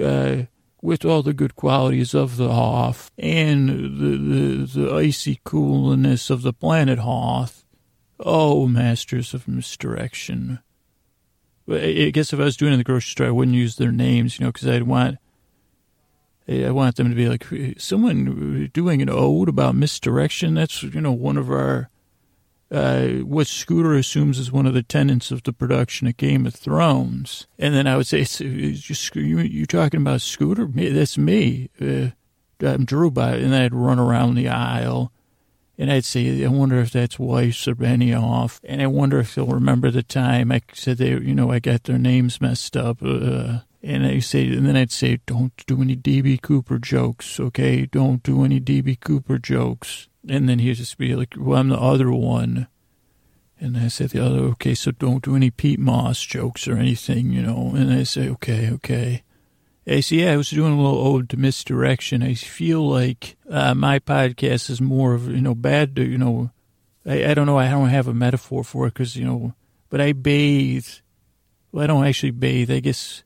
uh, 0.00 0.42
with 0.82 1.04
all 1.04 1.22
the 1.22 1.34
good 1.34 1.56
qualities 1.56 2.14
of 2.14 2.36
the 2.36 2.52
Hoth 2.52 3.10
and 3.18 3.68
the, 3.68 4.16
the, 4.16 4.80
the 4.80 4.94
icy 4.94 5.40
coolness 5.44 6.30
of 6.30 6.42
the 6.42 6.52
planet 6.52 7.00
Hoth. 7.00 7.64
Oh, 8.18 8.66
masters 8.66 9.34
of 9.34 9.48
misdirection. 9.48 10.60
I 11.68 12.10
guess 12.12 12.32
if 12.32 12.40
I 12.40 12.44
was 12.44 12.56
doing 12.56 12.72
it 12.72 12.74
in 12.74 12.80
the 12.80 12.84
grocery 12.84 13.10
store, 13.10 13.26
I 13.26 13.30
wouldn't 13.30 13.56
use 13.56 13.76
their 13.76 13.92
names, 13.92 14.38
you 14.38 14.44
know, 14.44 14.52
because 14.52 14.68
I'd 14.68 14.82
want 14.84 15.18
I 16.48 16.70
want 16.70 16.96
them 16.96 17.10
to 17.10 17.14
be 17.14 17.28
like 17.28 17.46
someone 17.78 18.70
doing 18.72 19.02
an 19.02 19.08
ode 19.08 19.48
about 19.48 19.76
misdirection. 19.76 20.54
That's 20.54 20.82
you 20.82 21.00
know 21.00 21.12
one 21.12 21.36
of 21.36 21.50
our 21.50 21.90
uh, 22.70 23.08
what 23.24 23.46
Scooter 23.46 23.94
assumes 23.94 24.38
is 24.38 24.52
one 24.52 24.66
of 24.66 24.74
the 24.74 24.82
tenets 24.82 25.30
of 25.30 25.42
the 25.42 25.52
production 25.52 26.06
of 26.06 26.16
Game 26.16 26.46
of 26.46 26.54
Thrones. 26.54 27.46
And 27.58 27.74
then 27.74 27.86
I 27.86 27.96
would 27.96 28.06
say, 28.06 28.20
it's, 28.20 28.40
it's 28.40 28.80
just, 28.80 29.14
you, 29.16 29.40
you 29.40 29.66
talking 29.66 30.00
about 30.00 30.20
Scooter? 30.20 30.66
That's 30.66 31.18
me. 31.18 31.68
Uh, 31.80 32.10
I'm 32.60 32.84
Drew 32.84 33.10
by, 33.10 33.36
and 33.36 33.52
then 33.52 33.62
I'd 33.62 33.74
run 33.74 33.98
around 33.98 34.34
the 34.34 34.48
aisle. 34.48 35.12
And 35.78 35.90
I'd 35.90 36.04
say, 36.04 36.44
I 36.44 36.48
wonder 36.48 36.78
if 36.78 36.92
that's 36.92 37.18
Weiss 37.18 37.66
or 37.66 37.74
Benioff. 37.74 38.60
And 38.64 38.82
I 38.82 38.86
wonder 38.86 39.18
if 39.18 39.34
they'll 39.34 39.46
remember 39.46 39.90
the 39.90 40.02
time 40.02 40.52
I 40.52 40.60
said 40.74 40.98
they, 40.98 41.08
you 41.08 41.34
know, 41.34 41.50
I 41.50 41.58
got 41.58 41.84
their 41.84 41.98
names 41.98 42.40
messed 42.40 42.76
up. 42.76 42.98
Uh, 43.02 43.60
and 43.82 44.06
I 44.06 44.18
say, 44.18 44.46
and 44.48 44.66
then 44.66 44.76
I'd 44.76 44.92
say, 44.92 45.20
don't 45.26 45.52
do 45.66 45.80
any 45.80 45.96
DB 45.96 46.40
Cooper 46.40 46.78
jokes, 46.78 47.40
okay? 47.40 47.86
Don't 47.86 48.22
do 48.22 48.44
any 48.44 48.60
DB 48.60 49.00
Cooper 49.00 49.38
jokes. 49.38 50.08
And 50.28 50.48
then 50.48 50.58
he'd 50.58 50.74
just 50.74 50.98
be 50.98 51.14
like, 51.14 51.34
well, 51.36 51.58
I'm 51.58 51.70
the 51.70 51.78
other 51.78 52.10
one. 52.10 52.68
And 53.58 53.76
I 53.76 53.88
said, 53.88 54.10
the 54.10 54.24
other, 54.24 54.38
okay, 54.38 54.74
so 54.74 54.90
don't 54.90 55.24
do 55.24 55.34
any 55.34 55.50
Pete 55.50 55.78
Moss 55.78 56.22
jokes 56.22 56.68
or 56.68 56.76
anything, 56.76 57.32
you 57.32 57.42
know. 57.42 57.72
And 57.74 57.92
I 57.92 58.02
say, 58.02 58.28
okay, 58.28 58.70
okay. 58.70 59.22
I 59.86 60.00
see, 60.00 60.22
yeah, 60.22 60.32
I 60.32 60.36
was 60.36 60.50
doing 60.50 60.74
a 60.74 60.76
little 60.76 60.98
ode 60.98 61.30
to 61.30 61.36
misdirection. 61.38 62.22
I 62.22 62.34
feel 62.34 62.86
like 62.86 63.36
uh, 63.48 63.74
my 63.74 63.98
podcast 63.98 64.68
is 64.68 64.80
more 64.80 65.14
of, 65.14 65.28
you 65.28 65.40
know, 65.40 65.54
bad, 65.54 65.98
you 65.98 66.18
know, 66.18 66.50
I, 67.06 67.30
I 67.30 67.34
don't 67.34 67.46
know, 67.46 67.58
I 67.58 67.70
don't 67.70 67.88
have 67.88 68.08
a 68.08 68.14
metaphor 68.14 68.62
for 68.62 68.86
it 68.86 68.94
because, 68.94 69.16
you 69.16 69.24
know, 69.24 69.54
but 69.88 70.00
I 70.00 70.12
bathe. 70.12 70.86
Well, 71.72 71.84
I 71.84 71.86
don't 71.86 72.06
actually 72.06 72.32
bathe. 72.32 72.70
I 72.70 72.80
guess 72.80 73.24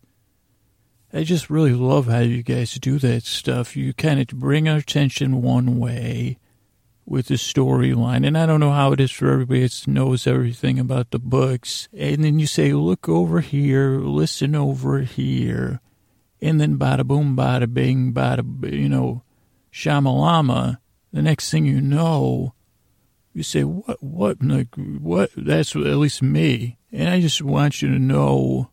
I 1.14 1.22
just 1.22 1.48
really 1.48 1.74
love 1.74 2.06
how 2.06 2.18
you 2.18 2.42
guys 2.42 2.74
do 2.74 2.98
that 2.98 3.22
stuff. 3.22 3.76
You 3.76 3.94
kind 3.94 4.18
of 4.18 4.26
bring 4.36 4.68
our 4.68 4.78
attention 4.78 5.42
one 5.42 5.78
way 5.78 6.38
with 7.06 7.28
the 7.28 7.34
storyline. 7.34 8.26
And 8.26 8.36
I 8.36 8.46
don't 8.46 8.58
know 8.58 8.72
how 8.72 8.90
it 8.90 8.98
is 8.98 9.12
for 9.12 9.30
everybody 9.30 9.60
that 9.60 9.84
knows 9.86 10.26
everything 10.26 10.80
about 10.80 11.12
the 11.12 11.20
books. 11.20 11.88
And 11.96 12.24
then 12.24 12.40
you 12.40 12.48
say, 12.48 12.72
look 12.72 13.08
over 13.08 13.40
here, 13.40 14.00
listen 14.00 14.56
over 14.56 15.02
here. 15.02 15.80
And 16.42 16.60
then 16.60 16.78
bada 16.78 17.06
boom, 17.06 17.36
bada 17.36 17.72
bing, 17.72 18.12
bada, 18.12 18.72
you 18.72 18.88
know, 18.88 19.22
shamalama. 19.72 20.78
The 21.12 21.22
next 21.22 21.48
thing 21.48 21.64
you 21.64 21.80
know, 21.80 22.54
you 23.32 23.44
say, 23.44 23.62
what, 23.62 24.02
what, 24.02 24.42
like, 24.42 24.74
what? 24.74 25.30
That's 25.36 25.76
at 25.76 25.82
least 25.82 26.22
me. 26.22 26.76
And 26.90 27.08
I 27.08 27.20
just 27.20 27.40
want 27.40 27.82
you 27.82 27.88
to 27.90 28.00
know 28.00 28.70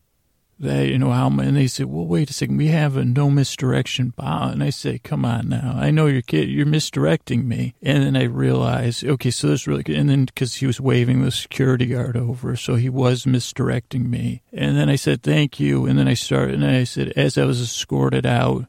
that, 0.62 0.88
you 0.88 0.99
know, 0.99 1.12
how, 1.12 1.28
and 1.28 1.57
they 1.57 1.68
said, 1.68 1.88
well, 1.88 2.05
wait 2.05 2.30
a 2.30 2.34
second, 2.34 2.57
we 2.57 2.68
have 2.68 2.95
a 2.95 3.03
no 3.03 3.30
misdirection 3.30 4.14
bot. 4.16 4.53
And 4.53 4.64
I 4.64 4.70
say, 4.70 4.99
come 4.99 5.26
on 5.26 5.49
now. 5.49 5.74
I 5.76 5.91
know 5.91 6.05
you're 6.05 6.22
kid, 6.22 6.49
you're 6.49 6.66
misdirecting 6.66 7.47
me. 7.47 7.74
And 7.82 8.03
then 8.03 8.16
I 8.16 8.24
realize, 8.24 9.03
okay, 9.03 9.32
so 9.32 9.47
this 9.47 9.68
really, 9.68 9.84
and 9.95 10.09
then 10.09 10.26
because 10.26 10.55
he 10.55 10.68
was 10.68 10.80
waving 10.80 11.24
the 11.24 11.32
security 11.32 11.88
guard 11.88 12.16
over, 12.16 12.55
so 12.55 12.76
he 12.76 12.89
was 12.89 13.26
misdirecting 13.26 14.09
me. 14.09 14.43
And 14.53 14.78
then 14.78 14.89
I 14.89 14.95
said, 14.95 15.24
thank 15.24 15.59
you. 15.59 15.86
And 15.86 15.97
then 15.97 16.07
I 16.07 16.14
started, 16.14 16.55
and 16.55 16.66
I 16.66 16.84
said, 16.84 17.14
as 17.16 17.38
I 17.38 17.45
was 17.45 17.59
escorted 17.59 18.26
out, 18.26 18.66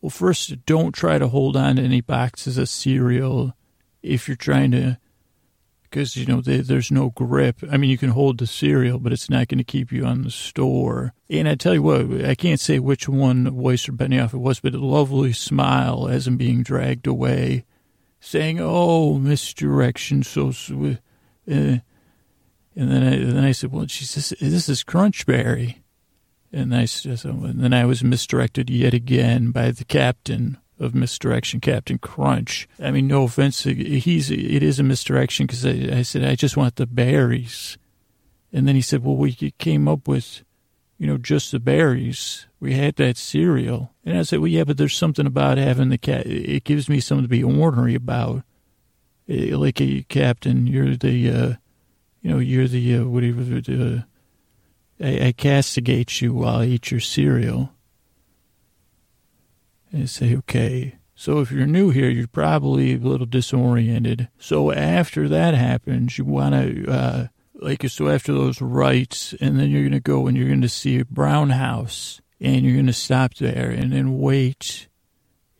well, 0.00 0.10
first, 0.10 0.64
don't 0.66 0.92
try 0.92 1.18
to 1.18 1.28
hold 1.28 1.56
on 1.56 1.76
to 1.76 1.82
any 1.82 2.00
boxes 2.00 2.58
of 2.58 2.68
cereal 2.68 3.54
if 4.02 4.28
you're 4.28 4.36
trying 4.36 4.72
to 4.72 4.98
because 5.92 6.16
you 6.16 6.24
know 6.24 6.40
they, 6.40 6.58
there's 6.58 6.90
no 6.90 7.10
grip. 7.10 7.58
I 7.70 7.76
mean, 7.76 7.90
you 7.90 7.98
can 7.98 8.10
hold 8.10 8.38
the 8.38 8.46
cereal, 8.46 8.98
but 8.98 9.12
it's 9.12 9.28
not 9.28 9.48
going 9.48 9.58
to 9.58 9.64
keep 9.64 9.92
you 9.92 10.06
on 10.06 10.22
the 10.22 10.30
store. 10.30 11.12
And 11.28 11.46
I 11.46 11.54
tell 11.54 11.74
you 11.74 11.82
what, 11.82 12.24
I 12.24 12.34
can't 12.34 12.58
say 12.58 12.78
which 12.78 13.08
one 13.08 13.54
Weiss 13.54 13.88
or 13.88 13.92
Benioff 13.92 14.32
it 14.32 14.38
was, 14.38 14.58
but 14.58 14.74
a 14.74 14.78
lovely 14.78 15.34
smile 15.34 16.08
as 16.08 16.26
I'm 16.26 16.38
being 16.38 16.62
dragged 16.62 17.06
away, 17.06 17.64
saying, 18.20 18.58
"Oh, 18.58 19.18
misdirection, 19.18 20.22
so." 20.22 20.52
Uh, 21.50 21.78
and 22.74 22.90
then 22.90 23.02
I, 23.02 23.16
then 23.18 23.44
I 23.44 23.52
said, 23.52 23.70
"Well, 23.70 23.86
she 23.86 24.06
says 24.06 24.32
this 24.40 24.68
is 24.70 24.82
Crunchberry," 24.82 25.76
and 26.50 26.74
I 26.74 26.86
said, 26.86 27.22
and 27.24 27.60
then 27.60 27.74
I 27.74 27.84
was 27.84 28.02
misdirected 28.02 28.70
yet 28.70 28.94
again 28.94 29.50
by 29.50 29.70
the 29.72 29.84
captain 29.84 30.56
of 30.82 30.94
misdirection, 30.94 31.60
Captain 31.60 31.98
Crunch. 31.98 32.68
I 32.80 32.90
mean, 32.90 33.06
no 33.06 33.24
offense, 33.24 33.62
he's 33.62 34.30
it 34.30 34.62
is 34.62 34.78
a 34.78 34.82
misdirection 34.82 35.46
because 35.46 35.64
I, 35.64 35.98
I, 35.98 36.02
said 36.02 36.24
I 36.24 36.34
just 36.34 36.56
want 36.56 36.76
the 36.76 36.86
berries, 36.86 37.78
and 38.52 38.66
then 38.66 38.74
he 38.74 38.82
said, 38.82 39.04
well, 39.04 39.16
we 39.16 39.32
came 39.32 39.88
up 39.88 40.08
with, 40.08 40.42
you 40.98 41.06
know, 41.06 41.18
just 41.18 41.52
the 41.52 41.60
berries. 41.60 42.46
We 42.60 42.74
had 42.74 42.96
that 42.96 43.16
cereal, 43.16 43.92
and 44.04 44.18
I 44.18 44.22
said, 44.22 44.40
well, 44.40 44.48
yeah, 44.48 44.64
but 44.64 44.76
there's 44.76 44.96
something 44.96 45.26
about 45.26 45.58
having 45.58 45.88
the 45.88 45.98
cat. 45.98 46.26
It 46.26 46.64
gives 46.64 46.88
me 46.88 47.00
something 47.00 47.24
to 47.24 47.28
be 47.28 47.44
ornery 47.44 47.94
about. 47.94 48.42
Eh, 49.28 49.54
like 49.56 49.80
a 49.80 50.02
captain, 50.08 50.66
you're 50.66 50.96
the, 50.96 51.30
uh, 51.30 51.54
you 52.22 52.30
know, 52.30 52.38
you're 52.38 52.68
the 52.68 52.96
uh, 52.96 53.04
whatever. 53.04 53.42
Uh, 53.68 54.02
I, 55.00 55.28
I 55.28 55.32
castigate 55.32 56.20
you 56.20 56.34
while 56.34 56.56
I 56.56 56.64
eat 56.64 56.90
your 56.90 57.00
cereal 57.00 57.72
and 59.92 60.08
say, 60.08 60.34
okay. 60.36 60.96
So 61.14 61.40
if 61.40 61.52
you're 61.52 61.66
new 61.66 61.90
here, 61.90 62.08
you're 62.08 62.26
probably 62.26 62.94
a 62.94 62.98
little 62.98 63.26
disoriented. 63.26 64.28
So 64.38 64.72
after 64.72 65.28
that 65.28 65.54
happens, 65.54 66.18
you 66.18 66.24
want 66.24 66.54
to, 66.54 66.90
uh, 66.90 67.26
like, 67.54 67.88
so 67.88 68.08
after 68.08 68.32
those 68.32 68.60
rights, 68.60 69.34
and 69.40 69.58
then 69.58 69.70
you're 69.70 69.82
going 69.82 69.92
to 69.92 70.00
go 70.00 70.26
and 70.26 70.36
you're 70.36 70.48
going 70.48 70.62
to 70.62 70.68
see 70.68 70.98
a 70.98 71.04
brown 71.04 71.50
house, 71.50 72.20
and 72.40 72.64
you're 72.64 72.74
going 72.74 72.86
to 72.86 72.92
stop 72.92 73.34
there 73.34 73.70
and 73.70 73.92
then 73.92 74.18
wait, 74.18 74.88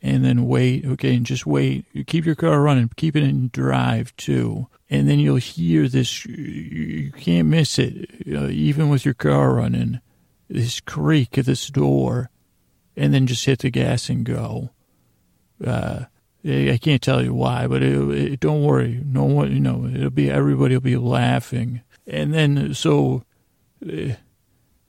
and 0.01 0.25
then 0.25 0.47
wait, 0.47 0.85
okay, 0.85 1.15
and 1.15 1.25
just 1.25 1.45
wait. 1.45 1.85
You 1.93 2.03
keep 2.03 2.25
your 2.25 2.35
car 2.35 2.61
running, 2.61 2.89
keep 2.97 3.15
it 3.15 3.23
in 3.23 3.49
drive 3.53 4.13
too. 4.17 4.67
And 4.89 5.07
then 5.07 5.19
you'll 5.19 5.37
hear 5.37 5.87
this, 5.87 6.25
you 6.25 7.11
can't 7.13 7.47
miss 7.47 7.79
it, 7.79 8.09
uh, 8.27 8.47
even 8.47 8.89
with 8.89 9.05
your 9.05 9.13
car 9.13 9.53
running, 9.53 10.01
this 10.49 10.81
creak 10.81 11.37
at 11.37 11.45
this 11.45 11.67
door 11.67 12.29
and 12.95 13.13
then 13.13 13.27
just 13.27 13.45
hit 13.45 13.59
the 13.59 13.69
gas 13.69 14.09
and 14.09 14.25
go. 14.25 14.69
Uh, 15.63 16.05
I 16.45 16.77
can't 16.81 17.01
tell 17.01 17.23
you 17.23 17.33
why, 17.33 17.67
but 17.67 17.81
it, 17.81 17.93
it, 18.11 18.39
don't 18.39 18.63
worry. 18.63 19.01
No 19.05 19.23
one, 19.23 19.51
you 19.53 19.61
know, 19.61 19.85
it'll 19.85 20.09
be 20.09 20.29
everybody 20.29 20.75
will 20.75 20.81
be 20.81 20.97
laughing, 20.97 21.81
and 22.07 22.33
then 22.33 22.73
so. 22.73 23.23
Uh, 23.85 24.15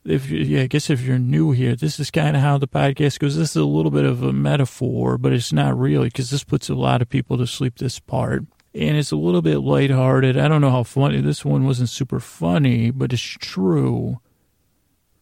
if 0.05 0.31
yeah, 0.31 0.63
I 0.63 0.67
guess 0.67 0.91
if 0.91 1.01
you're 1.01 1.19
new 1.19 1.53
here, 1.53 1.75
this 1.75 1.99
is 1.99 2.11
kind 2.11 2.37
of 2.37 2.43
how 2.43 2.59
the 2.59 2.69
podcast 2.69 3.19
goes. 3.19 3.37
This 3.37 3.51
is 3.51 3.57
a 3.57 3.65
little 3.65 3.91
bit 3.91 4.05
of 4.05 4.23
a 4.23 4.35
metaphor, 4.35 5.17
but 5.17 5.33
it's 5.33 5.51
not 5.51 5.79
really 5.79 6.09
because 6.09 6.29
this 6.29 6.45
puts 6.45 6.69
a 6.69 6.75
lot 6.75 7.01
of 7.01 7.09
people 7.09 7.39
to 7.39 7.47
sleep. 7.47 7.79
This 7.79 8.01
part, 8.01 8.43
and 8.75 8.97
it's 8.99 9.13
a 9.13 9.17
little 9.17 9.41
bit 9.41 9.61
lighthearted. 9.61 10.37
I 10.37 10.47
don't 10.47 10.61
know 10.61 10.71
how 10.71 10.83
funny 10.83 11.23
this 11.23 11.43
one 11.43 11.65
wasn't 11.65 11.89
super 11.89 12.21
funny, 12.21 12.91
but 12.91 13.15
it's 13.15 13.23
true 13.23 14.21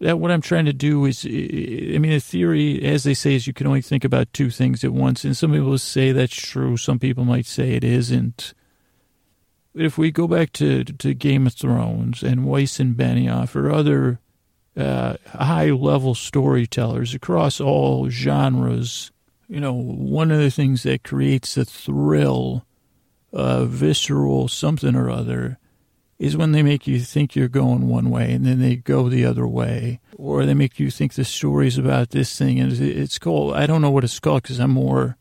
that 0.03 0.19
what 0.19 0.33
I'm 0.33 0.41
trying 0.41 0.65
to 0.65 0.73
do 0.73 1.05
is, 1.05 1.25
I 1.25 1.29
mean, 1.99 2.13
a 2.13 2.19
theory, 2.19 2.83
as 2.85 3.05
they 3.05 3.15
say, 3.15 3.37
is 3.37 3.47
you 3.47 3.53
can 3.53 3.69
only 3.69 3.83
think 3.83 4.03
about 4.03 4.33
two 4.33 4.51
things 4.51 4.83
at 4.83 4.93
once. 4.93 5.25
And 5.25 5.37
some 5.37 5.53
people 5.53 5.79
say 5.79 6.11
that's 6.11 6.35
true. 6.35 6.77
Some 6.77 6.99
people 6.99 7.25
might 7.25 7.47
say 7.47 7.75
it 7.75 7.85
isn't. 7.85 8.53
But 9.73 9.85
if 9.85 9.97
we 9.97 10.11
go 10.11 10.27
back 10.27 10.53
to, 10.55 10.83
to 10.83 11.15
Game 11.15 11.47
of 11.47 11.55
Thrones 11.55 12.25
and 12.25 12.45
Weiss 12.45 12.81
and 12.81 12.97
Benioff 12.97 13.55
or 13.55 13.71
other 13.71 14.19
uh, 14.77 15.19
high 15.27 15.71
level 15.71 16.17
storytellers 16.17 17.15
across 17.15 17.61
all 17.61 18.11
genres, 18.11 19.13
you 19.49 19.61
know, 19.61 19.73
one 19.73 20.33
of 20.33 20.39
the 20.41 20.51
things 20.51 20.83
that 20.83 21.05
creates 21.05 21.57
a 21.57 21.65
thrill, 21.65 22.67
a 23.33 23.67
visceral 23.67 24.49
something 24.49 24.97
or 24.97 25.09
other, 25.09 25.61
is 26.23 26.37
when 26.37 26.53
they 26.53 26.63
make 26.63 26.87
you 26.87 27.01
think 27.01 27.35
you're 27.35 27.49
going 27.49 27.89
one 27.89 28.09
way 28.09 28.31
and 28.31 28.47
then 28.47 28.61
they 28.61 28.77
go 28.77 29.09
the 29.09 29.25
other 29.25 29.45
way, 29.45 29.99
or 30.17 30.47
they 30.47 30.55
make 30.55 30.79
you 30.79 30.89
think 30.89 31.15
the 31.15 31.25
story's 31.25 31.77
about 31.77 32.11
this 32.11 32.39
thing 32.39 32.61
and 32.61 32.73
it's 32.81 33.19
called. 33.19 33.55
I 33.55 33.67
don't 33.67 33.83
know 33.83 33.91
what 33.91 34.05
it's 34.05 34.21
called 34.21 34.45
because 34.45 34.61
I'm 34.61 34.71
more, 34.71 35.17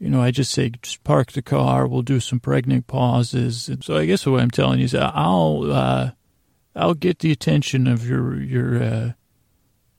you 0.00 0.10
know, 0.10 0.20
I 0.20 0.32
just 0.32 0.50
say 0.50 0.70
just 0.82 1.04
park 1.04 1.30
the 1.30 1.42
car. 1.42 1.86
We'll 1.86 2.02
do 2.02 2.18
some 2.18 2.40
pregnant 2.40 2.88
pauses. 2.88 3.68
And 3.68 3.84
so 3.84 3.96
I 3.96 4.06
guess 4.06 4.26
what 4.26 4.40
I'm 4.40 4.50
telling 4.50 4.80
you 4.80 4.86
is 4.86 4.96
I'll 4.96 5.70
uh, 5.70 6.10
I'll 6.74 6.94
get 6.94 7.20
the 7.20 7.30
attention 7.30 7.86
of 7.86 8.08
your 8.08 8.34
your 8.42 8.82
uh, 8.82 9.12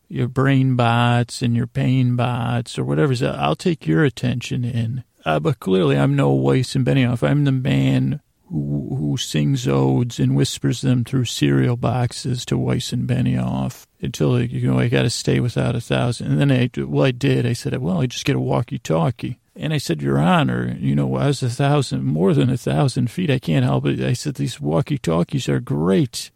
your 0.10 0.28
brain 0.28 0.76
bots 0.76 1.42
and 1.42 1.56
your 1.56 1.68
pain 1.68 2.18
bots 2.18 2.78
or 2.78 2.84
whatever. 2.84 3.14
I'll 3.26 3.56
take 3.56 3.88
your 3.88 4.04
attention 4.04 4.66
in. 4.66 5.06
Uh, 5.24 5.40
but 5.40 5.62
clearly, 5.62 5.98
I'm 5.98 6.18
no 6.18 6.32
Weiss 6.32 6.76
and 6.76 6.86
Benioff. 6.86 7.26
I'm 7.26 7.46
the 7.46 7.54
man 7.54 8.20
who, 8.50 9.18
sings 9.20 9.68
odes 9.68 10.20
and 10.20 10.36
whispers 10.36 10.82
them 10.82 11.04
through 11.04 11.26
cereal 11.26 11.76
boxes 11.76 12.45
to 12.45 12.58
Weiss 12.58 12.93
and 12.93 13.10
Benioff 13.10 13.86
until, 14.00 14.39
you 14.39 14.70
know, 14.70 14.80
I 14.80 14.89
got 14.89 15.02
to 15.02 15.10
stay 15.10 15.39
without 15.39 15.76
a 15.76 15.82
thousand. 15.82 16.32
And 16.32 16.39
then 16.39 16.52
I, 16.52 16.70
well, 16.84 17.06
I 17.06 17.12
did. 17.12 17.45
I 17.48 17.54
said, 17.54 17.76
well, 17.80 18.02
I 18.02 18.06
just 18.06 18.26
get 18.26 18.36
a 18.36 18.39
walkie 18.39 18.78
talkie. 18.78 19.39
And 19.56 19.74
I 19.74 19.80
said, 19.80 20.04
Your 20.04 20.20
Honor, 20.20 20.78
you 20.80 20.95
know, 20.95 21.16
I 21.16 21.28
was 21.28 21.41
a 21.41 21.50
thousand, 21.50 22.04
more 22.04 22.34
than 22.36 22.52
a 22.52 22.58
thousand 22.58 23.10
feet. 23.10 23.32
I 23.32 23.39
can't 23.39 23.66
help 23.66 23.88
it. 23.88 24.00
I 24.00 24.14
said, 24.14 24.36
These 24.36 24.62
walkie 24.62 25.00
talkies 25.00 25.50
are 25.50 25.60
great. 25.60 26.30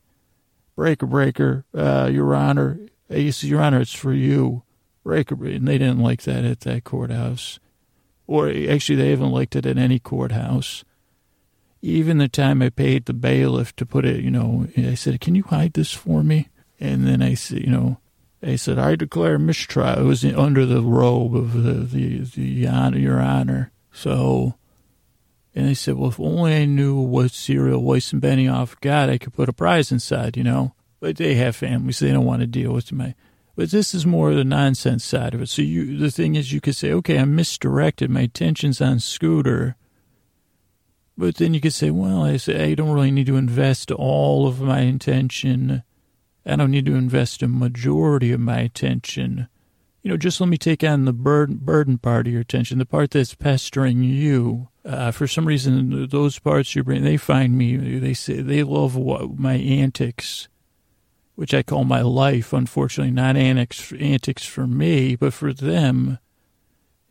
Breaker, 0.76 1.06
breaker, 1.06 1.66
uh, 1.74 2.10
Your 2.12 2.34
Honor. 2.34 2.80
I 3.12 3.30
said, 3.30 3.50
Your 3.50 3.62
Honor, 3.62 3.82
it's 3.82 3.94
for 3.94 4.14
you. 4.14 4.64
Breaker, 5.04 5.36
and 5.46 5.68
they 5.68 5.78
didn't 5.78 6.00
like 6.00 6.24
that 6.24 6.46
at 6.46 6.62
that 6.62 6.84
courthouse. 6.84 7.60
Or 8.26 8.50
actually, 8.50 8.96
they 8.96 9.12
haven't 9.12 9.32
liked 9.32 9.56
it 9.56 9.66
at 9.66 9.78
any 9.78 10.00
courthouse. 10.00 10.84
Even 11.82 12.20
the 12.20 12.28
time 12.28 12.62
I 12.62 12.70
paid 12.70 13.06
the 13.06 13.14
bailiff 13.14 13.76
to 13.78 13.86
put 13.86 14.06
it, 14.06 14.24
you 14.24 14.32
know, 14.32 14.68
I 14.78 14.94
said, 14.94 15.20
"Can 15.20 15.36
you 15.36 15.44
hide 15.44 15.74
this 15.74 15.92
for 15.92 16.24
me?" 16.24 16.50
And 16.80 17.08
then 17.08 17.22
I 17.22 17.34
said, 17.34 17.60
you 17.60 17.72
know, 17.72 17.98
I 18.44 18.56
said, 18.56 18.78
"I 18.78 18.96
declare 18.96 19.40
mistrial." 19.40 20.00
It 20.00 20.04
was 20.04 20.24
under 20.24 20.66
the 20.66 20.82
robe 20.82 21.36
of 21.36 21.54
the 21.64 21.74
the, 21.74 22.20
the 22.20 22.68
honor, 22.68 22.98
your 22.98 23.20
honor. 23.20 23.72
So, 23.92 24.56
and 25.56 25.68
they 25.68 25.74
said, 25.74 25.96
"Well, 25.96 26.10
if 26.10 26.20
only 26.20 26.56
I 26.56 26.66
knew 26.66 27.00
what 27.00 27.32
cereal 27.32 27.84
Weiss 27.84 28.14
and 28.14 28.22
Benioff 28.22 28.80
got, 28.82 29.10
I 29.10 29.18
could 29.18 29.34
put 29.34 29.50
a 29.50 29.54
prize 29.54 29.92
inside," 29.92 30.38
you 30.38 30.44
know. 30.44 30.74
But 31.00 31.18
they 31.18 31.36
have 31.36 31.56
families; 31.56 32.00
they 32.00 32.12
don't 32.12 32.26
want 32.26 32.42
to 32.42 32.48
deal 32.48 32.74
with 32.74 32.92
my. 32.92 33.16
But 33.56 33.72
this 33.72 33.94
is 33.94 34.06
more 34.06 34.34
the 34.34 34.44
nonsense 34.44 35.04
side 35.04 35.34
of 35.34 35.42
it. 35.42 35.50
So 35.50 35.62
you, 35.62 35.98
the 35.98 36.10
thing 36.10 36.36
is, 36.36 36.54
you 36.54 36.62
could 36.62 36.76
say, 36.76 36.92
"Okay, 36.94 37.18
I'm 37.18 37.36
misdirected. 37.36 38.10
My 38.10 38.22
attention's 38.22 38.82
on 38.82 39.00
Scooter." 39.00 39.76
But 41.22 41.36
then 41.36 41.54
you 41.54 41.62
could 41.62 41.72
say, 41.72 41.92
well, 41.92 42.24
I 42.24 42.38
say 42.38 42.72
I 42.72 42.74
don't 42.74 42.90
really 42.90 43.12
need 43.12 43.28
to 43.28 43.38
invest 43.38 43.92
all 43.92 44.48
of 44.48 44.60
my 44.60 44.80
attention. 44.80 45.84
I 46.48 46.56
don't 46.56 46.72
need 46.72 46.88
to 46.88 46.96
invest 46.96 47.44
a 47.44 47.48
majority 47.48 48.32
of 48.32 48.40
my 48.40 48.58
attention. 48.58 49.48
You 50.02 50.10
know, 50.10 50.18
just 50.18 50.42
let 50.42 50.50
me 50.50 50.58
take 50.58 50.84
on 50.84 51.06
the 51.06 51.14
burden, 51.14 51.58
burden 51.58 52.00
part 52.00 52.26
of 52.26 52.34
your 52.34 52.42
attention, 52.42 52.80
the 52.80 52.88
part 52.88 53.12
that's 53.12 53.36
pestering 53.36 54.02
you. 54.02 54.70
Uh, 54.84 55.12
for 55.12 55.28
some 55.28 55.46
reason, 55.46 56.08
those 56.08 56.40
parts 56.40 56.76
you 56.76 56.84
bring, 56.84 57.04
they 57.04 57.18
find 57.18 57.56
me, 57.56 58.00
they 58.00 58.16
say, 58.16 58.42
they 58.42 58.64
love 58.64 58.96
what, 58.96 59.38
my 59.38 59.54
antics, 59.54 60.48
which 61.36 61.54
I 61.54 61.62
call 61.62 61.84
my 61.84 62.02
life. 62.02 62.52
Unfortunately, 62.52 63.12
not 63.12 63.38
antics, 63.38 63.94
antics 63.94 64.44
for 64.44 64.66
me, 64.66 65.16
but 65.16 65.34
for 65.34 65.54
them 65.54 66.18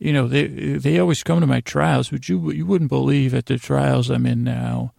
you 0.01 0.11
know, 0.11 0.27
they 0.27 0.47
they 0.47 0.97
always 0.97 1.21
come 1.21 1.41
to 1.41 1.47
my 1.47 1.61
trials, 1.61 2.09
but 2.09 2.27
you 2.27 2.49
you 2.51 2.65
wouldn't 2.65 2.89
believe 2.89 3.35
at 3.35 3.45
the 3.45 3.59
trials 3.59 4.09
I'm 4.09 4.25
in 4.25 4.43
now 4.43 4.93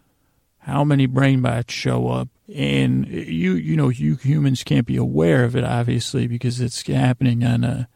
how 0.60 0.84
many 0.84 1.06
brain 1.06 1.42
bots 1.42 1.74
show 1.74 2.06
up, 2.06 2.28
and 2.54 3.08
you 3.08 3.54
you 3.54 3.76
know 3.76 3.88
you 3.88 4.14
humans 4.14 4.62
can't 4.62 4.86
be 4.86 4.96
aware 4.96 5.42
of 5.42 5.56
it 5.56 5.64
obviously 5.64 6.28
because 6.28 6.60
it's 6.60 6.86
happening 6.86 7.42
on 7.42 7.64
a, 7.64 7.88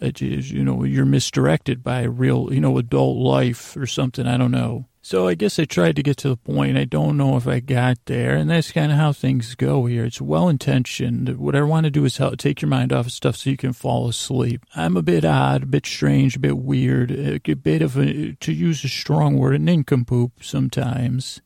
a 0.00 0.12
you 0.18 0.64
know 0.64 0.82
you're 0.82 1.04
misdirected 1.04 1.84
by 1.84 2.02
real 2.02 2.52
you 2.52 2.60
know 2.60 2.78
adult 2.78 3.16
life 3.16 3.76
or 3.76 3.86
something 3.86 4.26
I 4.26 4.36
don't 4.36 4.50
know. 4.50 4.86
So 5.04 5.28
I 5.28 5.34
guess 5.34 5.58
I 5.58 5.66
tried 5.66 5.96
to 5.96 6.02
get 6.02 6.16
to 6.18 6.30
the 6.30 6.36
point. 6.38 6.78
I 6.78 6.86
don't 6.86 7.18
know 7.18 7.36
if 7.36 7.46
I 7.46 7.60
got 7.60 7.98
there, 8.06 8.36
and 8.36 8.48
that's 8.48 8.72
kind 8.72 8.90
of 8.90 8.96
how 8.96 9.12
things 9.12 9.54
go 9.54 9.84
here. 9.84 10.06
It's 10.06 10.18
well 10.18 10.48
intentioned. 10.48 11.36
What 11.36 11.54
I 11.54 11.60
want 11.60 11.84
to 11.84 11.90
do 11.90 12.06
is 12.06 12.16
help 12.16 12.38
take 12.38 12.62
your 12.62 12.70
mind 12.70 12.90
off 12.90 13.04
of 13.04 13.12
stuff 13.12 13.36
so 13.36 13.50
you 13.50 13.58
can 13.58 13.74
fall 13.74 14.08
asleep. 14.08 14.64
I'm 14.74 14.96
a 14.96 15.02
bit 15.02 15.26
odd, 15.26 15.64
a 15.64 15.66
bit 15.66 15.84
strange, 15.84 16.36
a 16.36 16.40
bit 16.40 16.56
weird, 16.56 17.10
a 17.10 17.38
bit 17.38 17.82
of 17.82 17.98
a, 17.98 18.32
to 18.32 18.50
use 18.50 18.82
a 18.82 18.88
strong 18.88 19.36
word, 19.36 19.56
an 19.56 19.66
nincompoop 19.66 20.42
sometimes. 20.42 21.42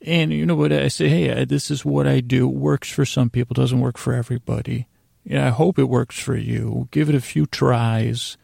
And 0.00 0.32
you 0.32 0.46
know 0.46 0.54
what 0.54 0.72
I 0.72 0.86
say? 0.86 1.08
Hey, 1.08 1.44
this 1.44 1.72
is 1.72 1.84
what 1.84 2.06
I 2.06 2.20
do. 2.20 2.48
It 2.48 2.54
works 2.54 2.88
for 2.88 3.04
some 3.04 3.30
people, 3.30 3.54
doesn't 3.54 3.80
work 3.80 3.98
for 3.98 4.14
everybody. 4.14 4.86
Yeah, 5.24 5.48
I 5.48 5.50
hope 5.50 5.76
it 5.80 5.88
works 5.88 6.20
for 6.20 6.36
you. 6.36 6.86
Give 6.92 7.08
it 7.08 7.16
a 7.16 7.20
few 7.20 7.46
tries. 7.46 8.36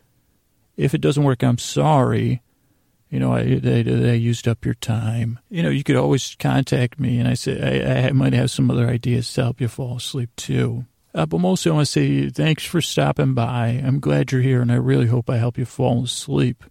If 0.76 0.94
it 0.94 1.00
doesn't 1.00 1.22
work, 1.22 1.44
I'm 1.44 1.58
sorry 1.58 2.42
you 3.11 3.20
know, 3.20 3.32
I, 3.32 3.59
they, 3.59 3.82
they 3.82 4.16
used 4.16 4.48
up 4.48 4.64
your 4.64 4.74
time. 4.74 5.38
You 5.48 5.62
know, 5.62 5.70
you 5.70 5.84
could 5.84 5.94
always 5.96 6.34
contact 6.38 6.98
me, 6.98 7.18
and 7.18 7.28
I 7.28 7.34
say 7.34 7.84
I, 7.84 8.09
I 8.09 8.12
might 8.12 8.32
have 8.32 8.50
some 8.50 8.68
other 8.70 8.88
ideas 8.88 9.32
to 9.34 9.44
help 9.44 9.61
you 9.61 9.68
fall 9.68 9.96
asleep 9.96 10.30
too. 10.36 10.86
Uh, 11.14 11.24
but 11.24 11.38
mostly, 11.38 11.70
I 11.70 11.74
want 11.74 11.86
to 11.86 11.92
say 11.92 12.28
thanks 12.28 12.64
for 12.64 12.80
stopping 12.82 13.32
by. 13.32 13.68
I'm 13.68 14.00
glad 14.00 14.32
you're 14.32 14.42
here, 14.42 14.61
and 14.61 14.70
I 14.70 14.76
really 14.76 15.07
hope 15.07 15.30
I 15.30 15.38
help 15.38 15.57
you 15.57 15.64
fall 15.64 16.04
asleep. 16.04 16.62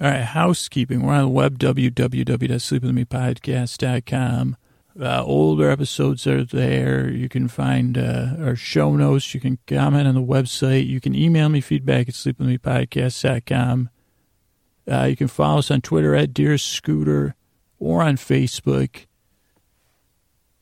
All 0.00 0.08
right, 0.08 0.22
housekeeping. 0.22 1.02
We're 1.02 1.12
on 1.12 1.24
the 1.24 1.28
web, 1.28 1.58
www.sleepwithmepodcast.com. 1.58 4.56
Uh, 4.98 5.22
older 5.24 5.70
episodes 5.70 6.26
are 6.26 6.42
there. 6.44 7.08
You 7.10 7.28
can 7.28 7.46
find 7.48 7.98
uh, 7.98 8.28
our 8.40 8.56
show 8.56 8.96
notes. 8.96 9.34
You 9.34 9.40
can 9.40 9.58
comment 9.66 10.08
on 10.08 10.14
the 10.14 10.22
website. 10.22 10.86
You 10.86 11.00
can 11.00 11.14
email 11.14 11.50
me 11.50 11.60
feedback 11.60 12.08
at 12.08 12.14
sleepwithmepodcast.com. 12.14 13.90
Uh, 14.90 15.04
you 15.04 15.16
can 15.16 15.28
follow 15.28 15.58
us 15.58 15.70
on 15.70 15.80
Twitter 15.80 16.16
at 16.16 16.34
Dear 16.34 16.58
Scooter 16.58 17.34
or 17.78 18.02
on 18.02 18.16
Facebook. 18.16 19.06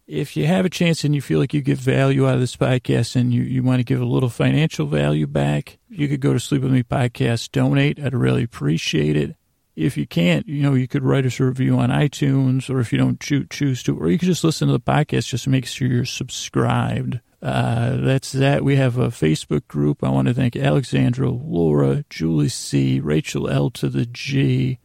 If 0.06 0.36
you 0.36 0.46
have 0.46 0.64
a 0.64 0.70
chance 0.70 1.04
and 1.04 1.14
you 1.14 1.20
feel 1.20 1.38
like 1.38 1.54
you 1.54 1.60
get 1.60 1.78
value 1.78 2.26
out 2.26 2.34
of 2.34 2.40
this 2.40 2.56
podcast 2.56 3.16
and 3.16 3.32
you, 3.32 3.42
you 3.42 3.62
want 3.62 3.80
to 3.80 3.84
give 3.84 4.00
a 4.00 4.06
little 4.06 4.28
financial 4.28 4.86
value 4.86 5.26
back, 5.26 5.78
you 5.88 6.08
could 6.08 6.20
go 6.20 6.32
to 6.32 6.40
Sleep 6.40 6.62
With 6.62 6.72
Me 6.72 6.82
Podcast, 6.82 7.52
donate. 7.52 7.98
I'd 7.98 8.14
really 8.14 8.42
appreciate 8.42 9.16
it. 9.16 9.36
If 9.76 9.96
you 9.96 10.06
can't, 10.06 10.48
you 10.48 10.62
know, 10.62 10.74
you 10.74 10.88
could 10.88 11.04
write 11.04 11.24
us 11.24 11.38
a 11.38 11.44
review 11.44 11.78
on 11.78 11.90
iTunes 11.90 12.68
or 12.68 12.80
if 12.80 12.92
you 12.92 12.98
don't 12.98 13.20
choose 13.20 13.82
to, 13.84 13.98
or 13.98 14.08
you 14.10 14.18
could 14.18 14.26
just 14.26 14.44
listen 14.44 14.68
to 14.68 14.72
the 14.72 14.80
podcast 14.80 15.28
just 15.28 15.46
make 15.46 15.66
sure 15.66 15.88
you're 15.88 16.04
subscribed. 16.04 17.20
Uh, 17.40 17.96
that's 17.98 18.32
that. 18.32 18.64
We 18.64 18.76
have 18.76 18.98
a 18.98 19.08
Facebook 19.08 19.66
group. 19.68 20.02
I 20.02 20.10
want 20.10 20.28
to 20.28 20.34
thank 20.34 20.56
Alexandra, 20.56 21.30
Laura, 21.30 22.04
Julie 22.10 22.48
C, 22.48 22.98
Rachel 22.98 23.48
L 23.48 23.70
to 23.70 23.88
the 23.88 24.06
G, 24.06 24.78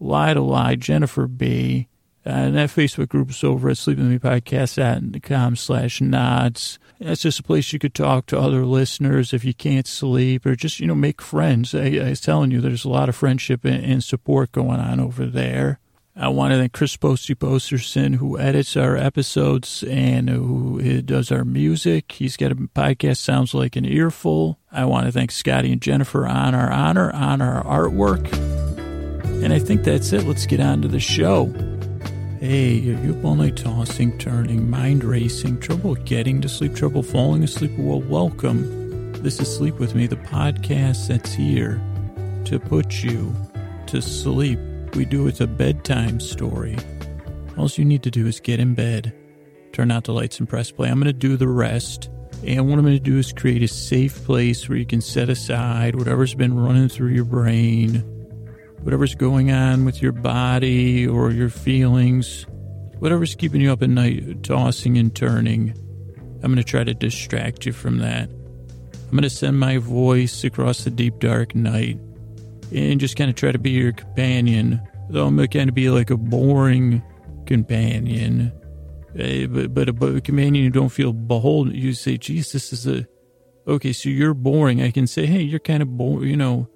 Lie 0.00 0.34
to 0.34 0.40
Lie, 0.40 0.76
Jennifer 0.76 1.26
B. 1.26 1.88
Uh, 2.24 2.30
and 2.30 2.56
that 2.56 2.70
Facebook 2.70 3.08
group 3.08 3.30
is 3.30 3.44
over 3.44 3.68
at 3.68 3.76
sleepwithmepodcast.com 3.76 5.54
slash 5.56 6.00
nods. 6.00 6.78
That's 6.98 7.20
just 7.20 7.40
a 7.40 7.44
place 7.44 7.72
you 7.72 7.78
could 7.78 7.94
talk 7.94 8.26
to 8.26 8.38
other 8.38 8.64
listeners 8.64 9.32
if 9.32 9.44
you 9.44 9.54
can't 9.54 9.86
sleep 9.86 10.46
or 10.46 10.56
just, 10.56 10.80
you 10.80 10.86
know, 10.86 10.94
make 10.94 11.20
friends. 11.20 11.74
I, 11.74 11.98
I 12.02 12.08
was 12.08 12.20
telling 12.20 12.50
you, 12.50 12.60
there's 12.60 12.86
a 12.86 12.88
lot 12.90 13.08
of 13.08 13.14
friendship 13.14 13.64
and, 13.64 13.84
and 13.84 14.02
support 14.02 14.50
going 14.50 14.80
on 14.80 14.98
over 14.98 15.26
there. 15.26 15.78
I 16.18 16.28
want 16.28 16.54
to 16.54 16.58
thank 16.58 16.72
Chris 16.72 16.96
Posty 16.96 17.34
Posterson, 17.34 18.14
who 18.14 18.38
edits 18.38 18.74
our 18.74 18.96
episodes 18.96 19.84
and 19.86 20.30
who 20.30 21.02
does 21.02 21.30
our 21.30 21.44
music. 21.44 22.10
He's 22.12 22.38
got 22.38 22.52
a 22.52 22.54
podcast, 22.54 23.18
Sounds 23.18 23.52
Like 23.52 23.76
an 23.76 23.84
Earful. 23.84 24.58
I 24.72 24.86
want 24.86 25.04
to 25.04 25.12
thank 25.12 25.30
Scotty 25.30 25.72
and 25.72 25.82
Jennifer 25.82 26.26
on 26.26 26.54
our 26.54 26.72
honor, 26.72 27.12
on 27.12 27.42
our 27.42 27.62
artwork. 27.64 28.32
And 29.44 29.52
I 29.52 29.58
think 29.58 29.84
that's 29.84 30.10
it. 30.14 30.24
Let's 30.26 30.46
get 30.46 30.58
on 30.58 30.80
to 30.80 30.88
the 30.88 31.00
show. 31.00 31.52
Hey, 32.40 32.78
are 32.78 33.04
you 33.04 33.14
up 33.18 33.22
all 33.22 33.50
tossing, 33.50 34.16
turning, 34.16 34.70
mind 34.70 35.04
racing, 35.04 35.60
trouble 35.60 35.96
getting 35.96 36.40
to 36.40 36.48
sleep, 36.48 36.74
trouble 36.74 37.02
falling 37.02 37.44
asleep? 37.44 37.72
Well, 37.76 38.00
welcome. 38.00 39.12
This 39.22 39.38
is 39.38 39.54
Sleep 39.54 39.74
With 39.74 39.94
Me, 39.94 40.06
the 40.06 40.16
podcast 40.16 41.08
that's 41.08 41.34
here 41.34 41.78
to 42.46 42.58
put 42.58 43.04
you 43.04 43.36
to 43.88 44.00
sleep 44.00 44.58
we 44.96 45.04
do 45.04 45.26
it's 45.26 45.42
a 45.42 45.46
bedtime 45.46 46.18
story. 46.18 46.76
All 47.58 47.68
you 47.68 47.84
need 47.84 48.02
to 48.04 48.10
do 48.10 48.26
is 48.26 48.40
get 48.40 48.60
in 48.60 48.74
bed, 48.74 49.14
turn 49.72 49.90
out 49.90 50.04
the 50.04 50.12
lights, 50.12 50.38
and 50.38 50.48
press 50.48 50.70
play. 50.70 50.88
I'm 50.88 50.98
going 50.98 51.06
to 51.06 51.12
do 51.12 51.36
the 51.36 51.48
rest. 51.48 52.08
And 52.44 52.68
what 52.68 52.78
I'm 52.78 52.84
going 52.84 52.96
to 52.96 53.00
do 53.00 53.18
is 53.18 53.32
create 53.32 53.62
a 53.62 53.68
safe 53.68 54.24
place 54.24 54.68
where 54.68 54.78
you 54.78 54.86
can 54.86 55.02
set 55.02 55.28
aside 55.28 55.96
whatever's 55.96 56.34
been 56.34 56.58
running 56.58 56.88
through 56.88 57.10
your 57.10 57.24
brain, 57.24 57.96
whatever's 58.80 59.14
going 59.14 59.52
on 59.52 59.84
with 59.84 60.00
your 60.00 60.12
body 60.12 61.06
or 61.06 61.30
your 61.30 61.50
feelings, 61.50 62.46
whatever's 62.98 63.34
keeping 63.34 63.60
you 63.60 63.72
up 63.72 63.82
at 63.82 63.90
night, 63.90 64.42
tossing 64.44 64.96
and 64.96 65.14
turning. 65.14 65.74
I'm 66.42 66.52
going 66.52 66.56
to 66.56 66.64
try 66.64 66.84
to 66.84 66.94
distract 66.94 67.66
you 67.66 67.72
from 67.72 67.98
that. 67.98 68.30
I'm 68.30 69.10
going 69.10 69.22
to 69.22 69.30
send 69.30 69.58
my 69.58 69.76
voice 69.76 70.42
across 70.42 70.84
the 70.84 70.90
deep, 70.90 71.18
dark 71.18 71.54
night 71.54 71.98
and 72.72 73.00
just 73.00 73.16
kind 73.16 73.30
of 73.30 73.36
try 73.36 73.52
to 73.52 73.58
be 73.58 73.70
your 73.70 73.92
companion. 73.92 74.80
Though 75.08 75.26
I'm 75.26 75.36
going 75.36 75.66
to 75.66 75.72
be 75.72 75.88
like 75.90 76.10
a 76.10 76.16
boring 76.16 77.02
companion, 77.46 78.52
uh, 79.18 79.46
but, 79.46 79.72
but, 79.72 79.88
a, 79.88 79.92
but 79.92 80.16
a 80.16 80.20
companion 80.20 80.64
you 80.64 80.70
don't 80.70 80.88
feel 80.88 81.12
beholden. 81.12 81.74
You 81.74 81.92
say, 81.92 82.16
geez, 82.16 82.52
this 82.52 82.72
is 82.72 82.86
a, 82.86 83.06
okay, 83.68 83.92
so 83.92 84.08
you're 84.08 84.34
boring. 84.34 84.82
I 84.82 84.90
can 84.90 85.06
say, 85.06 85.26
hey, 85.26 85.42
you're 85.42 85.60
kind 85.60 85.82
of 85.82 85.96
boring, 85.96 86.28
you 86.28 86.36
know, 86.36 86.68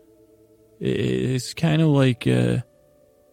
it's 0.79 1.55
kind 1.55 1.83
of 1.83 1.89
like, 1.89 2.27
uh, 2.27 2.59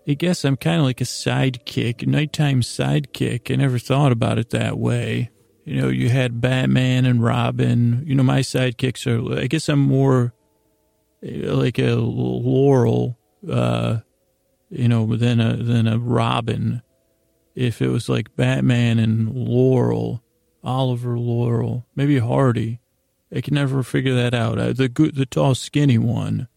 I 0.07 0.13
guess 0.13 0.43
I'm 0.43 0.57
kind 0.57 0.79
of 0.79 0.85
like 0.85 1.01
a 1.01 1.05
sidekick, 1.05 2.07
nighttime 2.07 2.61
sidekick. 2.61 3.51
I 3.51 3.55
never 3.55 3.77
thought 3.77 4.11
about 4.11 4.37
it 4.37 4.49
that 4.51 4.77
way. 4.79 5.29
You 5.65 5.81
know, 5.81 5.89
you 5.89 6.09
had 6.09 6.39
Batman 6.39 7.05
and 7.05 7.21
Robin. 7.21 8.03
You 8.05 8.15
know, 8.15 8.23
my 8.23 8.39
sidekicks 8.39 9.05
are, 9.05 9.39
I 9.39 9.47
guess 9.47 9.67
I'm 9.67 9.79
more 9.79 10.33
like 11.21 11.79
a 11.79 11.95
Laurel, 11.95 13.17
uh, 13.49 13.99
you 14.69 14.87
know, 14.87 15.15
than 15.15 15.39
a 15.39 15.55
than 15.57 15.87
a 15.87 15.97
Robin. 15.97 16.81
If 17.55 17.81
it 17.81 17.87
was 17.87 18.07
like 18.07 18.35
Batman 18.35 18.99
and 18.99 19.33
Laurel, 19.33 20.23
Oliver 20.63 21.17
Laurel, 21.17 21.87
maybe 21.95 22.19
Hardy, 22.19 22.79
I 23.35 23.41
can 23.41 23.55
never 23.55 23.81
figure 23.81 24.13
that 24.13 24.33
out. 24.33 24.59
Uh, 24.59 24.73
the 24.73 24.87
good, 24.87 25.15
the 25.15 25.25
tall, 25.25 25.55
skinny 25.55 25.97
one, 25.97 26.47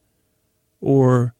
or 0.81 1.35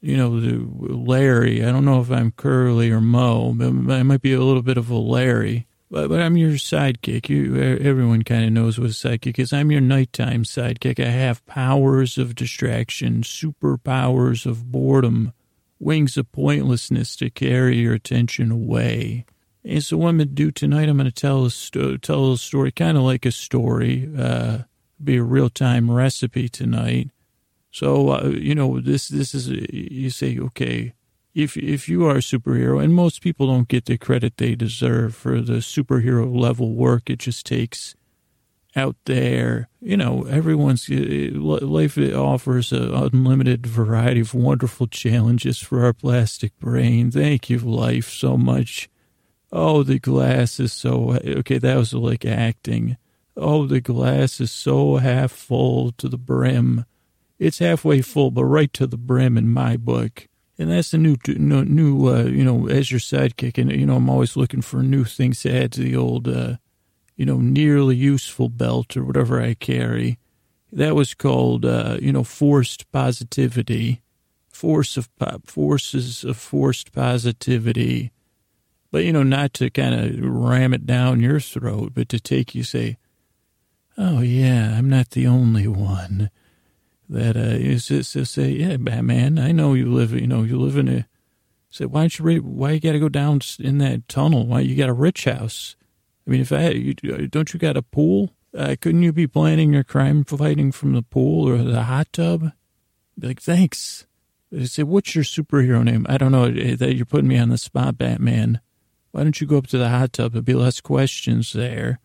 you 0.00 0.16
know, 0.16 0.40
the 0.40 0.66
Larry. 0.94 1.64
I 1.64 1.72
don't 1.72 1.84
know 1.84 2.00
if 2.00 2.10
I'm 2.10 2.32
Curly 2.32 2.90
or 2.90 3.00
Moe, 3.00 3.54
but 3.54 3.92
I 3.92 4.02
might 4.02 4.22
be 4.22 4.32
a 4.32 4.42
little 4.42 4.62
bit 4.62 4.78
of 4.78 4.90
a 4.90 4.96
Larry. 4.96 5.66
But, 5.96 6.10
but 6.10 6.20
I'm 6.20 6.36
your 6.36 6.52
sidekick. 6.52 7.30
You, 7.30 7.56
everyone 7.56 8.22
kind 8.22 8.44
of 8.44 8.52
knows 8.52 8.78
what 8.78 8.90
a 8.90 8.92
sidekick 8.92 9.38
is. 9.38 9.54
I'm 9.54 9.70
your 9.70 9.80
nighttime 9.80 10.44
sidekick. 10.44 11.02
I 11.02 11.08
have 11.08 11.46
powers 11.46 12.18
of 12.18 12.34
distraction, 12.34 13.22
superpowers 13.22 14.44
of 14.44 14.70
boredom, 14.70 15.32
wings 15.78 16.18
of 16.18 16.30
pointlessness 16.32 17.16
to 17.16 17.30
carry 17.30 17.78
your 17.78 17.94
attention 17.94 18.50
away. 18.50 19.24
And 19.64 19.82
so 19.82 19.96
what 19.96 20.08
I'm 20.10 20.18
going 20.18 20.28
to 20.28 20.34
do 20.34 20.50
tonight, 20.50 20.90
I'm 20.90 20.98
going 20.98 21.10
to 21.10 21.10
tell 21.10 21.46
a, 21.46 21.50
sto- 21.50 21.96
tell 21.96 22.34
a 22.34 22.36
story, 22.36 22.72
kind 22.72 22.98
of 22.98 23.02
like 23.02 23.24
a 23.24 23.32
story, 23.32 24.10
uh, 24.18 24.58
be 25.02 25.16
a 25.16 25.22
real-time 25.22 25.90
recipe 25.90 26.50
tonight. 26.50 27.08
So, 27.70 28.10
uh, 28.10 28.26
you 28.26 28.54
know, 28.54 28.82
this, 28.82 29.08
this 29.08 29.34
is, 29.34 29.48
you 29.48 30.10
say, 30.10 30.38
okay, 30.38 30.92
if, 31.36 31.54
if 31.58 31.86
you 31.86 32.06
are 32.06 32.16
a 32.16 32.20
superhero, 32.20 32.82
and 32.82 32.94
most 32.94 33.20
people 33.20 33.46
don't 33.46 33.68
get 33.68 33.84
the 33.84 33.98
credit 33.98 34.38
they 34.38 34.54
deserve 34.54 35.14
for 35.14 35.42
the 35.42 35.58
superhero 35.58 36.34
level 36.34 36.72
work 36.72 37.10
it 37.10 37.18
just 37.18 37.44
takes 37.44 37.94
out 38.74 38.96
there. 39.04 39.68
You 39.82 39.98
know, 39.98 40.24
everyone's 40.24 40.88
uh, 40.90 40.94
uh, 40.94 41.66
life 41.66 41.98
offers 41.98 42.72
an 42.72 42.94
unlimited 42.94 43.66
variety 43.66 44.20
of 44.20 44.32
wonderful 44.32 44.86
challenges 44.86 45.58
for 45.58 45.84
our 45.84 45.92
plastic 45.92 46.58
brain. 46.58 47.10
Thank 47.10 47.50
you, 47.50 47.58
life, 47.58 48.08
so 48.08 48.38
much. 48.38 48.88
Oh, 49.52 49.82
the 49.82 49.98
glass 49.98 50.58
is 50.58 50.72
so 50.72 51.18
okay. 51.22 51.58
That 51.58 51.76
was 51.76 51.92
like 51.92 52.24
acting. 52.24 52.96
Oh, 53.36 53.66
the 53.66 53.82
glass 53.82 54.40
is 54.40 54.50
so 54.50 54.96
half 54.96 55.32
full 55.32 55.92
to 55.92 56.08
the 56.08 56.18
brim. 56.18 56.86
It's 57.38 57.58
halfway 57.58 58.00
full, 58.00 58.30
but 58.30 58.44
right 58.44 58.72
to 58.72 58.86
the 58.86 58.96
brim 58.96 59.36
in 59.36 59.50
my 59.50 59.76
book. 59.76 60.28
And 60.58 60.70
that's 60.70 60.90
the 60.90 60.98
new, 60.98 61.16
new, 61.26 62.08
uh, 62.08 62.24
you 62.24 62.42
know, 62.42 62.66
as 62.66 62.90
your 62.90 63.00
sidekick. 63.00 63.58
And, 63.58 63.70
you 63.70 63.84
know, 63.84 63.96
I'm 63.96 64.08
always 64.08 64.36
looking 64.36 64.62
for 64.62 64.82
new 64.82 65.04
things 65.04 65.42
to 65.42 65.54
add 65.54 65.72
to 65.72 65.80
the 65.80 65.96
old, 65.96 66.28
uh, 66.28 66.56
you 67.14 67.26
know, 67.26 67.38
nearly 67.38 67.96
useful 67.96 68.48
belt 68.48 68.96
or 68.96 69.04
whatever 69.04 69.40
I 69.40 69.54
carry. 69.54 70.18
That 70.72 70.94
was 70.94 71.14
called, 71.14 71.64
uh, 71.64 71.98
you 72.00 72.12
know, 72.12 72.24
forced 72.24 72.90
positivity, 72.90 74.02
force 74.48 74.96
of 74.96 75.08
forces 75.44 76.24
of 76.24 76.36
forced 76.36 76.92
positivity. 76.92 78.10
But 78.90 79.04
you 79.04 79.12
know, 79.12 79.22
not 79.22 79.52
to 79.54 79.70
kind 79.70 79.94
of 79.94 80.24
ram 80.24 80.72
it 80.72 80.86
down 80.86 81.20
your 81.20 81.40
throat, 81.40 81.92
but 81.94 82.08
to 82.08 82.20
take 82.20 82.54
you 82.54 82.62
say, 82.62 82.96
"Oh 83.98 84.20
yeah, 84.20 84.76
I'm 84.76 84.88
not 84.88 85.10
the 85.10 85.26
only 85.26 85.66
one." 85.66 86.30
That 87.08 87.36
uh, 87.36 87.40
is 87.40 87.86
to 87.86 88.02
say, 88.02 88.50
"Yeah, 88.50 88.76
Batman, 88.78 89.38
I 89.38 89.52
know 89.52 89.74
you 89.74 89.92
live. 89.92 90.12
You 90.12 90.26
know, 90.26 90.42
you 90.42 90.58
live 90.58 90.76
in 90.76 90.88
a." 90.88 91.06
Say, 91.70 91.84
why 91.84 92.02
don't 92.02 92.18
you? 92.18 92.42
Why 92.42 92.72
you 92.72 92.80
got 92.80 92.92
to 92.92 92.98
go 92.98 93.08
down 93.08 93.40
in 93.58 93.78
that 93.78 94.08
tunnel? 94.08 94.46
Why 94.46 94.60
you 94.60 94.74
got 94.76 94.88
a 94.88 94.94
rich 94.94 95.24
house? 95.24 95.76
I 96.26 96.30
mean, 96.30 96.40
if 96.40 96.52
I 96.52 96.70
you, 96.70 96.94
don't 96.94 97.52
you 97.52 97.60
got 97.60 97.76
a 97.76 97.82
pool? 97.82 98.30
Uh, 98.56 98.74
couldn't 98.80 99.02
you 99.02 99.12
be 99.12 99.26
planning 99.26 99.72
your 99.72 99.84
crime 99.84 100.24
fighting 100.24 100.72
from 100.72 100.94
the 100.94 101.02
pool 101.02 101.48
or 101.48 101.58
the 101.58 101.84
hot 101.84 102.12
tub? 102.12 102.52
Be 103.18 103.28
like, 103.28 103.42
thanks. 103.42 104.06
I 104.56 104.64
say, 104.64 104.82
what's 104.82 105.14
your 105.14 105.24
superhero 105.24 105.84
name? 105.84 106.06
I 106.08 106.16
don't 106.16 106.32
know. 106.32 106.44
Eh, 106.44 106.76
that 106.76 106.94
you're 106.94 107.04
putting 107.04 107.28
me 107.28 107.38
on 107.38 107.50
the 107.50 107.58
spot, 107.58 107.98
Batman. 107.98 108.60
Why 109.10 109.24
don't 109.24 109.40
you 109.40 109.46
go 109.46 109.58
up 109.58 109.66
to 109.68 109.78
the 109.78 109.88
hot 109.88 110.12
tub? 110.12 110.32
There'll 110.32 110.42
be 110.42 110.54
less 110.54 110.80
questions 110.80 111.52
there. 111.52 112.00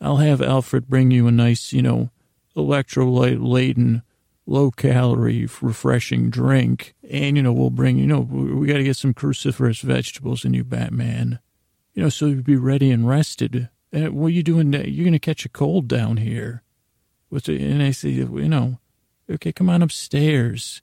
I'll 0.00 0.18
have 0.18 0.40
Alfred 0.40 0.88
bring 0.88 1.10
you 1.10 1.26
a 1.26 1.32
nice, 1.32 1.72
you 1.72 1.82
know, 1.82 2.10
electrolyte 2.60 3.38
laden, 3.40 4.02
low 4.46 4.70
calorie, 4.70 5.48
refreshing 5.60 6.30
drink. 6.30 6.94
And, 7.08 7.36
you 7.36 7.42
know, 7.42 7.52
we'll 7.52 7.70
bring, 7.70 7.98
you 7.98 8.06
know, 8.06 8.20
we 8.20 8.66
got 8.66 8.78
to 8.78 8.84
get 8.84 8.96
some 8.96 9.14
cruciferous 9.14 9.82
vegetables 9.82 10.44
in 10.44 10.54
you, 10.54 10.64
Batman 10.64 11.40
you 11.94 12.02
know, 12.02 12.08
so 12.08 12.26
you'd 12.26 12.44
be 12.44 12.56
ready 12.56 12.90
and 12.90 13.08
rested. 13.08 13.68
And 13.92 14.14
what 14.14 14.28
are 14.28 14.30
you 14.30 14.42
doing? 14.42 14.72
You're 14.72 15.04
going 15.04 15.12
to 15.12 15.18
catch 15.18 15.44
a 15.44 15.48
cold 15.48 15.88
down 15.88 16.18
here. 16.18 16.62
What's 17.28 17.48
And 17.48 17.82
I 17.82 17.90
say, 17.90 18.10
you 18.10 18.48
know, 18.48 18.78
okay, 19.30 19.52
come 19.52 19.68
on 19.68 19.82
upstairs. 19.82 20.82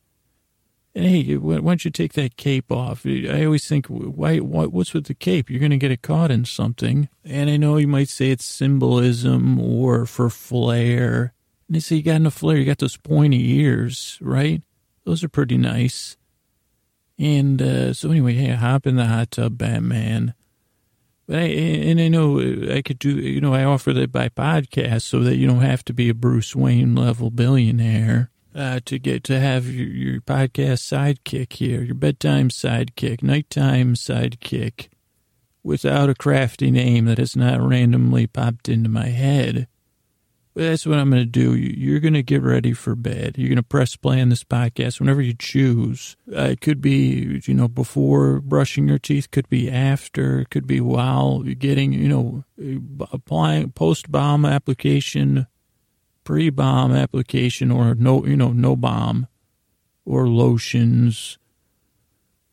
And 0.93 1.05
hey, 1.05 1.35
why 1.37 1.59
don't 1.59 1.85
you 1.85 1.91
take 1.91 2.13
that 2.13 2.37
cape 2.37 2.71
off? 2.71 3.05
I 3.05 3.45
always 3.45 3.67
think, 3.67 3.87
why, 3.87 4.37
what's 4.37 4.93
with 4.93 5.05
the 5.05 5.13
cape? 5.13 5.49
You're 5.49 5.59
going 5.59 5.71
to 5.71 5.77
get 5.77 5.91
it 5.91 6.01
caught 6.01 6.31
in 6.31 6.45
something. 6.45 7.09
And 7.23 7.49
I 7.49 7.57
know 7.57 7.77
you 7.77 7.87
might 7.87 8.09
say 8.09 8.31
it's 8.31 8.45
symbolism 8.45 9.59
or 9.59 10.05
for 10.05 10.29
flair. 10.29 11.33
And 11.67 11.75
they 11.75 11.79
say, 11.79 11.97
you 11.97 12.03
got 12.03 12.15
enough 12.15 12.35
flair. 12.35 12.57
You 12.57 12.65
got 12.65 12.77
those 12.77 12.97
pointy 12.97 13.59
ears, 13.59 14.17
right? 14.21 14.61
Those 15.05 15.23
are 15.23 15.29
pretty 15.29 15.57
nice. 15.57 16.17
And 17.19 17.61
uh, 17.61 17.93
so 17.93 18.11
anyway, 18.11 18.33
hey, 18.33 18.51
hop 18.51 18.85
in 18.85 18.95
the 18.95 19.05
hot 19.05 19.31
tub, 19.31 19.57
Batman. 19.57 20.33
I, 21.29 21.39
and 21.39 21.99
I 21.99 22.07
know 22.07 22.39
I 22.39 22.81
could 22.81 22.99
do, 22.99 23.09
you 23.09 23.41
know, 23.41 23.53
I 23.53 23.65
offer 23.65 23.91
that 23.93 24.13
by 24.13 24.29
podcast 24.29 25.01
so 25.01 25.19
that 25.21 25.35
you 25.35 25.45
don't 25.45 25.61
have 25.61 25.83
to 25.85 25.93
be 25.93 26.07
a 26.07 26.13
Bruce 26.13 26.55
Wayne 26.55 26.95
level 26.95 27.31
billionaire 27.31 28.31
uh, 28.55 28.79
to 28.85 28.97
get 28.97 29.25
to 29.25 29.39
have 29.39 29.67
your, 29.67 29.87
your 29.87 30.21
podcast 30.21 30.83
sidekick 30.83 31.51
here, 31.53 31.81
your 31.81 31.95
bedtime 31.95 32.47
sidekick, 32.47 33.21
nighttime 33.21 33.93
sidekick, 33.93 34.87
without 35.63 36.09
a 36.09 36.15
crafty 36.15 36.71
name 36.71 37.05
that 37.05 37.17
has 37.17 37.35
not 37.35 37.61
randomly 37.61 38.25
popped 38.25 38.69
into 38.69 38.89
my 38.89 39.07
head 39.07 39.67
that's 40.57 40.85
what 40.85 40.97
I'm 40.97 41.09
going 41.09 41.21
to 41.21 41.25
do. 41.25 41.55
You're 41.55 41.99
going 41.99 42.13
to 42.13 42.23
get 42.23 42.41
ready 42.41 42.73
for 42.73 42.95
bed. 42.95 43.35
You're 43.37 43.49
going 43.49 43.57
to 43.57 43.63
press 43.63 43.95
play 43.95 44.21
on 44.21 44.29
this 44.29 44.43
podcast 44.43 44.99
whenever 44.99 45.21
you 45.21 45.33
choose. 45.33 46.15
Uh, 46.31 46.49
it 46.49 46.61
could 46.61 46.81
be, 46.81 47.41
you 47.45 47.53
know, 47.53 47.67
before 47.67 48.39
brushing 48.39 48.87
your 48.87 48.97
teeth, 48.97 49.29
could 49.31 49.49
be 49.49 49.69
after, 49.69 50.39
it 50.39 50.49
could 50.49 50.65
be 50.65 50.81
while 50.81 51.43
you're 51.45 51.55
getting, 51.55 51.93
you 51.93 52.07
know, 52.07 52.43
applying 53.11 53.71
post 53.71 54.11
balm 54.11 54.45
application, 54.45 55.47
pre 56.23 56.49
balm 56.49 56.91
application, 56.91 57.71
or 57.71 57.93
no, 57.93 58.25
you 58.25 58.35
know, 58.35 58.51
no 58.51 58.75
balm, 58.75 59.27
or 60.05 60.27
lotions, 60.27 61.37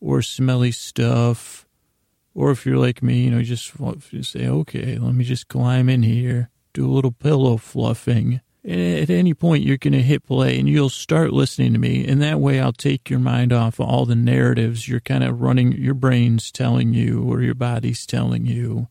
or 0.00 0.20
smelly 0.20 0.72
stuff. 0.72 1.66
Or 2.34 2.50
if 2.50 2.66
you're 2.66 2.78
like 2.78 3.02
me, 3.02 3.22
you 3.22 3.30
know, 3.30 3.42
just 3.42 3.72
say, 4.22 4.46
okay, 4.46 4.98
let 4.98 5.14
me 5.14 5.24
just 5.24 5.48
climb 5.48 5.88
in 5.88 6.02
here 6.02 6.50
do 6.75 6.87
a 6.87 6.93
little 6.93 7.12
pillow 7.12 7.57
fluffing. 7.57 8.41
At 8.64 9.11
any 9.11 9.35
point, 9.35 9.64
you're 9.64 9.77
going 9.77 9.93
to 9.93 10.03
hit 10.03 10.25
play 10.25 10.59
and 10.59 10.68
you'll 10.68 10.91
start 10.91 11.33
listening 11.33 11.72
to 11.75 11.79
me. 11.79 12.07
And 12.07 12.20
that 12.22 12.41
way, 12.41 12.61
I'll 12.61 12.72
take 12.72 13.09
your 13.09 13.18
mind 13.18 13.53
off 13.53 13.79
all 13.79 14.05
the 14.05 14.14
narratives 14.14 14.89
you're 14.89 15.01
kind 15.01 15.22
of 15.22 15.41
running, 15.41 15.72
your 15.72 15.95
brain's 15.95 16.51
telling 16.51 16.95
you, 16.95 17.22
or 17.22 17.43
your 17.43 17.55
body's 17.55 18.07
telling 18.07 18.47
you, 18.47 18.89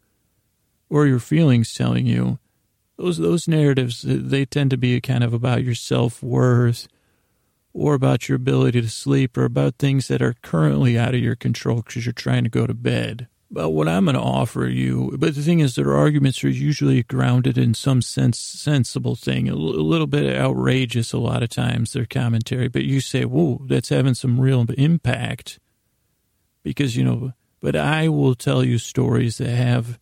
or 0.90 1.08
your 1.08 1.20
feelings 1.20 1.74
telling 1.74 2.06
you. 2.06 2.40
Those, 2.98 3.18
those 3.18 3.48
narratives, 3.48 4.04
they 4.04 4.46
tend 4.46 4.70
to 4.72 4.78
be 4.78 5.02
kind 5.02 5.24
of 5.24 5.34
about 5.34 5.64
your 5.64 5.76
self 5.76 6.22
worth 6.22 6.88
or 7.74 7.96
about 7.96 8.30
your 8.30 8.36
ability 8.36 8.80
to 8.80 8.90
sleep 8.90 9.36
or 9.36 9.46
about 9.46 9.80
things 9.80 10.08
that 10.08 10.22
are 10.22 10.36
currently 10.44 10.98
out 10.98 11.16
of 11.16 11.22
your 11.22 11.36
control 11.36 11.78
because 11.78 12.06
you're 12.06 12.14
trying 12.14 12.44
to 12.44 12.50
go 12.50 12.68
to 12.68 12.76
bed 12.76 13.28
about 13.54 13.72
what 13.72 13.88
I'm 13.88 14.06
going 14.06 14.16
to 14.16 14.22
offer 14.22 14.66
you. 14.66 15.16
But 15.16 15.36
the 15.36 15.43
thing 15.43 15.60
is, 15.60 15.76
their 15.76 15.93
arguments 15.93 16.43
are 16.43 16.49
usually 16.49 17.04
grounded 17.04 17.56
in 17.56 17.76
some 17.76 18.01
sense, 18.01 18.39
sensible 18.39 19.16
thing, 19.16 19.47
a, 19.47 19.51
l- 19.51 19.60
a 19.60 19.86
little 19.86 20.08
bit 20.08 20.36
outrageous 20.36 21.14
a 21.14 21.20
lot 21.20 21.43
of 21.43 21.49
times, 21.49 21.93
their 21.93 22.08
commentary. 22.08 22.68
But 22.68 22.86
you 22.86 22.99
say, 22.99 23.26
whoa, 23.26 23.62
that's 23.68 23.89
having 23.89 24.16
some 24.16 24.41
real 24.41 24.66
impact. 24.76 25.60
Because, 26.64 26.97
you 26.97 27.04
know, 27.04 27.34
but 27.62 27.76
I 27.76 28.10
will 28.10 28.34
tell 28.34 28.64
you 28.64 28.80
stories 28.80 29.38
that 29.38 29.49
have, 29.49 29.99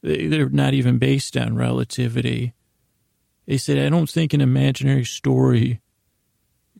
they're 0.00 0.48
not 0.48 0.72
even 0.72 0.96
based 0.96 1.36
on 1.36 1.56
relativity. 1.56 2.54
They 3.46 3.58
said, 3.58 3.76
I 3.76 3.90
don't 3.90 4.08
think 4.08 4.32
an 4.32 4.40
imaginary 4.40 5.04
story 5.04 5.82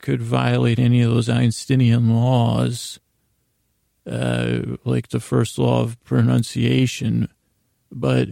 could 0.01 0.22
violate 0.22 0.78
any 0.78 1.03
of 1.03 1.11
those 1.11 1.28
Einsteinian 1.28 2.09
laws 2.09 3.01
uh, 4.09 4.61
like 4.84 5.09
the 5.09 5.20
first 5.20 5.59
law 5.59 5.82
of 5.82 6.03
pronunciation, 6.05 7.28
but 7.90 8.30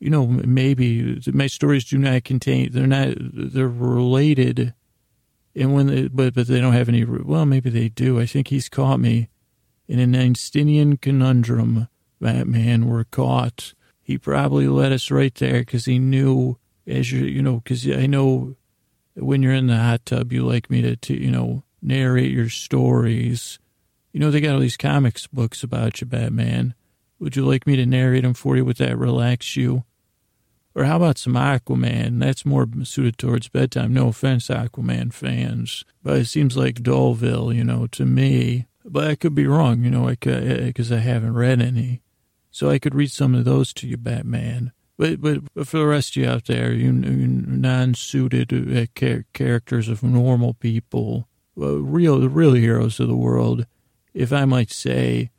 you 0.00 0.08
know, 0.08 0.26
maybe 0.26 1.20
my 1.32 1.46
stories 1.46 1.84
do 1.84 1.98
not 1.98 2.24
contain, 2.24 2.72
they're 2.72 2.86
not, 2.86 3.14
they're 3.18 3.68
related. 3.68 4.74
And 5.54 5.74
when 5.74 5.86
they, 5.88 6.08
but, 6.08 6.34
but 6.34 6.46
they 6.46 6.60
don't 6.60 6.72
have 6.72 6.88
any, 6.88 7.04
well, 7.04 7.44
maybe 7.44 7.68
they 7.68 7.90
do. 7.90 8.18
I 8.18 8.24
think 8.24 8.48
he's 8.48 8.68
caught 8.68 8.98
me 8.98 9.28
in 9.86 9.98
an 9.98 10.16
Einsteinian 10.16 10.96
conundrum. 10.96 11.88
Batman 12.20 12.86
were 12.86 13.04
caught. 13.04 13.74
He 14.00 14.16
probably 14.16 14.68
led 14.68 14.92
us 14.92 15.10
right 15.10 15.34
there 15.34 15.60
because 15.60 15.84
he 15.84 15.98
knew, 15.98 16.58
as 16.86 17.12
you, 17.12 17.24
you 17.24 17.42
know, 17.42 17.56
because 17.56 17.88
I 17.88 18.06
know 18.06 18.56
when 19.14 19.42
you're 19.42 19.52
in 19.52 19.66
the 19.66 19.76
hot 19.76 20.06
tub, 20.06 20.32
you 20.32 20.46
like 20.46 20.70
me 20.70 20.80
to, 20.82 20.96
to, 20.96 21.14
you 21.14 21.30
know, 21.30 21.62
narrate 21.82 22.30
your 22.30 22.48
stories 22.48 23.58
you 24.12 24.20
know, 24.20 24.30
they 24.30 24.40
got 24.40 24.54
all 24.54 24.60
these 24.60 24.76
comics 24.76 25.26
books 25.26 25.62
about 25.62 26.00
you, 26.00 26.06
Batman. 26.06 26.74
Would 27.18 27.36
you 27.36 27.44
like 27.44 27.66
me 27.66 27.76
to 27.76 27.86
narrate 27.86 28.22
them 28.22 28.34
for 28.34 28.56
you? 28.56 28.64
Would 28.64 28.78
that 28.78 28.98
relax 28.98 29.56
you? 29.56 29.84
Or 30.74 30.84
how 30.84 30.96
about 30.96 31.18
some 31.18 31.34
Aquaman? 31.34 32.20
That's 32.20 32.46
more 32.46 32.66
suited 32.84 33.18
towards 33.18 33.48
bedtime. 33.48 33.92
No 33.92 34.08
offense, 34.08 34.48
Aquaman 34.48 35.12
fans. 35.12 35.84
But 36.02 36.18
it 36.18 36.26
seems 36.26 36.56
like 36.56 36.76
Dullville, 36.76 37.54
you 37.54 37.64
know, 37.64 37.86
to 37.88 38.06
me. 38.06 38.66
But 38.84 39.08
I 39.08 39.14
could 39.16 39.34
be 39.34 39.46
wrong, 39.46 39.82
you 39.82 39.90
know, 39.90 40.06
because 40.06 40.92
I, 40.92 40.96
I 40.96 41.00
haven't 41.00 41.34
read 41.34 41.60
any. 41.60 42.02
So 42.50 42.70
I 42.70 42.78
could 42.78 42.94
read 42.94 43.10
some 43.10 43.34
of 43.34 43.44
those 43.44 43.72
to 43.74 43.86
you, 43.86 43.96
Batman. 43.96 44.72
But, 44.96 45.20
but, 45.20 45.54
but 45.54 45.66
for 45.66 45.78
the 45.78 45.86
rest 45.86 46.16
of 46.16 46.22
you 46.22 46.28
out 46.28 46.44
there, 46.46 46.72
you, 46.72 46.92
you 46.92 46.92
non-suited 46.92 48.52
uh, 48.52 49.22
characters 49.32 49.88
of 49.88 50.02
normal 50.02 50.54
people, 50.54 51.28
well, 51.54 51.76
real, 51.76 52.20
the 52.20 52.28
real 52.28 52.52
heroes 52.52 53.00
of 53.00 53.08
the 53.08 53.16
world, 53.16 53.66
if 54.14 54.32
I 54.32 54.44
might 54.44 54.70
say, 54.70 55.30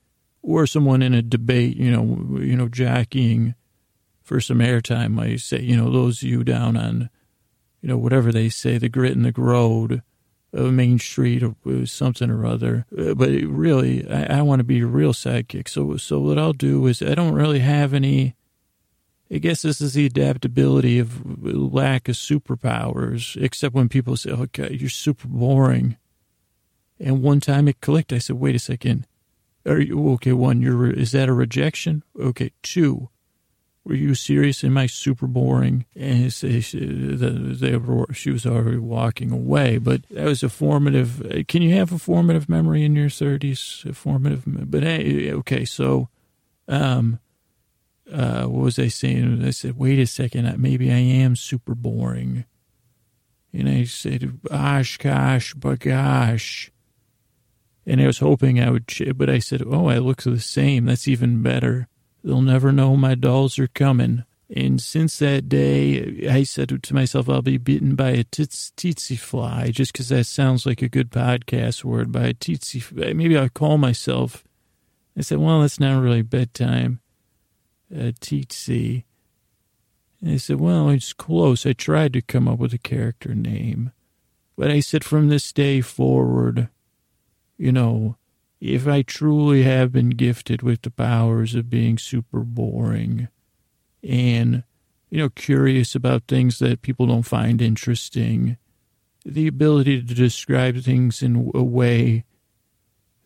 or 0.42 0.66
someone 0.66 1.02
in 1.02 1.14
a 1.14 1.22
debate, 1.22 1.78
you 1.78 1.92
know, 1.92 2.40
you 2.40 2.56
know, 2.56 2.68
jockeying 2.68 3.56
for 4.24 4.40
some 4.40 4.60
airtime, 4.60 5.20
I 5.20 5.36
say, 5.36 5.62
you 5.62 5.76
know, 5.76 5.92
those 5.92 6.24
you 6.24 6.44
down 6.44 6.78
on, 6.78 7.10
you 7.82 7.90
know, 7.90 7.98
whatever 7.98 8.32
they 8.32 8.50
say, 8.50 8.78
the 8.78 8.90
grit 8.90 9.16
and 9.16 9.26
the 9.26 9.34
road, 9.36 10.02
of 10.54 10.74
Main 10.74 11.00
Street 11.00 11.44
or 11.44 11.86
something 11.86 12.30
or 12.30 12.46
other. 12.46 12.86
Uh, 12.98 13.14
but 13.14 13.30
really, 13.30 14.08
I, 14.10 14.40
I 14.40 14.42
want 14.42 14.60
to 14.60 14.64
be 14.64 14.82
a 14.82 14.86
real 14.86 15.14
sidekick. 15.14 15.68
So, 15.68 15.98
so 15.98 16.20
what 16.20 16.38
I'll 16.38 16.54
do 16.54 16.88
is 16.88 17.02
I 17.02 17.16
don't 17.16 17.34
really 17.34 17.60
have 17.60 17.94
any. 17.94 18.36
I 19.34 19.38
guess 19.38 19.62
this 19.62 19.80
is 19.80 19.94
the 19.94 20.06
adaptability 20.06 21.00
of 21.00 21.44
lack 21.44 22.10
of 22.10 22.16
superpowers, 22.16 23.42
except 23.42 23.74
when 23.74 23.88
people 23.88 24.18
say, 24.18 24.32
okay, 24.32 24.76
you're 24.78 24.90
super 24.90 25.30
boring. 25.30 25.96
And 27.02 27.24
one 27.24 27.40
time 27.40 27.68
it 27.68 27.82
clicked. 27.82 28.14
I 28.14 28.20
said, 28.20 28.38
wait 28.38 28.56
a 28.56 28.60
second. 28.60 29.08
Are 29.66 29.80
you 29.80 30.12
okay? 30.14 30.34
One, 30.34 30.62
you're, 30.62 30.92
is 30.92 31.12
that 31.12 31.30
a 31.30 31.34
rejection? 31.34 32.04
Okay. 32.20 32.52
Two, 32.62 33.10
were 33.84 33.96
you 33.96 34.14
serious? 34.14 34.64
Am 34.64 34.78
I 34.78 34.86
super 34.86 35.28
boring? 35.28 35.86
And 35.96 36.32
she, 36.32 36.62
they 36.62 37.78
were, 37.78 38.14
she 38.14 38.30
was 38.30 38.46
already 38.46 38.78
walking 38.78 39.32
away. 39.32 39.80
But 39.80 40.04
that 40.12 40.26
was 40.26 40.44
a 40.44 40.50
formative. 40.50 41.46
Can 41.48 41.62
you 41.62 41.76
have 41.76 41.92
a 41.92 42.00
formative 42.00 42.48
memory 42.48 42.86
in 42.86 42.96
your 42.96 43.10
30s? 43.10 43.86
A 43.90 43.94
formative. 43.94 44.44
But 44.46 44.84
hey, 44.84 45.32
okay, 45.34 45.66
so 45.66 46.10
um, 46.68 47.20
uh, 48.12 48.44
what 48.44 48.64
was 48.64 48.80
I 48.80 48.88
saying? 48.88 49.44
I 49.44 49.52
said, 49.52 49.78
wait 49.78 50.00
a 50.00 50.06
second, 50.06 50.60
maybe 50.60 50.92
I 50.92 50.98
am 50.98 51.36
super 51.36 51.74
boring. 51.74 52.46
And 53.54 53.68
I 53.68 53.84
said, 53.86 54.42
gosh, 54.44 54.98
gosh, 54.98 55.56
bagosh. 55.56 56.70
And 57.86 58.02
I 58.02 58.08
was 58.08 58.20
hoping 58.20 58.60
I 58.60 58.70
would, 58.70 58.92
but 59.16 59.30
I 59.30 59.40
said, 59.40 59.64
oh, 59.66 59.88
I 59.88 59.98
look 59.98 60.22
the 60.22 60.40
same. 60.40 60.86
That's 60.86 61.08
even 61.08 61.42
better. 61.42 61.88
They'll 62.24 62.42
never 62.42 62.72
know 62.72 62.96
my 62.96 63.16
dolls 63.16 63.58
are 63.58 63.68
coming. 63.68 64.24
And 64.54 64.82
since 64.82 65.18
that 65.20 65.48
day, 65.48 66.28
I 66.30 66.44
said 66.44 66.84
to 66.84 66.94
myself, 66.94 67.30
I'll 67.30 67.42
be 67.42 67.58
bitten 67.58 67.96
by 67.96 68.10
a 68.10 68.24
tsetse, 68.26 69.18
fly, 69.18 69.72
just 69.72 69.94
because 69.94 70.10
that 70.10 70.26
sounds 70.26 70.66
like 70.66 70.82
a 70.82 70.90
good 70.90 71.10
podcast 71.10 71.84
word, 71.86 72.12
by 72.12 72.28
a 72.28 72.34
tsetse 72.34 72.92
Maybe 73.16 73.38
I'll 73.38 73.50
call 73.50 73.78
myself. 73.78 74.44
I 75.18 75.22
said, 75.22 75.38
well, 75.40 75.62
that's 75.62 75.80
not 75.80 76.02
really 76.02 76.22
bedtime. 76.22 77.00
a 77.90 78.12
tsetse. 78.12 79.04
And 80.22 80.34
I 80.34 80.38
said, 80.38 80.60
well, 80.60 80.90
it's 80.90 81.14
close. 81.14 81.66
I 81.66 81.74
tried 81.74 82.14
to 82.14 82.22
come 82.22 82.48
up 82.48 82.60
with 82.60 82.74
a 82.74 82.78
character 82.78 83.34
name. 83.34 83.92
But 84.58 84.70
I 84.70 84.82
said, 84.82 85.04
from 85.04 85.30
this 85.30 85.52
day 85.52 85.82
forward, 85.82 86.70
you 87.62 87.72
know, 87.72 88.18
if 88.60 88.88
I 88.88 89.04
truly 89.04 89.62
have 89.64 89.92
been 89.92 90.10
gifted 90.10 90.64
with 90.64 90.82
the 90.82 90.90
powers 90.90 91.54
of 91.54 91.70
being 91.70 92.00
super 92.00 92.40
boring 92.40 93.28
and, 94.02 94.64
you 95.12 95.20
know, 95.20 95.30
curious 95.30 95.94
about 95.94 96.24
things 96.28 96.58
that 96.58 96.82
people 96.82 97.06
don't 97.06 97.22
find 97.22 97.62
interesting, 97.62 98.58
the 99.24 99.46
ability 99.46 100.02
to 100.02 100.16
describe 100.16 100.82
things 100.82 101.22
in 101.22 101.52
a 101.54 101.62
way 101.62 102.26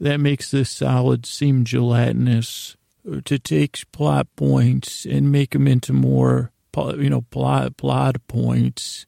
that 0.01 0.19
makes 0.19 0.51
this 0.51 0.69
solid 0.69 1.25
seem 1.25 1.63
gelatinous, 1.63 2.75
to 3.23 3.39
take 3.39 3.89
plot 3.93 4.27
points 4.35 5.05
and 5.05 5.31
make 5.31 5.51
them 5.51 5.65
into 5.65 5.93
more, 5.93 6.51
you 6.75 7.09
know, 7.09 7.21
plot, 7.21 7.77
plot 7.77 8.17
points. 8.27 9.05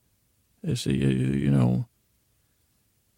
As 0.63 0.85
a, 0.85 0.93
you 0.93 1.51
know, 1.51 1.87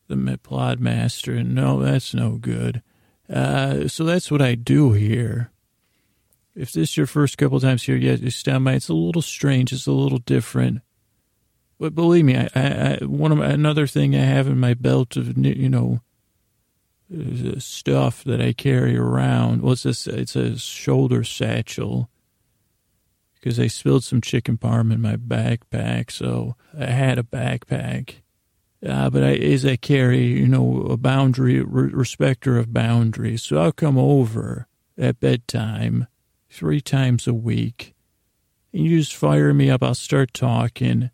the 0.09 0.39
plot 0.43 0.79
master, 0.79 1.41
no, 1.43 1.81
that's 1.81 2.13
no 2.13 2.31
good 2.31 2.81
uh, 3.31 3.87
so 3.87 4.03
that's 4.03 4.31
what 4.31 4.41
I 4.41 4.55
do 4.55 4.93
here. 4.93 5.51
If 6.55 6.71
this 6.71 6.89
is 6.89 6.97
your 6.97 7.05
first 7.05 7.37
couple 7.37 7.59
times 7.59 7.83
here, 7.83 7.95
yeah, 7.95 8.17
stand 8.29 8.65
by. 8.65 8.73
It's 8.73 8.89
a 8.89 8.93
little 8.93 9.21
strange. 9.21 9.71
It's 9.71 9.87
a 9.87 9.91
little 9.91 10.17
different. 10.17 10.81
But 11.79 11.95
believe 11.95 12.25
me, 12.25 12.35
I, 12.35 12.49
I, 12.55 12.97
one 13.05 13.31
of 13.31 13.37
my, 13.37 13.47
another 13.47 13.87
thing 13.87 14.15
I 14.15 14.25
have 14.25 14.47
in 14.47 14.59
my 14.59 14.73
belt 14.73 15.15
of 15.15 15.37
you 15.37 15.69
know 15.69 16.01
uh, 17.15 17.59
stuff 17.59 18.23
that 18.25 18.41
I 18.41 18.51
carry 18.51 18.97
around. 18.97 19.61
What's 19.61 19.83
this? 19.83 20.07
It's 20.07 20.35
a 20.35 20.57
shoulder 20.57 21.23
satchel 21.23 22.09
because 23.35 23.59
I 23.59 23.67
spilled 23.67 24.03
some 24.03 24.19
chicken 24.19 24.57
parm 24.57 24.91
in 24.91 24.99
my 24.99 25.15
backpack, 25.15 26.11
so 26.11 26.55
I 26.77 26.87
had 26.87 27.17
a 27.19 27.23
backpack. 27.23 28.15
Uh, 28.85 29.09
but 29.09 29.23
I, 29.23 29.59
I 29.65 29.75
carry, 29.75 30.25
you 30.25 30.47
know, 30.47 30.87
a 30.89 30.97
boundary, 30.97 31.61
re- 31.61 31.91
respecter 31.91 32.57
of 32.57 32.73
boundaries. 32.73 33.43
So 33.43 33.57
I'll 33.57 33.73
come 33.73 33.97
over 33.97 34.67
at 34.97 35.19
bedtime 35.19 36.07
three 36.49 36.79
times 36.79 37.27
a 37.27 37.33
week. 37.33 37.93
And 38.71 38.85
you 38.85 38.99
just 38.99 39.15
fire 39.15 39.53
me 39.53 39.69
up. 39.69 39.83
I'll 39.83 39.95
start 39.95 40.33
talking. 40.33 41.09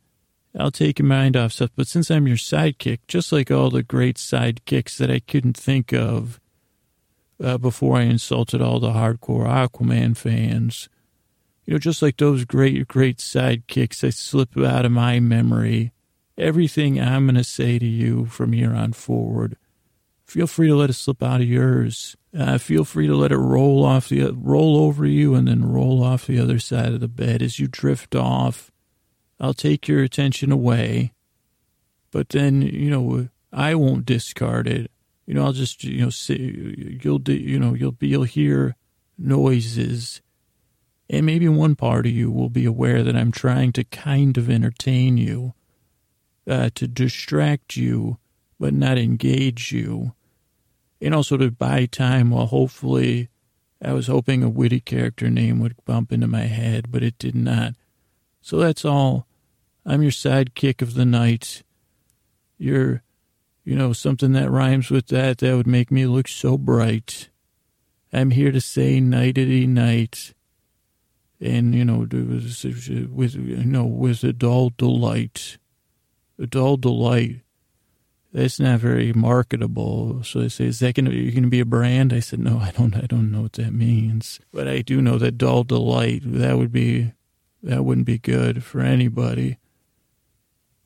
I'll 0.57 0.71
take 0.71 0.99
your 0.99 1.07
mind 1.07 1.35
off 1.35 1.53
stuff. 1.53 1.71
But 1.75 1.87
since 1.87 2.11
I'm 2.11 2.27
your 2.27 2.37
sidekick, 2.37 2.99
just 3.07 3.31
like 3.31 3.49
all 3.49 3.71
the 3.71 3.83
great 3.83 4.17
sidekicks 4.17 4.97
that 4.97 5.09
I 5.09 5.19
couldn't 5.19 5.57
think 5.57 5.91
of 5.91 6.39
uh, 7.43 7.57
before 7.57 7.97
I 7.97 8.03
insulted 8.03 8.61
all 8.61 8.79
the 8.79 8.91
hardcore 8.91 9.47
Aquaman 9.47 10.15
fans, 10.15 10.87
you 11.65 11.73
know, 11.73 11.79
just 11.79 12.01
like 12.01 12.17
those 12.17 12.45
great, 12.45 12.87
great 12.87 13.17
sidekicks 13.17 14.01
that 14.01 14.13
slip 14.13 14.55
out 14.55 14.85
of 14.85 14.91
my 14.91 15.19
memory 15.19 15.91
everything 16.37 16.99
I'm 16.99 17.25
going 17.25 17.35
to 17.35 17.43
say 17.43 17.79
to 17.79 17.85
you 17.85 18.25
from 18.25 18.53
here 18.53 18.73
on 18.73 18.93
forward, 18.93 19.57
feel 20.25 20.47
free 20.47 20.67
to 20.67 20.75
let 20.75 20.89
it 20.89 20.93
slip 20.93 21.23
out 21.23 21.41
of 21.41 21.47
yours. 21.47 22.15
Uh, 22.37 22.57
feel 22.57 22.83
free 22.83 23.07
to 23.07 23.15
let 23.15 23.31
it 23.31 23.37
roll 23.37 23.85
off 23.85 24.09
the 24.09 24.31
roll 24.31 24.77
over 24.77 25.05
you 25.05 25.35
and 25.35 25.47
then 25.47 25.63
roll 25.63 26.03
off 26.03 26.27
the 26.27 26.39
other 26.39 26.59
side 26.59 26.93
of 26.93 26.99
the 26.99 27.07
bed 27.07 27.41
as 27.41 27.59
you 27.59 27.67
drift 27.67 28.15
off. 28.15 28.71
I'll 29.39 29.53
take 29.53 29.87
your 29.87 30.03
attention 30.03 30.51
away, 30.51 31.13
but 32.11 32.29
then 32.29 32.61
you 32.61 32.89
know 32.89 33.29
I 33.53 33.75
won't 33.75 34.05
discard 34.05 34.67
it. 34.67 34.91
You 35.25 35.33
know 35.33 35.45
I'll 35.45 35.53
just 35.53 35.83
you 35.85 36.03
know 36.03 36.09
say 36.09 36.37
you'll 36.37 37.19
do, 37.19 37.33
you 37.33 37.57
know 37.57 37.73
you'll 37.73 37.91
be 37.93 38.09
you'll 38.09 38.23
hear 38.23 38.75
noises, 39.17 40.21
and 41.09 41.25
maybe 41.25 41.47
one 41.47 41.75
part 41.75 42.05
of 42.05 42.11
you 42.11 42.29
will 42.29 42.49
be 42.49 42.65
aware 42.65 43.01
that 43.01 43.15
I'm 43.15 43.31
trying 43.31 43.71
to 43.73 43.85
kind 43.85 44.37
of 44.37 44.49
entertain 44.49 45.15
you 45.15 45.53
uh, 46.47 46.69
to 46.75 46.87
distract 46.87 47.75
you 47.75 48.17
but 48.59 48.73
not 48.73 48.97
engage 48.97 49.71
you, 49.71 50.13
and 51.01 51.13
also 51.13 51.37
to 51.37 51.51
buy 51.51 51.85
time 51.85 52.29
while 52.29 52.45
hopefully 52.45 53.29
I 53.83 53.93
was 53.93 54.07
hoping 54.07 54.43
a 54.43 54.49
witty 54.49 54.79
character 54.79 55.29
name 55.29 55.59
would 55.59 55.75
bump 55.85 56.11
into 56.11 56.27
my 56.27 56.43
head, 56.43 56.91
but 56.91 57.03
it 57.03 57.17
did 57.17 57.35
not. 57.35 57.73
So 58.41 58.57
that's 58.57 58.85
all. 58.85 59.27
I'm 59.85 60.01
your 60.01 60.11
sidekick 60.11 60.81
of 60.81 60.93
the 60.93 61.05
night. 61.05 61.63
You're, 62.57 63.03
you 63.63 63.75
know, 63.75 63.93
something 63.93 64.31
that 64.31 64.49
rhymes 64.49 64.89
with 64.89 65.07
that 65.07 65.39
that 65.39 65.55
would 65.55 65.67
make 65.67 65.91
me 65.91 66.05
look 66.05 66.27
so 66.27 66.57
bright. 66.57 67.29
I'm 68.13 68.31
here 68.31 68.51
to 68.51 68.61
say 68.61 68.99
nightity 68.99 69.67
night, 69.67 70.33
and 71.41 71.75
you 71.75 71.83
know, 71.83 72.07
with 72.09 73.35
you 73.35 73.65
know, 73.65 73.83
with 73.83 74.23
a 74.23 74.31
dull 74.31 74.71
delight 74.77 75.57
dull 76.39 76.77
delight. 76.77 77.41
That's 78.33 78.59
not 78.59 78.81
very 78.81 79.13
marketable. 79.13 80.21
So 80.23 80.41
they 80.41 80.49
say, 80.49 80.65
"Is 80.65 80.79
that 80.79 80.95
going 80.95 81.05
to 81.05 81.49
be 81.49 81.59
a 81.61 81.65
brand?" 81.65 82.11
I 82.11 82.19
said, 82.19 82.39
"No, 82.39 82.57
I 82.59 82.71
don't. 82.71 82.95
I 82.95 83.05
don't 83.07 83.31
know 83.31 83.43
what 83.43 83.53
that 83.53 83.73
means, 83.73 84.41
but 84.51 84.67
I 84.67 84.81
do 84.81 85.01
know 85.01 85.17
that 85.17 85.37
dull 85.37 85.63
delight. 85.63 86.23
That 86.25 86.57
would 86.57 86.71
be 86.71 87.13
that 87.63 87.85
wouldn't 87.85 88.07
be 88.07 88.17
good 88.17 88.63
for 88.63 88.81
anybody." 88.81 89.57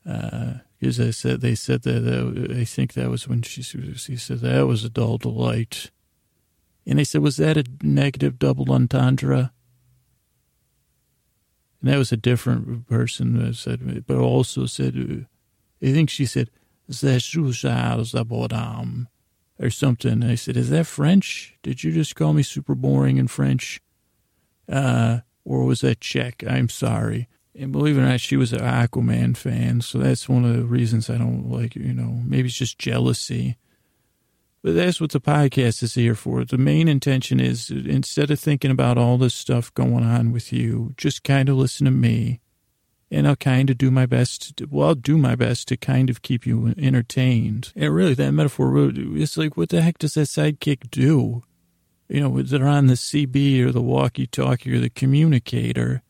Because 0.04 1.00
uh, 1.00 1.04
I 1.04 1.10
said 1.10 1.40
they 1.40 1.56
said 1.56 1.82
that, 1.82 2.00
that 2.00 2.56
I 2.56 2.64
think 2.64 2.94
that 2.94 3.10
was 3.10 3.26
when 3.26 3.42
she 3.42 3.62
she 3.62 4.16
said 4.16 4.38
that 4.38 4.68
was 4.68 4.84
a 4.84 4.88
dull 4.88 5.18
delight, 5.18 5.90
and 6.86 7.00
I 7.00 7.02
said, 7.02 7.20
"Was 7.20 7.36
that 7.38 7.56
a 7.56 7.64
negative 7.82 8.38
double 8.38 8.70
entendre?" 8.72 9.50
And 11.80 11.90
that 11.90 11.98
was 11.98 12.12
a 12.12 12.16
different 12.16 12.86
person 12.88 13.38
that 13.38 13.56
said, 13.56 14.06
but 14.06 14.18
also 14.18 14.66
said 14.66 15.26
I 15.82 15.92
think 15.92 16.10
she 16.10 16.26
said, 16.26 16.50
Zabodam, 18.02 19.06
or 19.58 19.70
something. 19.70 20.22
I 20.22 20.34
said, 20.34 20.56
Is 20.56 20.70
that 20.70 20.86
French? 20.86 21.56
Did 21.62 21.84
you 21.84 21.92
just 21.92 22.16
call 22.16 22.32
me 22.32 22.42
super 22.42 22.74
boring 22.74 23.16
in 23.18 23.28
French? 23.28 23.80
Uh, 24.68 25.20
or 25.44 25.64
was 25.64 25.80
that 25.80 26.00
Czech? 26.00 26.44
I'm 26.46 26.68
sorry. 26.68 27.28
And 27.54 27.72
believe 27.72 27.98
it 27.98 28.00
or 28.00 28.06
not, 28.06 28.20
she 28.20 28.36
was 28.36 28.52
an 28.52 28.60
Aquaman 28.60 29.36
fan. 29.36 29.80
So 29.80 29.98
that's 29.98 30.28
one 30.28 30.44
of 30.44 30.54
the 30.56 30.64
reasons 30.64 31.10
I 31.10 31.18
don't 31.18 31.50
like, 31.50 31.74
you 31.74 31.92
know, 31.92 32.20
maybe 32.24 32.48
it's 32.48 32.56
just 32.56 32.78
jealousy. 32.78 33.56
But 34.62 34.74
that's 34.74 35.00
what 35.00 35.10
the 35.10 35.20
podcast 35.20 35.82
is 35.82 35.94
here 35.94 36.14
for. 36.14 36.44
The 36.44 36.58
main 36.58 36.86
intention 36.86 37.40
is 37.40 37.70
instead 37.70 38.30
of 38.30 38.38
thinking 38.38 38.70
about 38.70 38.98
all 38.98 39.18
this 39.18 39.34
stuff 39.34 39.72
going 39.74 40.04
on 40.04 40.32
with 40.32 40.52
you, 40.52 40.94
just 40.96 41.24
kind 41.24 41.48
of 41.48 41.56
listen 41.56 41.86
to 41.86 41.90
me 41.90 42.40
and 43.10 43.26
I'll 43.26 43.36
kind 43.36 43.70
of 43.70 43.78
do 43.78 43.90
my 43.90 44.06
best. 44.06 44.56
To, 44.56 44.66
well, 44.70 44.88
I'll 44.88 44.94
do 44.94 45.18
my 45.18 45.34
best 45.34 45.68
to 45.68 45.76
kind 45.76 46.08
of 46.10 46.22
keep 46.22 46.46
you 46.46 46.74
entertained. 46.78 47.72
And 47.74 47.94
really, 47.94 48.14
that 48.14 48.32
metaphor, 48.32 48.90
it's 48.94 49.36
like, 49.36 49.56
what 49.56 49.70
the 49.70 49.82
heck 49.82 49.98
does 49.98 50.14
that 50.14 50.28
sidekick 50.28 50.90
do? 50.90 51.42
You 52.08 52.20
know, 52.20 52.42
they're 52.42 52.66
on 52.66 52.86
the 52.86 52.94
CB 52.94 53.64
or 53.64 53.72
the 53.72 53.82
walkie-talkie 53.82 54.74
or 54.74 54.80
the 54.80 54.90
communicator, 54.90 56.02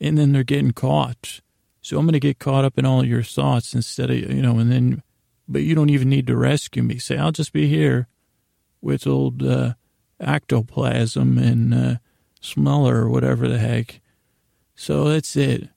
and 0.00 0.16
then 0.16 0.32
they're 0.32 0.44
getting 0.44 0.72
caught. 0.72 1.40
So 1.80 1.98
I'm 1.98 2.06
going 2.06 2.12
to 2.14 2.20
get 2.20 2.38
caught 2.38 2.64
up 2.64 2.78
in 2.78 2.84
all 2.84 3.04
your 3.04 3.22
thoughts 3.22 3.74
instead 3.74 4.10
of, 4.10 4.16
you 4.16 4.42
know, 4.42 4.58
and 4.58 4.70
then, 4.70 5.02
but 5.46 5.62
you 5.62 5.74
don't 5.74 5.90
even 5.90 6.08
need 6.08 6.26
to 6.26 6.36
rescue 6.36 6.82
me. 6.82 6.98
Say, 6.98 7.16
I'll 7.16 7.32
just 7.32 7.52
be 7.52 7.68
here 7.68 8.08
with 8.80 9.06
old 9.06 9.42
uh, 9.42 9.74
ectoplasm 10.20 11.38
and 11.38 11.74
uh, 11.74 11.96
smeller 12.40 12.96
or 12.96 13.08
whatever 13.08 13.48
the 13.48 13.58
heck. 13.58 14.00
So 14.74 15.04
that's 15.04 15.36
it. 15.36 15.68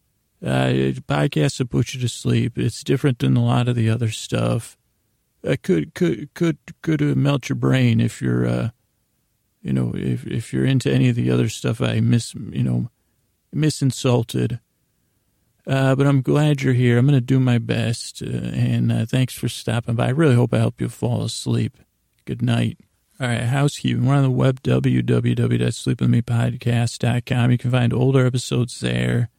Uh, 0.43 0.97
podcasts 1.07 1.59
will 1.59 1.67
put 1.67 1.93
you 1.93 2.01
to 2.01 2.09
sleep. 2.09 2.57
It's 2.57 2.83
different 2.83 3.19
than 3.19 3.37
a 3.37 3.45
lot 3.45 3.67
of 3.67 3.75
the 3.75 3.89
other 3.89 4.09
stuff. 4.09 4.75
Uh, 5.45 5.55
could 5.61 5.93
could 5.93 6.33
could 6.33 6.57
could 6.81 7.01
melt 7.15 7.49
your 7.49 7.55
brain 7.55 7.99
if 7.99 8.19
you're, 8.21 8.47
uh, 8.47 8.69
you 9.61 9.73
know, 9.73 9.91
if 9.95 10.25
if 10.25 10.51
you're 10.53 10.65
into 10.65 10.91
any 10.91 11.09
of 11.09 11.15
the 11.15 11.29
other 11.29 11.49
stuff 11.49 11.81
I 11.81 11.99
miss, 11.99 12.33
you 12.33 12.63
know, 12.63 12.89
misinsulted. 13.53 14.59
Uh, 15.67 15.95
but 15.95 16.07
I'm 16.07 16.23
glad 16.23 16.63
you're 16.63 16.73
here. 16.73 16.97
I'm 16.97 17.05
going 17.05 17.13
to 17.13 17.21
do 17.21 17.39
my 17.39 17.59
best, 17.59 18.23
uh, 18.23 18.25
and 18.25 18.91
uh, 18.91 19.05
thanks 19.05 19.35
for 19.35 19.47
stopping 19.47 19.93
by. 19.95 20.07
I 20.07 20.09
really 20.09 20.33
hope 20.35 20.55
I 20.55 20.57
help 20.57 20.81
you 20.81 20.89
fall 20.89 21.23
asleep. 21.23 21.77
Good 22.25 22.41
night. 22.41 22.79
All 23.19 23.27
right, 23.27 23.41
housekeeping. 23.41 24.07
We're 24.07 24.15
on 24.15 24.23
the 24.23 24.31
web, 24.31 24.63
www.sleepwithmepodcast.com. 24.63 27.51
You 27.51 27.57
can 27.59 27.69
find 27.69 27.93
older 27.93 28.25
episodes 28.25 28.79
there. 28.79 29.29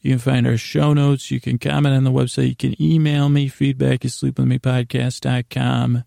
You 0.00 0.12
can 0.12 0.18
find 0.18 0.46
our 0.46 0.56
show 0.56 0.92
notes. 0.94 1.30
You 1.30 1.40
can 1.40 1.58
comment 1.58 1.94
on 1.94 2.04
the 2.04 2.12
website. 2.12 2.48
You 2.48 2.56
can 2.56 2.80
email 2.82 3.28
me, 3.28 3.48
feedback 3.48 4.04
at 4.04 4.12
sleepwithmepodcast.com. 4.12 6.04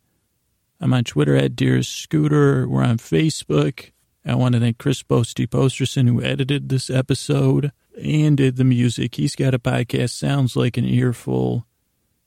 I'm 0.80 0.94
on 0.94 1.04
Twitter 1.04 1.36
at 1.36 1.56
Dearest 1.56 1.96
Scooter. 1.96 2.68
We're 2.68 2.84
on 2.84 2.98
Facebook. 2.98 3.92
I 4.26 4.36
want 4.36 4.54
to 4.56 4.60
thank 4.60 4.78
Chris 4.78 5.04
Posty 5.04 5.46
Posterson, 5.46 6.08
who 6.08 6.24
edited 6.24 6.70
this 6.70 6.90
episode 6.90 7.72
and 8.02 8.38
did 8.38 8.56
the 8.56 8.64
music. 8.64 9.16
He's 9.16 9.36
got 9.36 9.54
a 9.54 9.60
podcast, 9.60 10.12
Sounds 10.12 10.56
Like 10.56 10.78
an 10.78 10.86
Earful. 10.86 11.66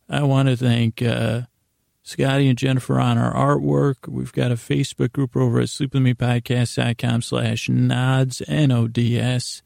I 0.09 0.23
want 0.23 0.49
to 0.49 0.57
thank 0.57 1.03
uh, 1.03 1.43
Scotty 2.03 2.49
and 2.49 2.59
Jennifer 2.59 3.01
on 3.01 3.17
our 3.17 3.33
artwork. 3.35 4.07
We've 4.07 4.33
got 4.33 4.53
a 4.53 4.57
Facebook 4.57 5.13
group 5.13 5.37
over 5.37 5.61
at 5.61 5.69
sleepwithmepodcast.com 5.69 7.23
slash 7.23 7.69
nods, 7.69 8.43
N-O-D-S. 8.47 9.63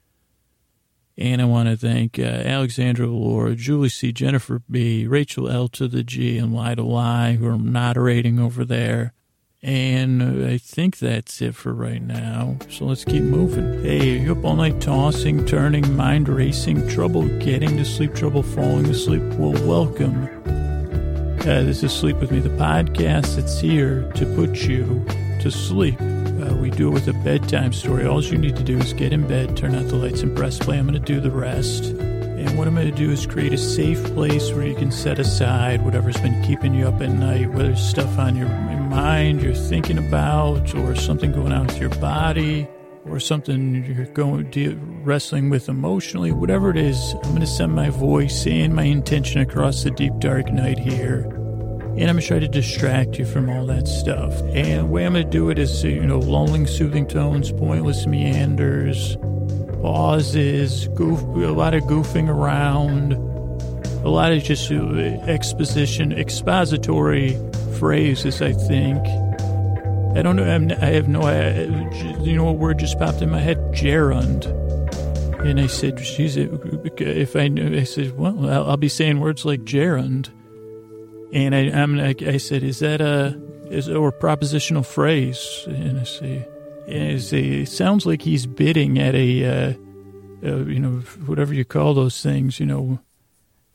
And 1.18 1.42
I 1.42 1.44
want 1.44 1.68
to 1.68 1.76
thank 1.76 2.18
uh, 2.18 2.22
Alexandra 2.22 3.08
Laura, 3.08 3.56
Julie 3.56 3.88
C., 3.88 4.12
Jennifer 4.12 4.62
B., 4.70 5.06
Rachel 5.06 5.48
L. 5.48 5.66
to 5.68 5.88
the 5.88 6.04
G, 6.04 6.38
and 6.38 6.54
Lie 6.54 6.76
to 6.76 6.82
Lie, 6.82 7.32
who 7.32 7.46
are 7.48 7.58
moderating 7.58 8.38
over 8.38 8.64
there. 8.64 9.12
And 9.60 10.46
I 10.46 10.56
think 10.58 10.98
that's 10.98 11.42
it 11.42 11.56
for 11.56 11.74
right 11.74 12.00
now. 12.00 12.58
So 12.70 12.84
let's 12.84 13.04
keep 13.04 13.24
moving. 13.24 13.82
Hey, 13.82 14.20
you 14.20 14.32
up 14.32 14.44
all 14.44 14.54
night 14.54 14.80
tossing, 14.80 15.44
turning, 15.44 15.96
mind 15.96 16.28
racing, 16.28 16.88
trouble 16.88 17.26
getting 17.40 17.76
to 17.76 17.84
sleep, 17.84 18.14
trouble 18.14 18.44
falling 18.44 18.86
asleep? 18.86 19.22
Well, 19.34 19.52
welcome 19.66 20.28
uh, 21.48 21.62
this 21.62 21.82
is 21.82 21.92
Sleep 21.92 22.16
With 22.18 22.30
Me, 22.30 22.40
the 22.40 22.50
podcast 22.50 23.36
that's 23.36 23.58
here 23.58 24.02
to 24.16 24.26
put 24.34 24.68
you 24.68 25.02
to 25.40 25.50
sleep. 25.50 25.98
Uh, 26.48 26.54
we 26.56 26.70
do 26.70 26.88
it 26.88 26.92
with 26.92 27.08
a 27.08 27.12
bedtime 27.12 27.72
story. 27.72 28.06
All 28.06 28.22
you 28.22 28.38
need 28.38 28.56
to 28.56 28.62
do 28.62 28.78
is 28.78 28.92
get 28.92 29.12
in 29.12 29.26
bed, 29.26 29.56
turn 29.56 29.74
out 29.74 29.88
the 29.88 29.96
lights, 29.96 30.22
and 30.22 30.36
press 30.36 30.58
play. 30.58 30.78
I'm 30.78 30.86
going 30.86 31.02
to 31.02 31.12
do 31.12 31.20
the 31.20 31.30
rest. 31.30 31.84
And 31.84 32.56
what 32.56 32.68
I'm 32.68 32.74
going 32.74 32.90
to 32.90 32.96
do 32.96 33.10
is 33.10 33.26
create 33.26 33.52
a 33.52 33.58
safe 33.58 34.02
place 34.14 34.52
where 34.52 34.66
you 34.66 34.74
can 34.74 34.90
set 34.90 35.18
aside 35.18 35.84
whatever's 35.84 36.16
been 36.18 36.42
keeping 36.44 36.72
you 36.74 36.86
up 36.86 37.00
at 37.00 37.10
night, 37.10 37.52
whether 37.52 37.72
it's 37.72 37.82
stuff 37.82 38.18
on 38.18 38.36
your 38.36 38.48
mind 38.48 39.42
you're 39.42 39.54
thinking 39.54 39.98
about, 39.98 40.74
or 40.76 40.94
something 40.94 41.32
going 41.32 41.52
on 41.52 41.66
with 41.66 41.78
your 41.78 41.90
body, 41.90 42.66
or 43.04 43.20
something 43.20 43.84
you're 43.84 44.06
going 44.06 44.50
wrestling 45.04 45.50
with 45.50 45.68
emotionally, 45.68 46.32
whatever 46.32 46.70
it 46.70 46.76
is, 46.76 47.14
I'm 47.24 47.30
going 47.30 47.40
to 47.40 47.46
send 47.46 47.74
my 47.74 47.90
voice 47.90 48.46
and 48.46 48.74
my 48.74 48.84
intention 48.84 49.40
across 49.40 49.82
the 49.82 49.90
deep 49.90 50.12
dark 50.18 50.50
night 50.52 50.78
here 50.78 51.37
and 51.98 52.08
I'm 52.08 52.14
going 52.14 52.22
to 52.22 52.28
try 52.28 52.38
to 52.38 52.46
distract 52.46 53.18
you 53.18 53.24
from 53.24 53.50
all 53.50 53.66
that 53.66 53.88
stuff. 53.88 54.32
And 54.52 54.82
the 54.82 54.86
way 54.86 55.04
I'm 55.04 55.14
going 55.14 55.24
to 55.24 55.30
do 55.30 55.50
it 55.50 55.58
is, 55.58 55.82
you 55.82 56.06
know, 56.06 56.20
lulling, 56.20 56.68
soothing 56.68 57.08
tones, 57.08 57.50
pointless 57.50 58.06
meanders, 58.06 59.16
pauses, 59.82 60.86
goof, 60.94 61.20
a 61.20 61.50
lot 61.50 61.74
of 61.74 61.82
goofing 61.84 62.28
around, 62.28 63.14
a 64.04 64.10
lot 64.10 64.30
of 64.30 64.44
just 64.44 64.70
uh, 64.70 64.94
exposition, 65.26 66.12
expository 66.12 67.36
phrases, 67.80 68.42
I 68.42 68.52
think. 68.52 69.04
I 70.16 70.22
don't 70.22 70.36
know. 70.36 70.44
I'm, 70.44 70.70
i 70.70 70.90
have 70.90 71.08
no. 71.08 71.22
I, 71.22 71.62
you 72.22 72.36
know 72.36 72.44
what 72.44 72.58
word 72.58 72.78
just 72.78 72.96
popped 73.00 73.22
in 73.22 73.30
my 73.30 73.40
head? 73.40 73.58
Gerund. 73.72 74.46
And 75.44 75.60
I 75.60 75.66
said, 75.66 75.98
"She's 75.98 76.36
if 76.36 77.34
I 77.34 77.48
knew." 77.48 77.76
I 77.76 77.82
said, 77.82 78.16
"Well, 78.16 78.48
I'll, 78.48 78.70
I'll 78.70 78.76
be 78.76 78.88
saying 78.88 79.18
words 79.18 79.44
like 79.44 79.64
gerund." 79.64 80.30
And 81.32 81.54
I, 81.54 81.70
I'm, 81.70 82.00
I 82.00 82.36
said, 82.38 82.62
is 82.62 82.78
that 82.78 83.00
a, 83.00 83.38
is 83.70 83.88
a 83.88 84.12
prepositional 84.12 84.82
phrase? 84.82 85.64
And 85.66 86.00
I 86.00 86.04
say, 86.04 86.48
it 86.86 87.68
sounds 87.68 88.06
like 88.06 88.22
he's 88.22 88.46
bidding 88.46 88.98
at 88.98 89.14
a, 89.14 89.44
uh, 89.44 89.72
uh, 90.44 90.64
you 90.64 90.78
know, 90.78 91.00
whatever 91.26 91.52
you 91.52 91.64
call 91.64 91.94
those 91.94 92.22
things, 92.22 92.60
you 92.60 92.66
know. 92.66 93.00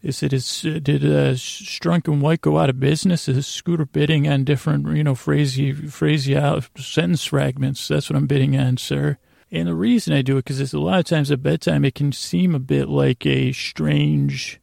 Is 0.02 0.22
it 0.22 0.34
is 0.34 0.62
did 0.62 1.06
uh, 1.06 1.32
Strunk 1.36 2.10
and 2.12 2.22
White 2.22 2.42
go 2.42 2.58
out 2.58 2.70
of 2.70 2.78
business? 2.78 3.30
Is 3.30 3.48
Scooter 3.48 3.86
bidding 3.86 4.28
on 4.28 4.44
different, 4.44 4.86
you 4.98 5.04
know, 5.04 5.14
phrasey, 5.14 5.74
phrasey 5.74 6.36
out 6.38 6.68
sentence 6.78 7.24
fragments? 7.24 7.88
That's 7.88 8.10
what 8.10 8.18
I'm 8.18 8.28
bidding 8.28 8.58
on, 8.58 8.76
sir. 8.76 9.18
And 9.50 9.68
the 9.68 9.76
reason 9.76 10.14
I 10.14 10.22
do 10.22 10.36
it 10.38 10.44
because 10.44 10.60
it's 10.60 10.74
a 10.74 10.80
lot 10.80 11.00
of 11.00 11.06
times 11.06 11.32
at 11.32 11.42
bedtime 11.42 11.86
it 11.86 11.96
can 11.96 12.12
seem 12.12 12.54
a 12.54 12.60
bit 12.60 12.90
like 12.90 13.26
a 13.26 13.54
strange 13.54 14.60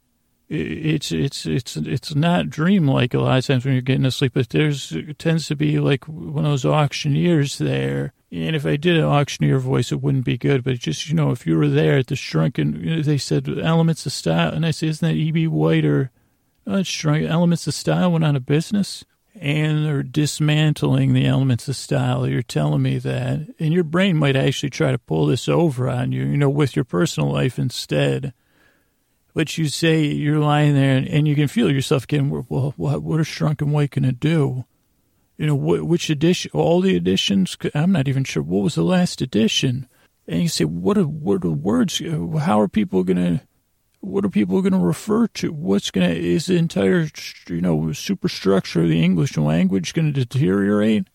it's 0.51 1.13
it's 1.13 1.47
it's 1.47 1.77
it's 1.77 2.15
not 2.17 2.51
dreamlike 2.51 3.15
a 3.15 3.21
lot 3.21 3.39
of 3.39 3.47
times 3.47 3.65
when 3.65 3.75
you're 3.75 3.83
getting 3.83 4.03
to 4.03 4.11
sleep, 4.11 4.33
but 4.35 4.49
there's 4.51 4.93
tends 5.17 5.47
to 5.47 5.55
be 5.55 5.79
like 5.79 6.07
one 6.09 6.45
of 6.45 6.51
those 6.51 6.65
auctioneers 6.65 7.59
there. 7.59 8.13
And 8.33 8.57
if 8.57 8.67
I 8.67 8.77
did 8.77 8.97
an 8.97 9.05
auctioneer 9.05 9.61
voice, 9.61 9.93
it 9.93 10.03
wouldn't 10.03 10.25
be 10.25 10.37
good. 10.37 10.65
But 10.65 10.79
just 10.79 11.09
you 11.09 11.15
know, 11.15 11.31
if 11.31 11.47
you 11.47 11.57
were 11.57 11.69
there 11.69 11.99
at 11.99 12.09
the 12.09 12.17
shrunken, 12.17 13.03
they 13.03 13.17
said 13.17 13.49
elements 13.49 14.07
of 14.07 14.13
style, 14.13 14.53
and 14.53 14.67
I 14.67 14.73
say, 14.73 14.89
isn't 14.89 15.07
that 15.07 15.15
E.B. 15.15 15.47
White 15.47 15.85
or 15.85 16.11
uh, 16.67 16.83
shrunk 16.83 17.29
elements 17.29 17.69
of 17.69 17.75
style 17.75 18.11
went 18.11 18.25
out 18.25 18.37
of 18.37 18.45
business? 18.45 19.05
And 19.37 19.87
they're 19.87 20.03
dismantling 20.03 21.13
the 21.13 21.25
elements 21.25 21.69
of 21.69 21.77
style. 21.77 22.27
You're 22.27 22.43
telling 22.43 22.83
me 22.83 22.99
that, 22.99 23.55
and 23.61 23.73
your 23.73 23.85
brain 23.85 24.17
might 24.17 24.37
actually 24.37 24.71
try 24.71 24.91
to 24.91 24.99
pull 24.99 25.27
this 25.27 25.49
over 25.49 25.89
on 25.89 26.11
you, 26.11 26.25
you 26.25 26.37
know, 26.37 26.51
with 26.51 26.75
your 26.75 26.85
personal 26.85 27.31
life 27.31 27.59
instead 27.59 28.35
but 29.35 29.57
you 29.57 29.69
say 29.69 30.05
you're 30.05 30.39
lying 30.39 30.75
there 30.75 30.97
and, 30.97 31.09
and 31.09 31.29
you 31.29 31.35
can 31.35 31.49
feel 31.49 31.71
yourself 31.71 32.07
getting, 32.07 32.31
well, 32.31 32.75
what, 32.77 33.03
what 33.03 33.21
is 33.21 33.27
Strunk 33.27 33.61
and 33.61 33.73
White 33.73 33.93
going 33.93 34.05
to 34.05 34.13
do? 34.13 34.65
You 35.37 35.47
know, 35.47 35.57
wh- 35.57 35.87
which 35.87 36.11
edition, 36.11 36.51
all 36.53 36.81
the 36.81 36.97
editions? 36.97 37.57
I'm 37.75 37.93
not 37.93 38.09
even 38.09 38.25
sure. 38.25 38.43
What 38.43 38.63
was 38.63 38.75
the 38.75 38.83
last 38.83 39.23
edition? 39.23 39.89
And 40.29 40.43
you 40.43 40.49
say, 40.49 40.65
what 40.65 40.99
are, 40.99 41.05
what 41.05 41.45
are 41.45 41.51
words? 41.51 42.01
Uh, 42.01 42.39
how 42.39 42.61
are 42.61 42.69
people 42.69 43.05
going 43.05 43.17
to, 43.17 43.41
what 44.01 44.25
are 44.25 44.31
people 44.31 44.61
going 44.63 44.73
to 44.73 44.79
refer 44.79 45.27
to? 45.29 45.53
What's 45.53 45.91
going 45.91 46.11
to, 46.11 46.19
is 46.19 46.47
the 46.47 46.57
entire, 46.57 47.09
you 47.49 47.61
know, 47.61 47.93
superstructure 47.93 48.83
of 48.83 48.89
the 48.89 49.03
English 49.03 49.37
language 49.37 49.95
going 49.95 50.13
to 50.13 50.25
deteriorate? 50.25 51.09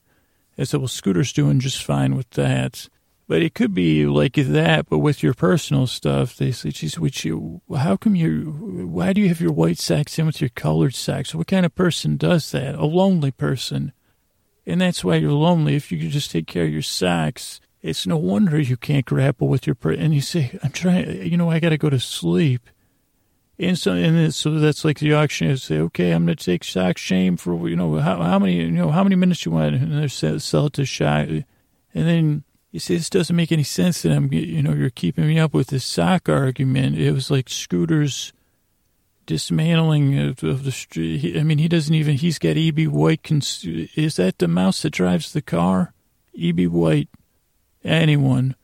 I 0.58 0.64
said, 0.64 0.80
well, 0.80 0.88
Scooter's 0.88 1.34
doing 1.34 1.60
just 1.60 1.84
fine 1.84 2.16
with 2.16 2.30
that. 2.32 2.88
But 3.28 3.42
it 3.42 3.56
could 3.56 3.74
be 3.74 4.06
like 4.06 4.36
that, 4.36 4.88
but 4.88 5.00
with 5.00 5.24
your 5.24 5.34
personal 5.34 5.88
stuff, 5.88 6.38
they 6.38 6.52
say, 6.52 6.70
geez, 6.70 7.00
which 7.00 7.26
you, 7.26 7.62
how 7.76 7.98
come 7.98 8.16
you, 8.16 8.88
why 8.88 9.14
do 9.14 9.22
you 9.22 9.30
have 9.30 9.42
your 9.42 9.52
white 9.52 9.80
socks 9.80 10.20
in 10.20 10.28
with 10.28 10.42
your 10.42 10.52
colored 10.52 10.94
socks? 10.94 11.34
What 11.34 11.48
kind 11.48 11.66
of 11.66 11.74
person 11.74 12.18
does 12.18 12.52
that? 12.52 12.76
A 12.76 12.86
lonely 12.86 13.32
person. 13.32 13.94
And 14.68 14.80
that's 14.80 15.04
why 15.04 15.16
you're 15.16 15.32
lonely. 15.32 15.76
If 15.76 15.92
you 15.92 16.00
could 16.00 16.12
just 16.12 16.30
take 16.30 16.46
care 16.46 16.66
of 16.66 16.72
your 16.72 16.84
socks, 16.84 17.60
it's 17.82 18.06
no 18.06 18.18
wonder 18.18 18.60
you 18.60 18.78
can't 18.78 19.06
grapple 19.06 19.48
with 19.48 19.66
your, 19.66 19.76
per- 19.76 19.94
and 19.94 20.14
you 20.14 20.22
say, 20.22 20.60
I'm 20.62 20.72
trying, 20.72 21.26
you 21.26 21.36
know, 21.36 21.50
I 21.50 21.60
got 21.60 21.70
to 21.70 21.78
go 21.80 21.90
to 21.90 22.00
sleep. 22.00 22.70
And 23.58 23.78
so, 23.78 23.94
and 23.94 24.34
so 24.36 24.60
that's 24.60 24.86
like 24.86 25.00
the 25.00 25.16
auctioneer 25.16 25.58
say, 25.58 25.80
okay, 25.80 26.12
I'm 26.12 26.26
going 26.26 26.38
to 26.38 26.44
take 26.44 26.64
sock 26.64 26.98
shame 26.98 27.38
for, 27.38 27.68
you 27.70 27.76
know, 27.76 27.98
how, 27.98 28.22
how 28.22 28.38
many, 28.38 28.58
you 28.58 28.70
know, 28.70 28.92
how 28.92 29.04
many 29.04 29.16
minutes 29.16 29.46
you 29.46 29.52
want, 29.52 29.76
and 29.76 30.04
they 30.04 30.08
sell, 30.08 30.66
it 30.68 30.74
to 30.74 30.86
shock. 30.86 31.28
And 31.28 31.46
then 31.94 32.44
you 32.76 32.80
say 32.80 32.98
this 32.98 33.10
doesn't 33.10 33.38
make 33.38 33.54
any 33.54 33.64
sense 33.64 34.02
that 34.02 34.12
I'm, 34.12 34.34
you 34.34 34.62
know, 34.62 34.74
you're 34.74 34.90
keeping 34.90 35.26
me 35.26 35.40
up 35.40 35.54
with 35.54 35.68
this 35.68 35.86
sock 35.86 36.28
argument. 36.28 36.98
It 36.98 37.14
was 37.14 37.32
like 37.32 37.48
Scooter's 37.48 38.34
dismantling 39.26 40.20
of, 40.20 40.44
of 40.44 40.66
the 40.66 40.74
street. 40.74 41.38
I 41.38 41.44
mean, 41.44 41.58
he 41.58 41.70
doesn't 41.70 41.96
even, 41.96 42.18
he's 42.18 42.38
got 42.38 42.58
E.B. 42.58 42.88
White. 42.88 43.24
Cons- 43.24 43.64
is 43.64 44.18
that 44.18 44.40
the 44.40 44.50
mouse 44.50 44.82
that 44.82 44.90
drives 44.90 45.32
the 45.32 45.42
car? 45.42 45.94
E.B. 46.34 46.68
White, 46.68 47.08
anyone. 47.86 48.58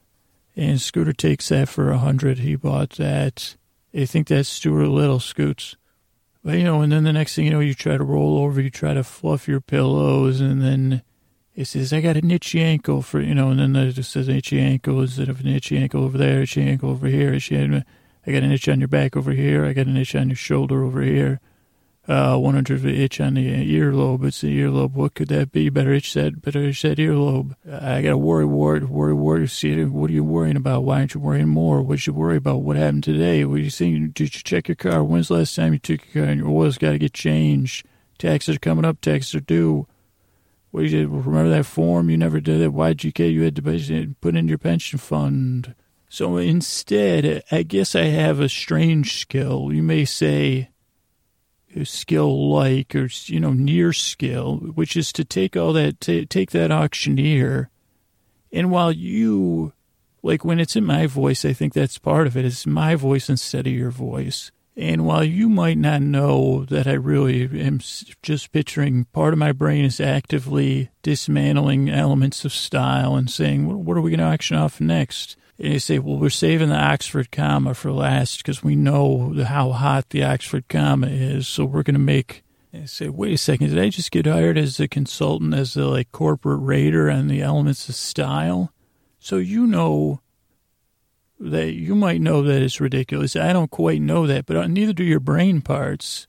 And 0.57 0.81
Scooter 0.81 1.13
takes 1.13 1.47
that 1.47 1.69
for 1.69 1.89
a 1.89 1.97
hundred. 1.97 2.39
He 2.39 2.57
bought 2.57 2.89
that. 2.97 3.55
They 3.93 4.05
think 4.05 4.27
that's 4.27 4.49
Stuart 4.49 4.89
Little, 4.89 5.21
Scoots. 5.21 5.77
But, 6.43 6.57
you 6.57 6.65
know, 6.65 6.81
and 6.81 6.91
then 6.91 7.05
the 7.05 7.13
next 7.13 7.33
thing 7.33 7.45
you 7.45 7.51
know, 7.51 7.61
you 7.61 7.73
try 7.73 7.95
to 7.95 8.03
roll 8.03 8.39
over, 8.39 8.59
you 8.59 8.69
try 8.69 8.93
to 8.93 9.05
fluff 9.05 9.47
your 9.47 9.61
pillows, 9.61 10.41
and 10.41 10.61
then 10.61 11.01
it 11.61 11.65
says, 11.67 11.93
I 11.93 12.01
got 12.01 12.17
an 12.17 12.31
itchy 12.31 12.61
ankle 12.61 13.01
for, 13.01 13.21
you 13.21 13.33
know, 13.33 13.49
and 13.49 13.59
then 13.59 13.75
it 13.75 13.93
just 13.93 14.11
says 14.11 14.27
itchy 14.27 14.59
ankle 14.59 15.01
instead 15.01 15.29
of 15.29 15.39
an 15.39 15.47
itchy 15.47 15.77
ankle 15.77 16.03
over 16.03 16.17
there, 16.17 16.41
itchy 16.41 16.61
ankle 16.61 16.89
over 16.89 17.07
here, 17.07 17.33
itchy, 17.33 17.57
I 17.57 18.31
got 18.31 18.43
an 18.43 18.51
itch 18.51 18.67
on 18.67 18.79
your 18.79 18.87
back 18.87 19.15
over 19.15 19.31
here, 19.31 19.65
I 19.65 19.73
got 19.73 19.87
an 19.87 19.97
itch 19.97 20.15
on 20.15 20.29
your 20.29 20.35
shoulder 20.35 20.83
over 20.83 21.01
here 21.01 21.39
uh, 22.07 22.35
100 22.35 22.83
itch 22.85 23.21
on 23.21 23.35
the 23.35 23.47
earlobe. 23.47 24.25
It's 24.25 24.41
the 24.41 24.59
earlobe. 24.59 24.93
What 24.93 25.13
could 25.13 25.27
that 25.29 25.51
be? 25.51 25.69
Better 25.69 25.93
itch 25.93 26.13
that, 26.15 26.41
better 26.41 26.63
itch 26.63 26.81
that 26.81 26.97
earlobe. 26.97 27.55
I 27.69 28.01
got 28.01 28.13
a 28.13 28.17
worry, 28.17 28.45
worry, 28.45 28.83
worry, 28.83 29.13
worry. 29.13 29.47
See, 29.47 29.83
what 29.85 30.09
are 30.09 30.13
you 30.13 30.23
worrying 30.23 30.55
about? 30.55 30.83
Why 30.83 30.99
aren't 30.99 31.13
you 31.13 31.21
worrying 31.21 31.47
more? 31.47 31.81
What 31.81 32.05
you 32.07 32.13
worry 32.13 32.37
about? 32.37 32.63
What 32.63 32.75
happened 32.75 33.03
today? 33.03 33.45
What 33.45 33.61
you 33.61 33.69
think? 33.69 34.13
Did 34.13 34.35
you 34.35 34.41
check 34.43 34.67
your 34.67 34.75
car? 34.75 35.03
When's 35.03 35.27
the 35.27 35.35
last 35.35 35.55
time 35.55 35.73
you 35.73 35.79
took 35.79 36.01
your 36.13 36.25
car 36.25 36.31
and 36.31 36.41
your 36.41 36.49
oil's 36.49 36.77
got 36.77 36.91
to 36.91 36.99
get 36.99 37.13
changed? 37.13 37.85
Taxes 38.17 38.55
are 38.55 38.59
coming 38.59 38.85
up. 38.85 38.99
Taxes 39.01 39.35
are 39.35 39.39
due. 39.39 39.87
Did 40.73 40.91
you 40.91 41.07
remember 41.07 41.49
that 41.49 41.65
form? 41.65 42.09
You 42.09 42.17
never 42.17 42.39
did 42.39 42.61
it. 42.61 42.73
Why'd 42.73 43.03
you 43.03 43.11
get? 43.11 43.27
You 43.27 43.43
had 43.43 43.55
to 43.57 44.15
put 44.21 44.35
in 44.35 44.47
your 44.47 44.57
pension 44.57 44.99
fund. 44.99 45.75
So 46.09 46.37
instead, 46.37 47.43
I 47.51 47.63
guess 47.63 47.95
I 47.95 48.03
have 48.05 48.39
a 48.39 48.49
strange 48.49 49.19
skill. 49.19 49.71
You 49.71 49.83
may 49.83 50.05
say, 50.05 50.71
a 51.75 51.85
skill 51.85 52.49
like 52.49 52.95
or 52.95 53.07
you 53.25 53.39
know 53.39 53.53
near 53.53 53.93
skill 53.93 54.57
which 54.57 54.97
is 54.97 55.11
to 55.13 55.23
take 55.23 55.55
all 55.55 55.73
that 55.73 55.99
t- 56.01 56.25
take 56.25 56.51
that 56.51 56.71
auctioneer 56.71 57.69
and 58.51 58.71
while 58.71 58.91
you 58.91 59.73
like 60.21 60.43
when 60.43 60.59
it's 60.59 60.75
in 60.75 60.85
my 60.85 61.07
voice 61.07 61.45
i 61.45 61.53
think 61.53 61.73
that's 61.73 61.97
part 61.97 62.27
of 62.27 62.35
it 62.35 62.45
it's 62.45 62.67
my 62.67 62.95
voice 62.95 63.29
instead 63.29 63.67
of 63.67 63.73
your 63.73 63.91
voice 63.91 64.51
and 64.77 65.05
while 65.05 65.23
you 65.23 65.49
might 65.49 65.77
not 65.77 66.01
know 66.01 66.65
that 66.65 66.87
i 66.87 66.93
really 66.93 67.43
am 67.59 67.79
just 68.21 68.51
picturing 68.51 69.05
part 69.05 69.33
of 69.33 69.39
my 69.39 69.51
brain 69.51 69.85
is 69.85 69.99
actively 69.99 70.89
dismantling 71.01 71.89
elements 71.89 72.45
of 72.45 72.53
style 72.53 73.15
and 73.15 73.29
saying 73.29 73.85
what 73.85 73.97
are 73.97 74.01
we 74.01 74.11
going 74.11 74.19
to 74.19 74.25
auction 74.25 74.57
off 74.57 74.79
next 74.79 75.35
and 75.61 75.73
you 75.73 75.79
say, 75.79 75.99
well, 75.99 76.17
we're 76.17 76.31
saving 76.31 76.69
the 76.69 76.75
Oxford 76.75 77.31
comma 77.31 77.75
for 77.75 77.91
last 77.91 78.37
because 78.39 78.63
we 78.63 78.75
know 78.75 79.31
how 79.45 79.71
hot 79.71 80.09
the 80.09 80.23
Oxford 80.23 80.67
comma 80.67 81.07
is. 81.07 81.47
So 81.47 81.65
we're 81.65 81.83
going 81.83 81.93
to 81.95 81.99
make. 81.99 82.43
And 82.73 82.89
say, 82.89 83.09
wait 83.09 83.33
a 83.33 83.37
second, 83.37 83.67
did 83.67 83.79
I 83.79 83.89
just 83.89 84.11
get 84.11 84.25
hired 84.25 84.57
as 84.57 84.79
a 84.79 84.87
consultant, 84.87 85.53
as 85.53 85.75
a 85.75 85.85
like 85.85 86.13
corporate 86.13 86.61
raider 86.61 87.11
on 87.11 87.27
the 87.27 87.41
elements 87.41 87.89
of 87.89 87.95
style? 87.95 88.71
So 89.19 89.35
you 89.35 89.67
know 89.67 90.21
that 91.41 91.73
you 91.73 91.95
might 91.95 92.21
know 92.21 92.43
that 92.43 92.61
it's 92.61 92.79
ridiculous. 92.79 93.35
I 93.35 93.51
don't 93.51 93.71
quite 93.71 94.01
know 94.01 94.27
that, 94.27 94.45
but 94.45 94.57
uh, 94.57 94.67
neither 94.67 94.93
do 94.93 95.03
your 95.03 95.19
brain 95.19 95.61
parts. 95.61 96.27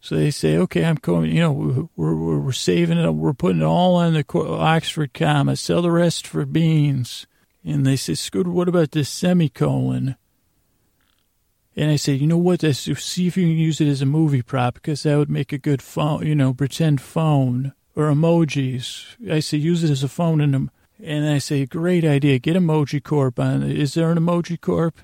So 0.00 0.14
they 0.14 0.30
say, 0.30 0.56
okay, 0.56 0.84
I'm 0.84 0.96
going, 0.96 1.32
you 1.32 1.40
know, 1.40 1.88
we're, 1.96 2.14
we're, 2.14 2.38
we're 2.38 2.52
saving 2.52 2.98
it, 2.98 3.10
we're 3.10 3.32
putting 3.32 3.62
it 3.62 3.64
all 3.64 3.96
on 3.96 4.12
the 4.12 4.24
Oxford 4.38 5.12
comma, 5.12 5.56
sell 5.56 5.82
the 5.82 5.90
rest 5.90 6.26
for 6.26 6.46
beans. 6.46 7.26
And 7.64 7.84
they 7.84 7.96
say, 7.96 8.14
Scooter, 8.14 8.50
what 8.50 8.68
about 8.68 8.92
this 8.92 9.08
semicolon? 9.08 10.14
And 11.74 11.90
I 11.90 11.96
say, 11.96 12.12
you 12.12 12.28
know 12.28 12.38
what? 12.38 12.62
Let's 12.62 12.78
see 12.78 13.26
if 13.26 13.36
you 13.36 13.48
can 13.48 13.56
use 13.56 13.80
it 13.80 13.88
as 13.88 14.00
a 14.00 14.06
movie 14.06 14.42
prop 14.42 14.74
because 14.74 15.02
that 15.02 15.18
would 15.18 15.28
make 15.28 15.52
a 15.52 15.58
good 15.58 15.82
phone, 15.82 16.24
you 16.24 16.36
know, 16.36 16.54
pretend 16.54 17.00
phone 17.00 17.74
or 17.96 18.04
emojis. 18.04 19.16
I 19.30 19.40
say, 19.40 19.58
use 19.58 19.82
it 19.82 19.90
as 19.90 20.04
a 20.04 20.08
phone. 20.08 20.40
And, 20.40 20.70
and 21.02 21.28
I 21.28 21.38
say, 21.38 21.66
great 21.66 22.04
idea. 22.04 22.38
Get 22.38 22.56
Emoji 22.56 23.02
Corp 23.02 23.38
on. 23.38 23.62
Is 23.62 23.94
there 23.94 24.10
an 24.10 24.18
Emoji 24.18 24.60
Corp? 24.60 25.00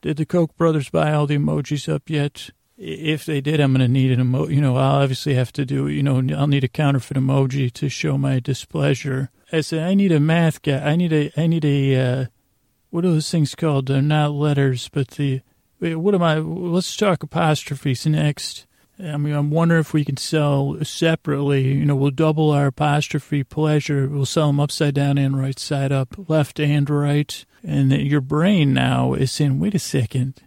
Did 0.00 0.16
the 0.16 0.26
Koch 0.26 0.56
brothers 0.56 0.90
buy 0.90 1.12
all 1.12 1.26
the 1.26 1.38
emojis 1.38 1.92
up 1.92 2.10
yet? 2.10 2.50
If 2.76 3.24
they 3.24 3.40
did, 3.40 3.60
I'm 3.60 3.72
going 3.72 3.86
to 3.86 3.88
need 3.88 4.10
an 4.10 4.18
emoji. 4.18 4.56
You 4.56 4.60
know, 4.60 4.76
I'll 4.76 5.02
obviously 5.02 5.34
have 5.34 5.52
to 5.52 5.64
do, 5.64 5.86
you 5.86 6.02
know, 6.02 6.16
I'll 6.36 6.48
need 6.48 6.64
a 6.64 6.68
counterfeit 6.68 7.16
emoji 7.16 7.72
to 7.74 7.88
show 7.88 8.18
my 8.18 8.40
displeasure. 8.40 9.30
I 9.52 9.60
said, 9.60 9.86
I 9.86 9.94
need 9.94 10.10
a 10.10 10.18
math 10.18 10.62
guy. 10.62 10.78
I 10.78 10.96
need 10.96 11.12
a, 11.12 11.30
I 11.36 11.46
need 11.46 11.64
a, 11.64 11.96
uh, 11.96 12.26
what 12.90 13.04
are 13.04 13.12
those 13.12 13.30
things 13.30 13.54
called? 13.54 13.86
They're 13.86 14.02
not 14.02 14.32
letters, 14.32 14.88
but 14.88 15.08
the, 15.08 15.42
what 15.78 16.16
am 16.16 16.22
I? 16.22 16.38
Let's 16.38 16.96
talk 16.96 17.22
apostrophes 17.22 18.04
next. 18.04 18.66
I 19.02 19.16
mean, 19.16 19.34
I'm 19.34 19.50
wondering 19.50 19.80
if 19.80 19.92
we 19.92 20.04
can 20.04 20.16
sell 20.16 20.76
separately. 20.82 21.62
You 21.62 21.84
know, 21.84 21.96
we'll 21.96 22.10
double 22.10 22.50
our 22.50 22.66
apostrophe 22.66 23.42
pleasure. 23.42 24.06
We'll 24.08 24.26
sell 24.26 24.46
them 24.46 24.60
upside 24.60 24.94
down 24.94 25.18
and 25.18 25.38
right 25.38 25.58
side 25.58 25.90
up, 25.90 26.28
left 26.28 26.60
and 26.60 26.88
right. 26.88 27.44
And 27.64 27.92
your 27.92 28.20
brain 28.20 28.72
now 28.72 29.14
is 29.14 29.32
saying, 29.32 29.58
wait 29.58 29.74
a 29.74 29.78
second, 29.78 30.42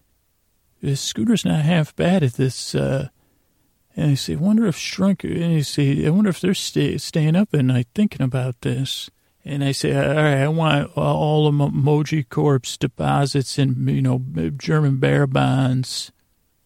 this 0.81 1.01
scooter's 1.01 1.45
not 1.45 1.61
half 1.61 1.95
bad 1.95 2.23
at 2.23 2.33
this. 2.33 2.75
Uh, 2.75 3.09
and 3.95 4.11
I 4.11 4.13
say, 4.15 4.35
wonder 4.35 4.67
if 4.67 4.77
Strunk, 4.77 5.23
and 5.23 5.57
I 5.57 5.61
say, 5.61 6.05
I 6.05 6.09
wonder 6.09 6.29
if 6.29 6.41
they're 6.41 6.53
stay, 6.53 6.97
staying 6.97 7.35
up 7.35 7.53
at 7.53 7.65
night 7.65 7.87
thinking 7.95 8.21
about 8.21 8.61
this. 8.61 9.09
And 9.45 9.63
I 9.63 9.73
say, 9.73 9.95
all 9.95 10.15
right, 10.15 10.41
I 10.41 10.47
want 10.47 10.91
all 10.97 11.47
of 11.47 11.53
Emoji 11.53 12.27
Corp's 12.27 12.77
deposits 12.77 13.59
in, 13.59 13.87
you 13.87 14.01
know, 14.01 14.19
German 14.57 14.97
bear 14.97 15.27
bonds, 15.27 16.11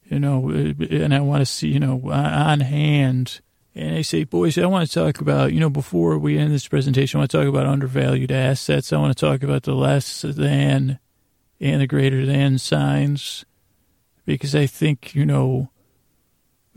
you 0.10 0.20
know, 0.20 0.50
and 0.50 1.14
I 1.14 1.20
want 1.20 1.42
to 1.42 1.46
see, 1.46 1.68
you 1.68 1.80
know, 1.80 2.02
on 2.12 2.62
hand. 2.62 3.42
And 3.76 3.96
I 3.96 4.02
say, 4.02 4.24
boys, 4.24 4.58
I 4.58 4.66
want 4.66 4.90
to 4.90 4.94
talk 4.94 5.22
about, 5.22 5.54
you 5.54 5.60
know, 5.60 5.70
before 5.70 6.18
we 6.18 6.38
end 6.38 6.52
this 6.52 6.68
presentation, 6.68 7.18
I 7.18 7.22
want 7.22 7.32
to 7.32 7.38
talk 7.38 7.48
about 7.48 7.68
undervalued 7.68 8.32
assets. 8.32 8.92
I 8.92 8.98
want 8.98 9.16
to 9.16 9.26
talk 9.26 9.44
about 9.44 9.64
the 9.64 9.76
less 9.76 10.24
than 10.24 11.00
and 11.62 11.82
the 11.82 11.88
greater 11.88 12.26
than 12.26 12.58
signs 12.58 13.46
because 14.26 14.56
I 14.56 14.66
think, 14.66 15.14
you 15.14 15.26
know, 15.26 15.70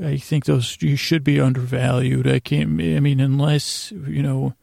I 0.03 0.17
think 0.17 0.45
those 0.45 0.77
you 0.81 0.97
should 0.97 1.25
be 1.25 1.41
undervalued. 1.41 2.27
I 2.27 2.41
can't. 2.41 2.69
I 2.81 3.01
mean, 3.01 3.21
unless 3.21 3.93
you 3.93 4.23
know, 4.23 4.55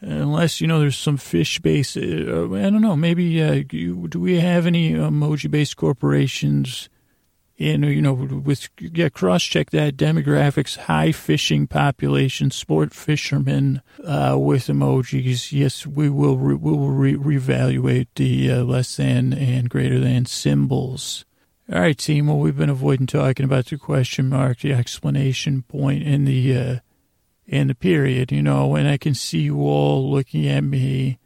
unless 0.00 0.60
you 0.60 0.66
know, 0.66 0.80
there's 0.80 0.96
some 0.96 1.16
fish 1.16 1.60
based. 1.60 1.96
Uh, 1.96 2.00
I 2.00 2.70
don't 2.70 2.80
know. 2.80 2.96
Maybe 2.96 3.42
uh, 3.42 3.62
do 3.68 4.18
we 4.18 4.40
have 4.40 4.66
any 4.66 4.92
emoji 4.92 5.50
based 5.50 5.76
corporations? 5.76 6.88
In 7.58 7.82
you 7.82 8.00
know, 8.00 8.12
with 8.12 8.68
yeah, 8.78 9.08
cross 9.08 9.42
check 9.42 9.70
that 9.70 9.96
demographics, 9.96 10.76
high 10.76 11.10
fishing 11.10 11.66
population, 11.66 12.52
sport 12.52 12.94
fishermen 12.94 13.82
uh, 14.04 14.36
with 14.38 14.68
emojis. 14.68 15.50
Yes, 15.50 15.84
we 15.84 16.08
will. 16.08 16.38
Re, 16.38 16.54
we 16.54 16.70
will 16.70 16.90
re- 16.90 17.16
reevaluate 17.16 18.06
the 18.14 18.52
uh, 18.52 18.62
less 18.62 18.94
than 18.94 19.32
and 19.32 19.68
greater 19.68 19.98
than 19.98 20.24
symbols. 20.24 21.24
All 21.72 21.80
right, 21.80 21.98
team. 21.98 22.28
Well, 22.28 22.38
we've 22.38 22.56
been 22.56 22.70
avoiding 22.70 23.08
talking 23.08 23.44
about 23.44 23.66
the 23.66 23.76
question 23.76 24.28
mark, 24.28 24.60
the 24.60 24.72
explanation 24.72 25.62
point, 25.62 26.06
and 26.06 26.28
the 26.28 26.56
uh, 26.56 26.76
and 27.48 27.70
the 27.70 27.74
period. 27.74 28.30
You 28.30 28.42
know, 28.42 28.76
and 28.76 28.86
I 28.86 28.98
can 28.98 29.14
see 29.14 29.40
you 29.40 29.62
all 29.62 30.08
looking 30.08 30.46
at 30.46 30.62
me 30.62 31.18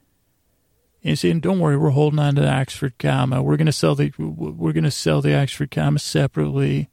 and 1.05 1.19
saying, 1.19 1.41
"Don't 1.41 1.61
worry, 1.61 1.77
we're 1.77 1.91
holding 1.91 2.19
on 2.19 2.35
to 2.37 2.43
the 2.43 2.53
Oxford 2.53 2.95
comma. 2.99 3.43
We're 3.43 3.57
going 3.57 3.67
to 3.67 3.73
sell 3.73 3.95
the 3.95 4.13
we're 4.19 4.73
going 4.73 4.85
to 4.85 4.91
sell 4.91 5.21
the 5.21 5.37
Oxford 5.41 5.71
comma 5.71 5.99
separately." 5.99 6.91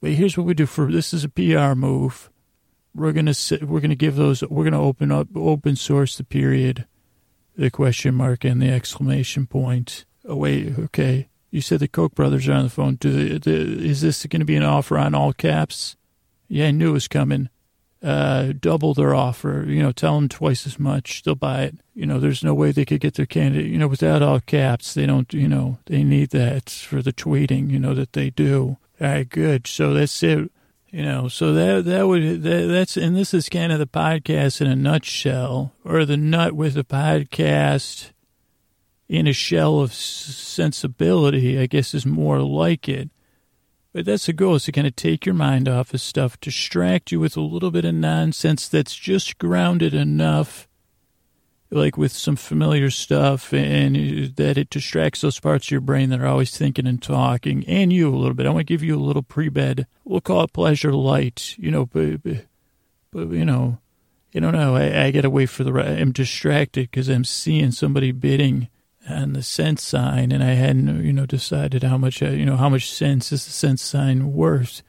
But 0.00 0.12
here's 0.12 0.36
what 0.36 0.46
we 0.46 0.54
do 0.54 0.66
for 0.66 0.90
this 0.90 1.12
is 1.12 1.24
a 1.24 1.28
PR 1.28 1.74
move. 1.74 2.30
We're 2.94 3.12
gonna 3.12 3.34
we're 3.62 3.80
gonna 3.80 3.94
give 3.94 4.16
those. 4.16 4.42
We're 4.42 4.64
gonna 4.64 4.82
open 4.82 5.12
up 5.12 5.28
open 5.36 5.76
source 5.76 6.16
the 6.16 6.24
period, 6.24 6.86
the 7.56 7.70
question 7.70 8.14
mark, 8.14 8.44
and 8.44 8.60
the 8.60 8.70
exclamation 8.70 9.46
point. 9.46 10.04
Oh 10.24 10.36
wait, 10.36 10.78
okay. 10.78 11.28
You 11.50 11.60
said 11.60 11.80
the 11.80 11.88
Koch 11.88 12.14
brothers 12.14 12.48
are 12.48 12.52
on 12.52 12.64
the 12.64 12.70
phone. 12.70 12.94
Do 12.94 13.38
the, 13.38 13.52
is 13.52 14.00
this 14.02 14.24
going 14.26 14.40
to 14.40 14.46
be 14.46 14.54
an 14.54 14.62
offer 14.62 14.96
on 14.96 15.14
all 15.14 15.32
caps? 15.32 15.96
Yeah, 16.48 16.68
I 16.68 16.70
knew 16.70 16.90
it 16.90 16.92
was 16.92 17.08
coming. 17.08 17.48
Uh, 18.02 18.54
double 18.58 18.94
their 18.94 19.14
offer. 19.14 19.64
You 19.66 19.82
know, 19.82 19.92
tell 19.92 20.14
them 20.14 20.28
twice 20.28 20.66
as 20.66 20.78
much. 20.78 21.22
They'll 21.22 21.34
buy 21.34 21.64
it. 21.64 21.76
You 21.94 22.06
know, 22.06 22.18
there's 22.18 22.42
no 22.42 22.54
way 22.54 22.72
they 22.72 22.86
could 22.86 23.00
get 23.00 23.14
their 23.14 23.26
candidate. 23.26 23.70
You 23.70 23.76
know, 23.76 23.88
without 23.88 24.22
all 24.22 24.40
caps, 24.40 24.94
they 24.94 25.04
don't. 25.04 25.30
You 25.34 25.48
know, 25.48 25.78
they 25.84 26.02
need 26.02 26.30
that 26.30 26.70
for 26.70 27.02
the 27.02 27.12
tweeting. 27.12 27.70
You 27.70 27.78
know 27.78 27.94
that 27.94 28.14
they 28.14 28.30
do. 28.30 28.78
All 29.00 29.06
right, 29.06 29.28
good. 29.28 29.66
So 29.66 29.92
that's 29.92 30.22
it. 30.22 30.50
You 30.90 31.02
know, 31.02 31.28
so 31.28 31.52
that 31.52 31.84
that 31.84 32.08
would 32.08 32.42
that, 32.42 32.66
that's 32.68 32.96
and 32.96 33.14
this 33.14 33.32
is 33.32 33.48
kind 33.48 33.70
of 33.70 33.78
the 33.78 33.86
podcast 33.86 34.60
in 34.60 34.66
a 34.66 34.74
nutshell, 34.74 35.74
or 35.84 36.04
the 36.04 36.16
nut 36.16 36.54
with 36.54 36.74
the 36.74 36.84
podcast 36.84 38.10
in 39.08 39.26
a 39.26 39.32
shell 39.32 39.80
of 39.80 39.92
sensibility, 39.92 41.58
I 41.58 41.66
guess 41.66 41.94
is 41.94 42.06
more 42.06 42.40
like 42.40 42.88
it. 42.88 43.10
But 43.92 44.04
that's 44.04 44.26
the 44.26 44.32
goal 44.32 44.54
is 44.54 44.64
to 44.64 44.72
kind 44.72 44.86
of 44.86 44.94
take 44.94 45.26
your 45.26 45.34
mind 45.34 45.68
off 45.68 45.92
of 45.92 46.00
stuff, 46.00 46.38
distract 46.40 47.10
you 47.10 47.18
with 47.18 47.36
a 47.36 47.40
little 47.40 47.72
bit 47.72 47.84
of 47.84 47.94
nonsense 47.94 48.68
that's 48.68 48.94
just 48.94 49.36
grounded 49.38 49.94
enough, 49.94 50.68
like 51.70 51.96
with 51.96 52.12
some 52.12 52.36
familiar 52.36 52.90
stuff, 52.90 53.52
and 53.52 54.36
that 54.36 54.56
it 54.56 54.70
distracts 54.70 55.22
those 55.22 55.40
parts 55.40 55.66
of 55.66 55.70
your 55.72 55.80
brain 55.80 56.10
that 56.10 56.20
are 56.20 56.26
always 56.26 56.56
thinking 56.56 56.86
and 56.86 57.02
talking, 57.02 57.64
and 57.66 57.92
you 57.92 58.08
a 58.08 58.16
little 58.16 58.34
bit. 58.34 58.46
I 58.46 58.50
want 58.50 58.60
to 58.66 58.72
give 58.72 58.84
you 58.84 58.96
a 58.96 59.02
little 59.02 59.22
pre-bed. 59.22 59.88
We'll 60.04 60.20
call 60.20 60.44
it 60.44 60.52
pleasure 60.52 60.92
light, 60.92 61.56
you 61.58 61.72
know, 61.72 61.86
but, 61.86 62.22
but, 62.22 62.46
but 63.10 63.30
you 63.30 63.44
know, 63.44 63.78
I 64.34 64.38
don't 64.38 64.52
know. 64.52 64.76
I, 64.76 65.06
I 65.06 65.10
got 65.10 65.22
to 65.22 65.30
wait 65.30 65.50
for 65.50 65.64
the. 65.64 65.72
I'm 65.72 66.12
distracted 66.12 66.92
because 66.92 67.08
I'm 67.08 67.24
seeing 67.24 67.72
somebody 67.72 68.12
bidding 68.12 68.68
on 69.08 69.32
the 69.32 69.42
cents 69.42 69.82
sign, 69.82 70.32
and 70.32 70.42
I 70.42 70.54
hadn't, 70.54 71.04
you 71.04 71.12
know, 71.12 71.26
decided 71.26 71.82
how 71.82 71.96
much, 71.96 72.22
uh, 72.22 72.30
you 72.30 72.44
know, 72.44 72.56
how 72.56 72.68
much 72.68 72.90
sense 72.90 73.32
is 73.32 73.44
the 73.44 73.52
cents 73.52 73.82
sign 73.82 74.32
worth. 74.32 74.82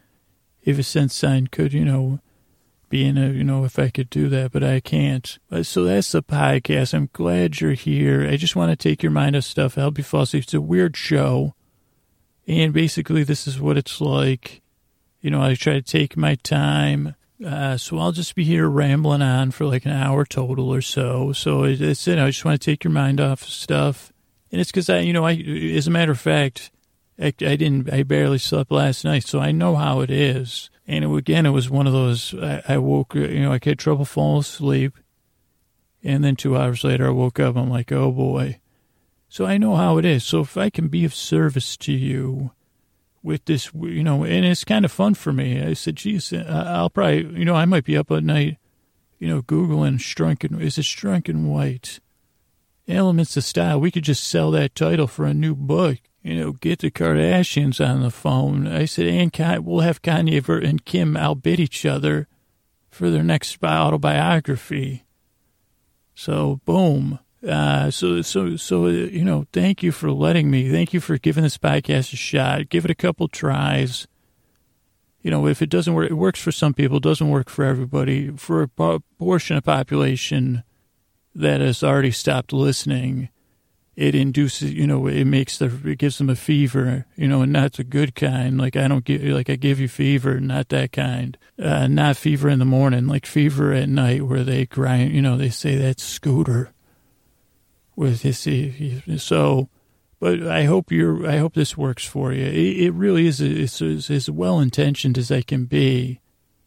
If 0.64 0.78
a 0.78 0.84
cents 0.84 1.16
sign 1.16 1.48
could, 1.48 1.74
you 1.74 1.86
know, 1.86 2.20
be 2.90 3.06
in 3.06 3.18
a, 3.18 3.30
you 3.30 3.44
know, 3.44 3.64
if 3.64 3.80
I 3.80 3.90
could 3.90 4.10
do 4.10 4.28
that, 4.30 4.52
but 4.52 4.64
I 4.64 4.80
can't. 4.80 5.40
But, 5.50 5.66
so 5.66 5.86
that's 5.86 6.12
the 6.12 6.22
podcast. 6.22 6.94
I'm 6.94 7.10
glad 7.14 7.62
you're 7.62 7.72
here. 7.72 8.28
I 8.30 8.36
just 8.36 8.56
want 8.56 8.70
to 8.70 8.76
take 8.76 9.02
your 9.02 9.12
mind 9.12 9.36
off 9.36 9.46
stuff, 9.46 9.76
help 9.76 9.98
you 9.98 10.04
fall 10.04 10.24
asleep. 10.24 10.44
It's 10.44 10.54
a 10.54 10.62
weird 10.62 10.98
show. 10.98 11.56
And 12.48 12.74
basically, 12.74 13.24
this 13.24 13.48
is 13.48 13.60
what 13.60 13.78
it's 13.78 14.02
like. 14.02 14.62
You 15.22 15.32
know, 15.32 15.42
I 15.42 15.56
try 15.56 15.74
to 15.74 15.82
take 15.82 16.18
my 16.18 16.36
time. 16.36 17.16
Uh, 17.46 17.78
so 17.78 17.98
I'll 17.98 18.12
just 18.12 18.36
be 18.36 18.44
here 18.44 18.68
rambling 18.68 19.22
on 19.22 19.52
for 19.52 19.66
like 19.66 19.86
an 19.86 19.92
hour 19.92 20.26
total 20.26 20.70
or 20.70 20.82
so. 20.82 21.34
So 21.34 21.64
it's, 21.64 22.06
you 22.06 22.16
know, 22.16 22.26
I 22.26 22.30
just 22.30 22.46
want 22.46 22.62
to 22.62 22.66
take 22.66 22.84
your 22.84 22.92
mind 22.92 23.20
off 23.20 23.44
stuff. 23.44 24.12
And 24.52 24.62
it's 24.62 24.70
because 24.70 24.90
I, 24.90 25.00
you 25.00 25.14
know, 25.14 25.26
I, 25.26 25.34
as 25.34 25.88
a 25.88 25.92
matter 25.92 26.12
of 26.12 26.20
fact, 26.20 26.72
I, 27.20 27.28
I, 27.28 27.56
didn't, 27.56 27.92
I 27.92 28.04
barely 28.04 28.38
slept 28.38 28.72
last 28.72 29.04
night. 29.06 29.26
So 29.26 29.40
I 29.40 29.52
know 29.52 29.76
how 29.76 30.02
it 30.02 30.12
is. 30.12 30.70
And 30.88 31.04
it, 31.04 31.16
again, 31.16 31.46
it 31.46 31.52
was 31.52 31.70
one 31.70 31.88
of 31.88 31.94
those, 31.94 32.34
I, 32.36 32.62
I 32.68 32.78
woke, 32.78 33.16
you 33.16 33.40
know, 33.40 33.54
I 33.54 33.60
had 33.64 33.80
trouble 33.80 34.06
falling 34.06 34.42
asleep. 34.42 34.98
And 36.04 36.24
then 36.24 36.36
two 36.36 36.58
hours 36.58 36.84
later, 36.84 37.08
I 37.08 37.12
woke 37.12 37.40
up. 37.40 37.56
I'm 37.56 37.70
like, 37.70 37.92
oh 37.92 38.12
boy. 38.12 38.60
So 39.30 39.46
I 39.46 39.58
know 39.58 39.76
how 39.76 39.98
it 39.98 40.06
is. 40.06 40.24
So 40.24 40.42
if 40.42 40.58
I 40.58 40.70
can 40.70 40.90
be 40.90 41.06
of 41.06 41.16
service 41.16 41.78
to 41.78 41.94
you 41.94 42.52
with 43.24 43.46
this, 43.46 43.72
you 43.74 44.04
know, 44.04 44.24
and 44.24 44.46
it's 44.46 44.64
kind 44.64 44.86
of 44.86 44.92
fun 44.92 45.14
for 45.14 45.32
me. 45.32 45.62
I 45.62 45.74
said, 45.74 45.96
geez, 45.96 46.34
I'll 46.34 46.90
probably, 46.90 47.40
you 47.40 47.46
know, 47.46 47.56
I 47.56 47.66
might 47.66 47.86
be 47.86 47.98
up 47.98 48.12
at 48.12 48.24
night, 48.24 48.58
you 49.20 49.28
know, 49.28 49.42
Googling 49.42 50.00
Strunk 50.00 50.44
and, 50.44 50.62
is 50.62 50.78
it 50.78 51.30
and 51.30 51.52
White? 51.52 52.00
Elements 52.88 53.38
of 53.38 53.44
Style. 53.44 53.80
We 53.80 53.92
could 53.92 54.04
just 54.04 54.24
sell 54.24 54.52
that 54.52 54.76
title 54.76 55.08
for 55.08 55.26
a 55.26 55.34
new 55.34 55.56
book. 55.56 56.00
You 56.24 56.36
know, 56.36 56.52
get 56.52 56.80
the 56.80 56.92
Kardashians 56.92 57.84
on 57.84 58.02
the 58.02 58.12
phone. 58.12 58.68
I 58.68 58.86
said, 58.86 59.08
and 59.08 59.66
we'll 59.66 59.80
have 59.80 60.04
Kanye 60.04 60.68
and 60.68 60.86
Kim 60.86 61.18
outbid 61.18 61.60
each 61.60 61.84
other 61.86 62.28
for 62.90 63.10
their 63.10 63.24
next 63.24 63.64
autobiography. 63.64 65.06
So, 66.14 66.60
boom. 66.66 67.20
Uh, 67.48 67.90
so, 67.90 68.22
so, 68.22 68.56
so, 68.56 68.86
uh, 68.86 68.90
you 68.90 69.24
know, 69.24 69.48
thank 69.52 69.82
you 69.82 69.92
for 69.92 70.12
letting 70.12 70.52
me. 70.52 70.72
Thank 70.72 70.94
you 70.94 71.00
for 71.00 71.18
giving 71.18 71.44
this 71.44 71.58
podcast 71.58 72.14
a 72.14 72.18
shot. 72.18 72.70
Give 72.70 72.86
it 72.86 72.92
a 72.92 72.96
couple 72.96 73.28
tries. 73.28 74.08
You 75.22 75.32
know, 75.32 75.48
if 75.48 75.62
it 75.62 75.70
doesn't 75.70 75.94
work, 75.94 76.10
it 76.10 76.16
works 76.16 76.40
for 76.40 76.52
some 76.52 76.74
people, 76.74 77.00
doesn't 77.00 77.30
work 77.30 77.50
for 77.50 77.66
everybody. 77.66 78.30
For 78.38 78.62
a 78.64 79.00
portion 79.20 79.58
of 79.58 79.64
population 79.64 80.64
that 81.34 81.62
has 81.62 81.84
already 81.84 82.12
stopped 82.12 82.54
listening, 82.54 83.30
it 83.96 84.16
induces, 84.16 84.74
you 84.74 84.86
know, 84.86 85.08
it 85.08 85.26
makes 85.26 85.58
the, 85.58 85.66
it 85.86 85.98
gives 85.98 86.18
them 86.18 86.30
a 86.30 86.36
fever, 86.36 87.06
you 87.16 87.28
know, 87.28 87.42
and 87.42 87.54
not 87.54 87.74
the 87.74 87.84
good 87.84 88.14
kind. 88.16 88.58
Like 88.58 88.76
I 88.76 88.88
don't 88.88 89.06
give, 89.06 89.24
like 89.24 89.50
I 89.50 89.56
give 89.56 89.80
you 89.80 89.88
fever, 89.88 90.40
not 90.40 90.70
that 90.70 90.92
kind. 90.92 91.38
Uh, 91.60 91.88
not 91.88 92.18
fever 92.18 92.50
in 92.50 92.60
the 92.60 92.66
morning, 92.66 93.08
like 93.08 93.26
fever 93.26 93.74
at 93.74 93.90
night 93.90 94.24
where 94.24 94.44
they 94.44 94.66
grind, 94.68 95.14
you 95.14 95.22
know, 95.22 95.38
they 95.38 95.50
say 95.50 95.76
that's 95.76 96.04
scooter 96.04 96.72
with 97.96 98.22
his 98.22 98.48
so 99.22 99.70
but 100.22 100.46
I 100.46 100.64
hope 100.66 100.92
you're 100.92 101.28
I 101.28 101.38
hope 101.38 101.56
this 101.56 101.76
works 101.76 102.06
for 102.06 102.32
you. 102.32 102.46
It, 102.46 102.80
it 102.80 102.94
really 102.94 103.26
is 103.26 103.42
it's, 103.42 103.82
it's 103.82 104.12
as 104.12 104.30
well 104.30 104.60
intentioned 104.60 105.18
as 105.18 105.32
I 105.32 105.42
can 105.42 105.66
be, 105.66 106.22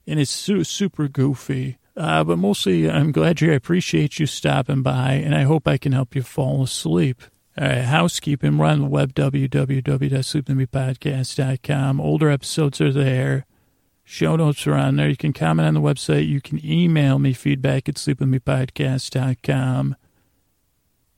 and 0.06 0.20
it's 0.20 0.32
su- 0.32 0.64
super 0.64 1.08
goofy. 1.08 1.78
Uh, 1.96 2.24
but 2.24 2.38
mostly, 2.38 2.90
I'm 2.90 3.12
glad 3.12 3.40
you. 3.40 3.52
I 3.52 3.54
appreciate 3.54 4.18
you 4.18 4.26
stopping 4.26 4.82
by, 4.82 5.12
and 5.12 5.36
I 5.36 5.42
hope 5.42 5.68
I 5.68 5.78
can 5.78 5.92
help 5.92 6.16
you 6.16 6.22
fall 6.22 6.64
asleep. 6.64 7.22
All 7.56 7.68
right, 7.68 7.84
housekeeping. 7.84 8.58
We're 8.58 8.66
on 8.66 8.80
the 8.80 8.86
web, 8.86 9.14
www.sleepwithmepodcast.com. 9.14 12.00
Older 12.00 12.30
episodes 12.30 12.80
are 12.80 12.92
there. 12.92 13.46
Show 14.02 14.34
notes 14.34 14.66
are 14.66 14.74
on 14.74 14.96
there. 14.96 15.08
You 15.08 15.16
can 15.16 15.32
comment 15.32 15.68
on 15.68 15.74
the 15.74 15.80
website. 15.80 16.26
You 16.26 16.40
can 16.40 16.58
email 16.66 17.20
me 17.20 17.32
feedback 17.32 17.88
at 17.88 17.94
sleepwithmepodcast.com. 17.94 19.94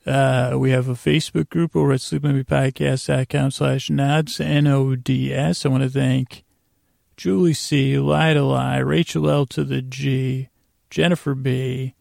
Uh, 0.06 0.54
we 0.56 0.70
have 0.70 0.88
a 0.88 0.94
Facebook 0.94 1.48
group 1.48 1.74
over 1.74 1.92
at 1.92 2.00
sleepwithmepodcast.com 2.00 3.50
slash 3.50 3.90
nods, 3.90 4.38
N-O-D-S. 4.38 5.66
I 5.66 5.68
want 5.68 5.82
to 5.82 5.90
thank 5.90 6.44
Julie 7.16 7.54
C., 7.54 7.98
Lida 7.98 8.44
Lie, 8.44 8.78
Rachel 8.78 9.28
L. 9.28 9.46
to 9.46 9.64
the 9.64 9.82
G., 9.82 10.48
Jennifer 10.90 11.34
B., 11.34 11.94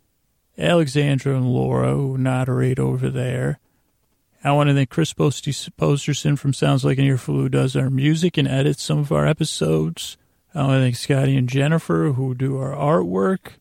Alexandra 0.58 1.36
and 1.36 1.47
Laura, 1.47 1.93
who 1.93 2.18
moderate 2.18 2.80
over 2.80 3.10
there. 3.10 3.60
I 4.43 4.51
want 4.51 4.70
to 4.70 4.76
thank 4.76 4.91
Chris 4.91 5.12
Posterson 5.12 6.38
from 6.38 6.53
Sounds 6.53 6.86
Like 6.86 6.99
an 6.99 7.06
Earful, 7.06 7.34
who 7.34 7.49
does 7.49 7.76
our 7.76 7.89
music 7.89 8.38
and 8.38 8.47
edits 8.47 8.84
some 8.84 8.99
of 8.99 9.12
our 9.12 9.26
episodes. 9.26 10.18
I 10.53 10.60
want 10.60 10.74
to 10.74 10.82
thank 10.82 10.95
Scotty 10.95 11.36
and 11.36 11.49
Jennifer, 11.49 12.14
who 12.14 12.36
do 12.36 12.58
our 12.60 12.72
artwork. 12.72 13.53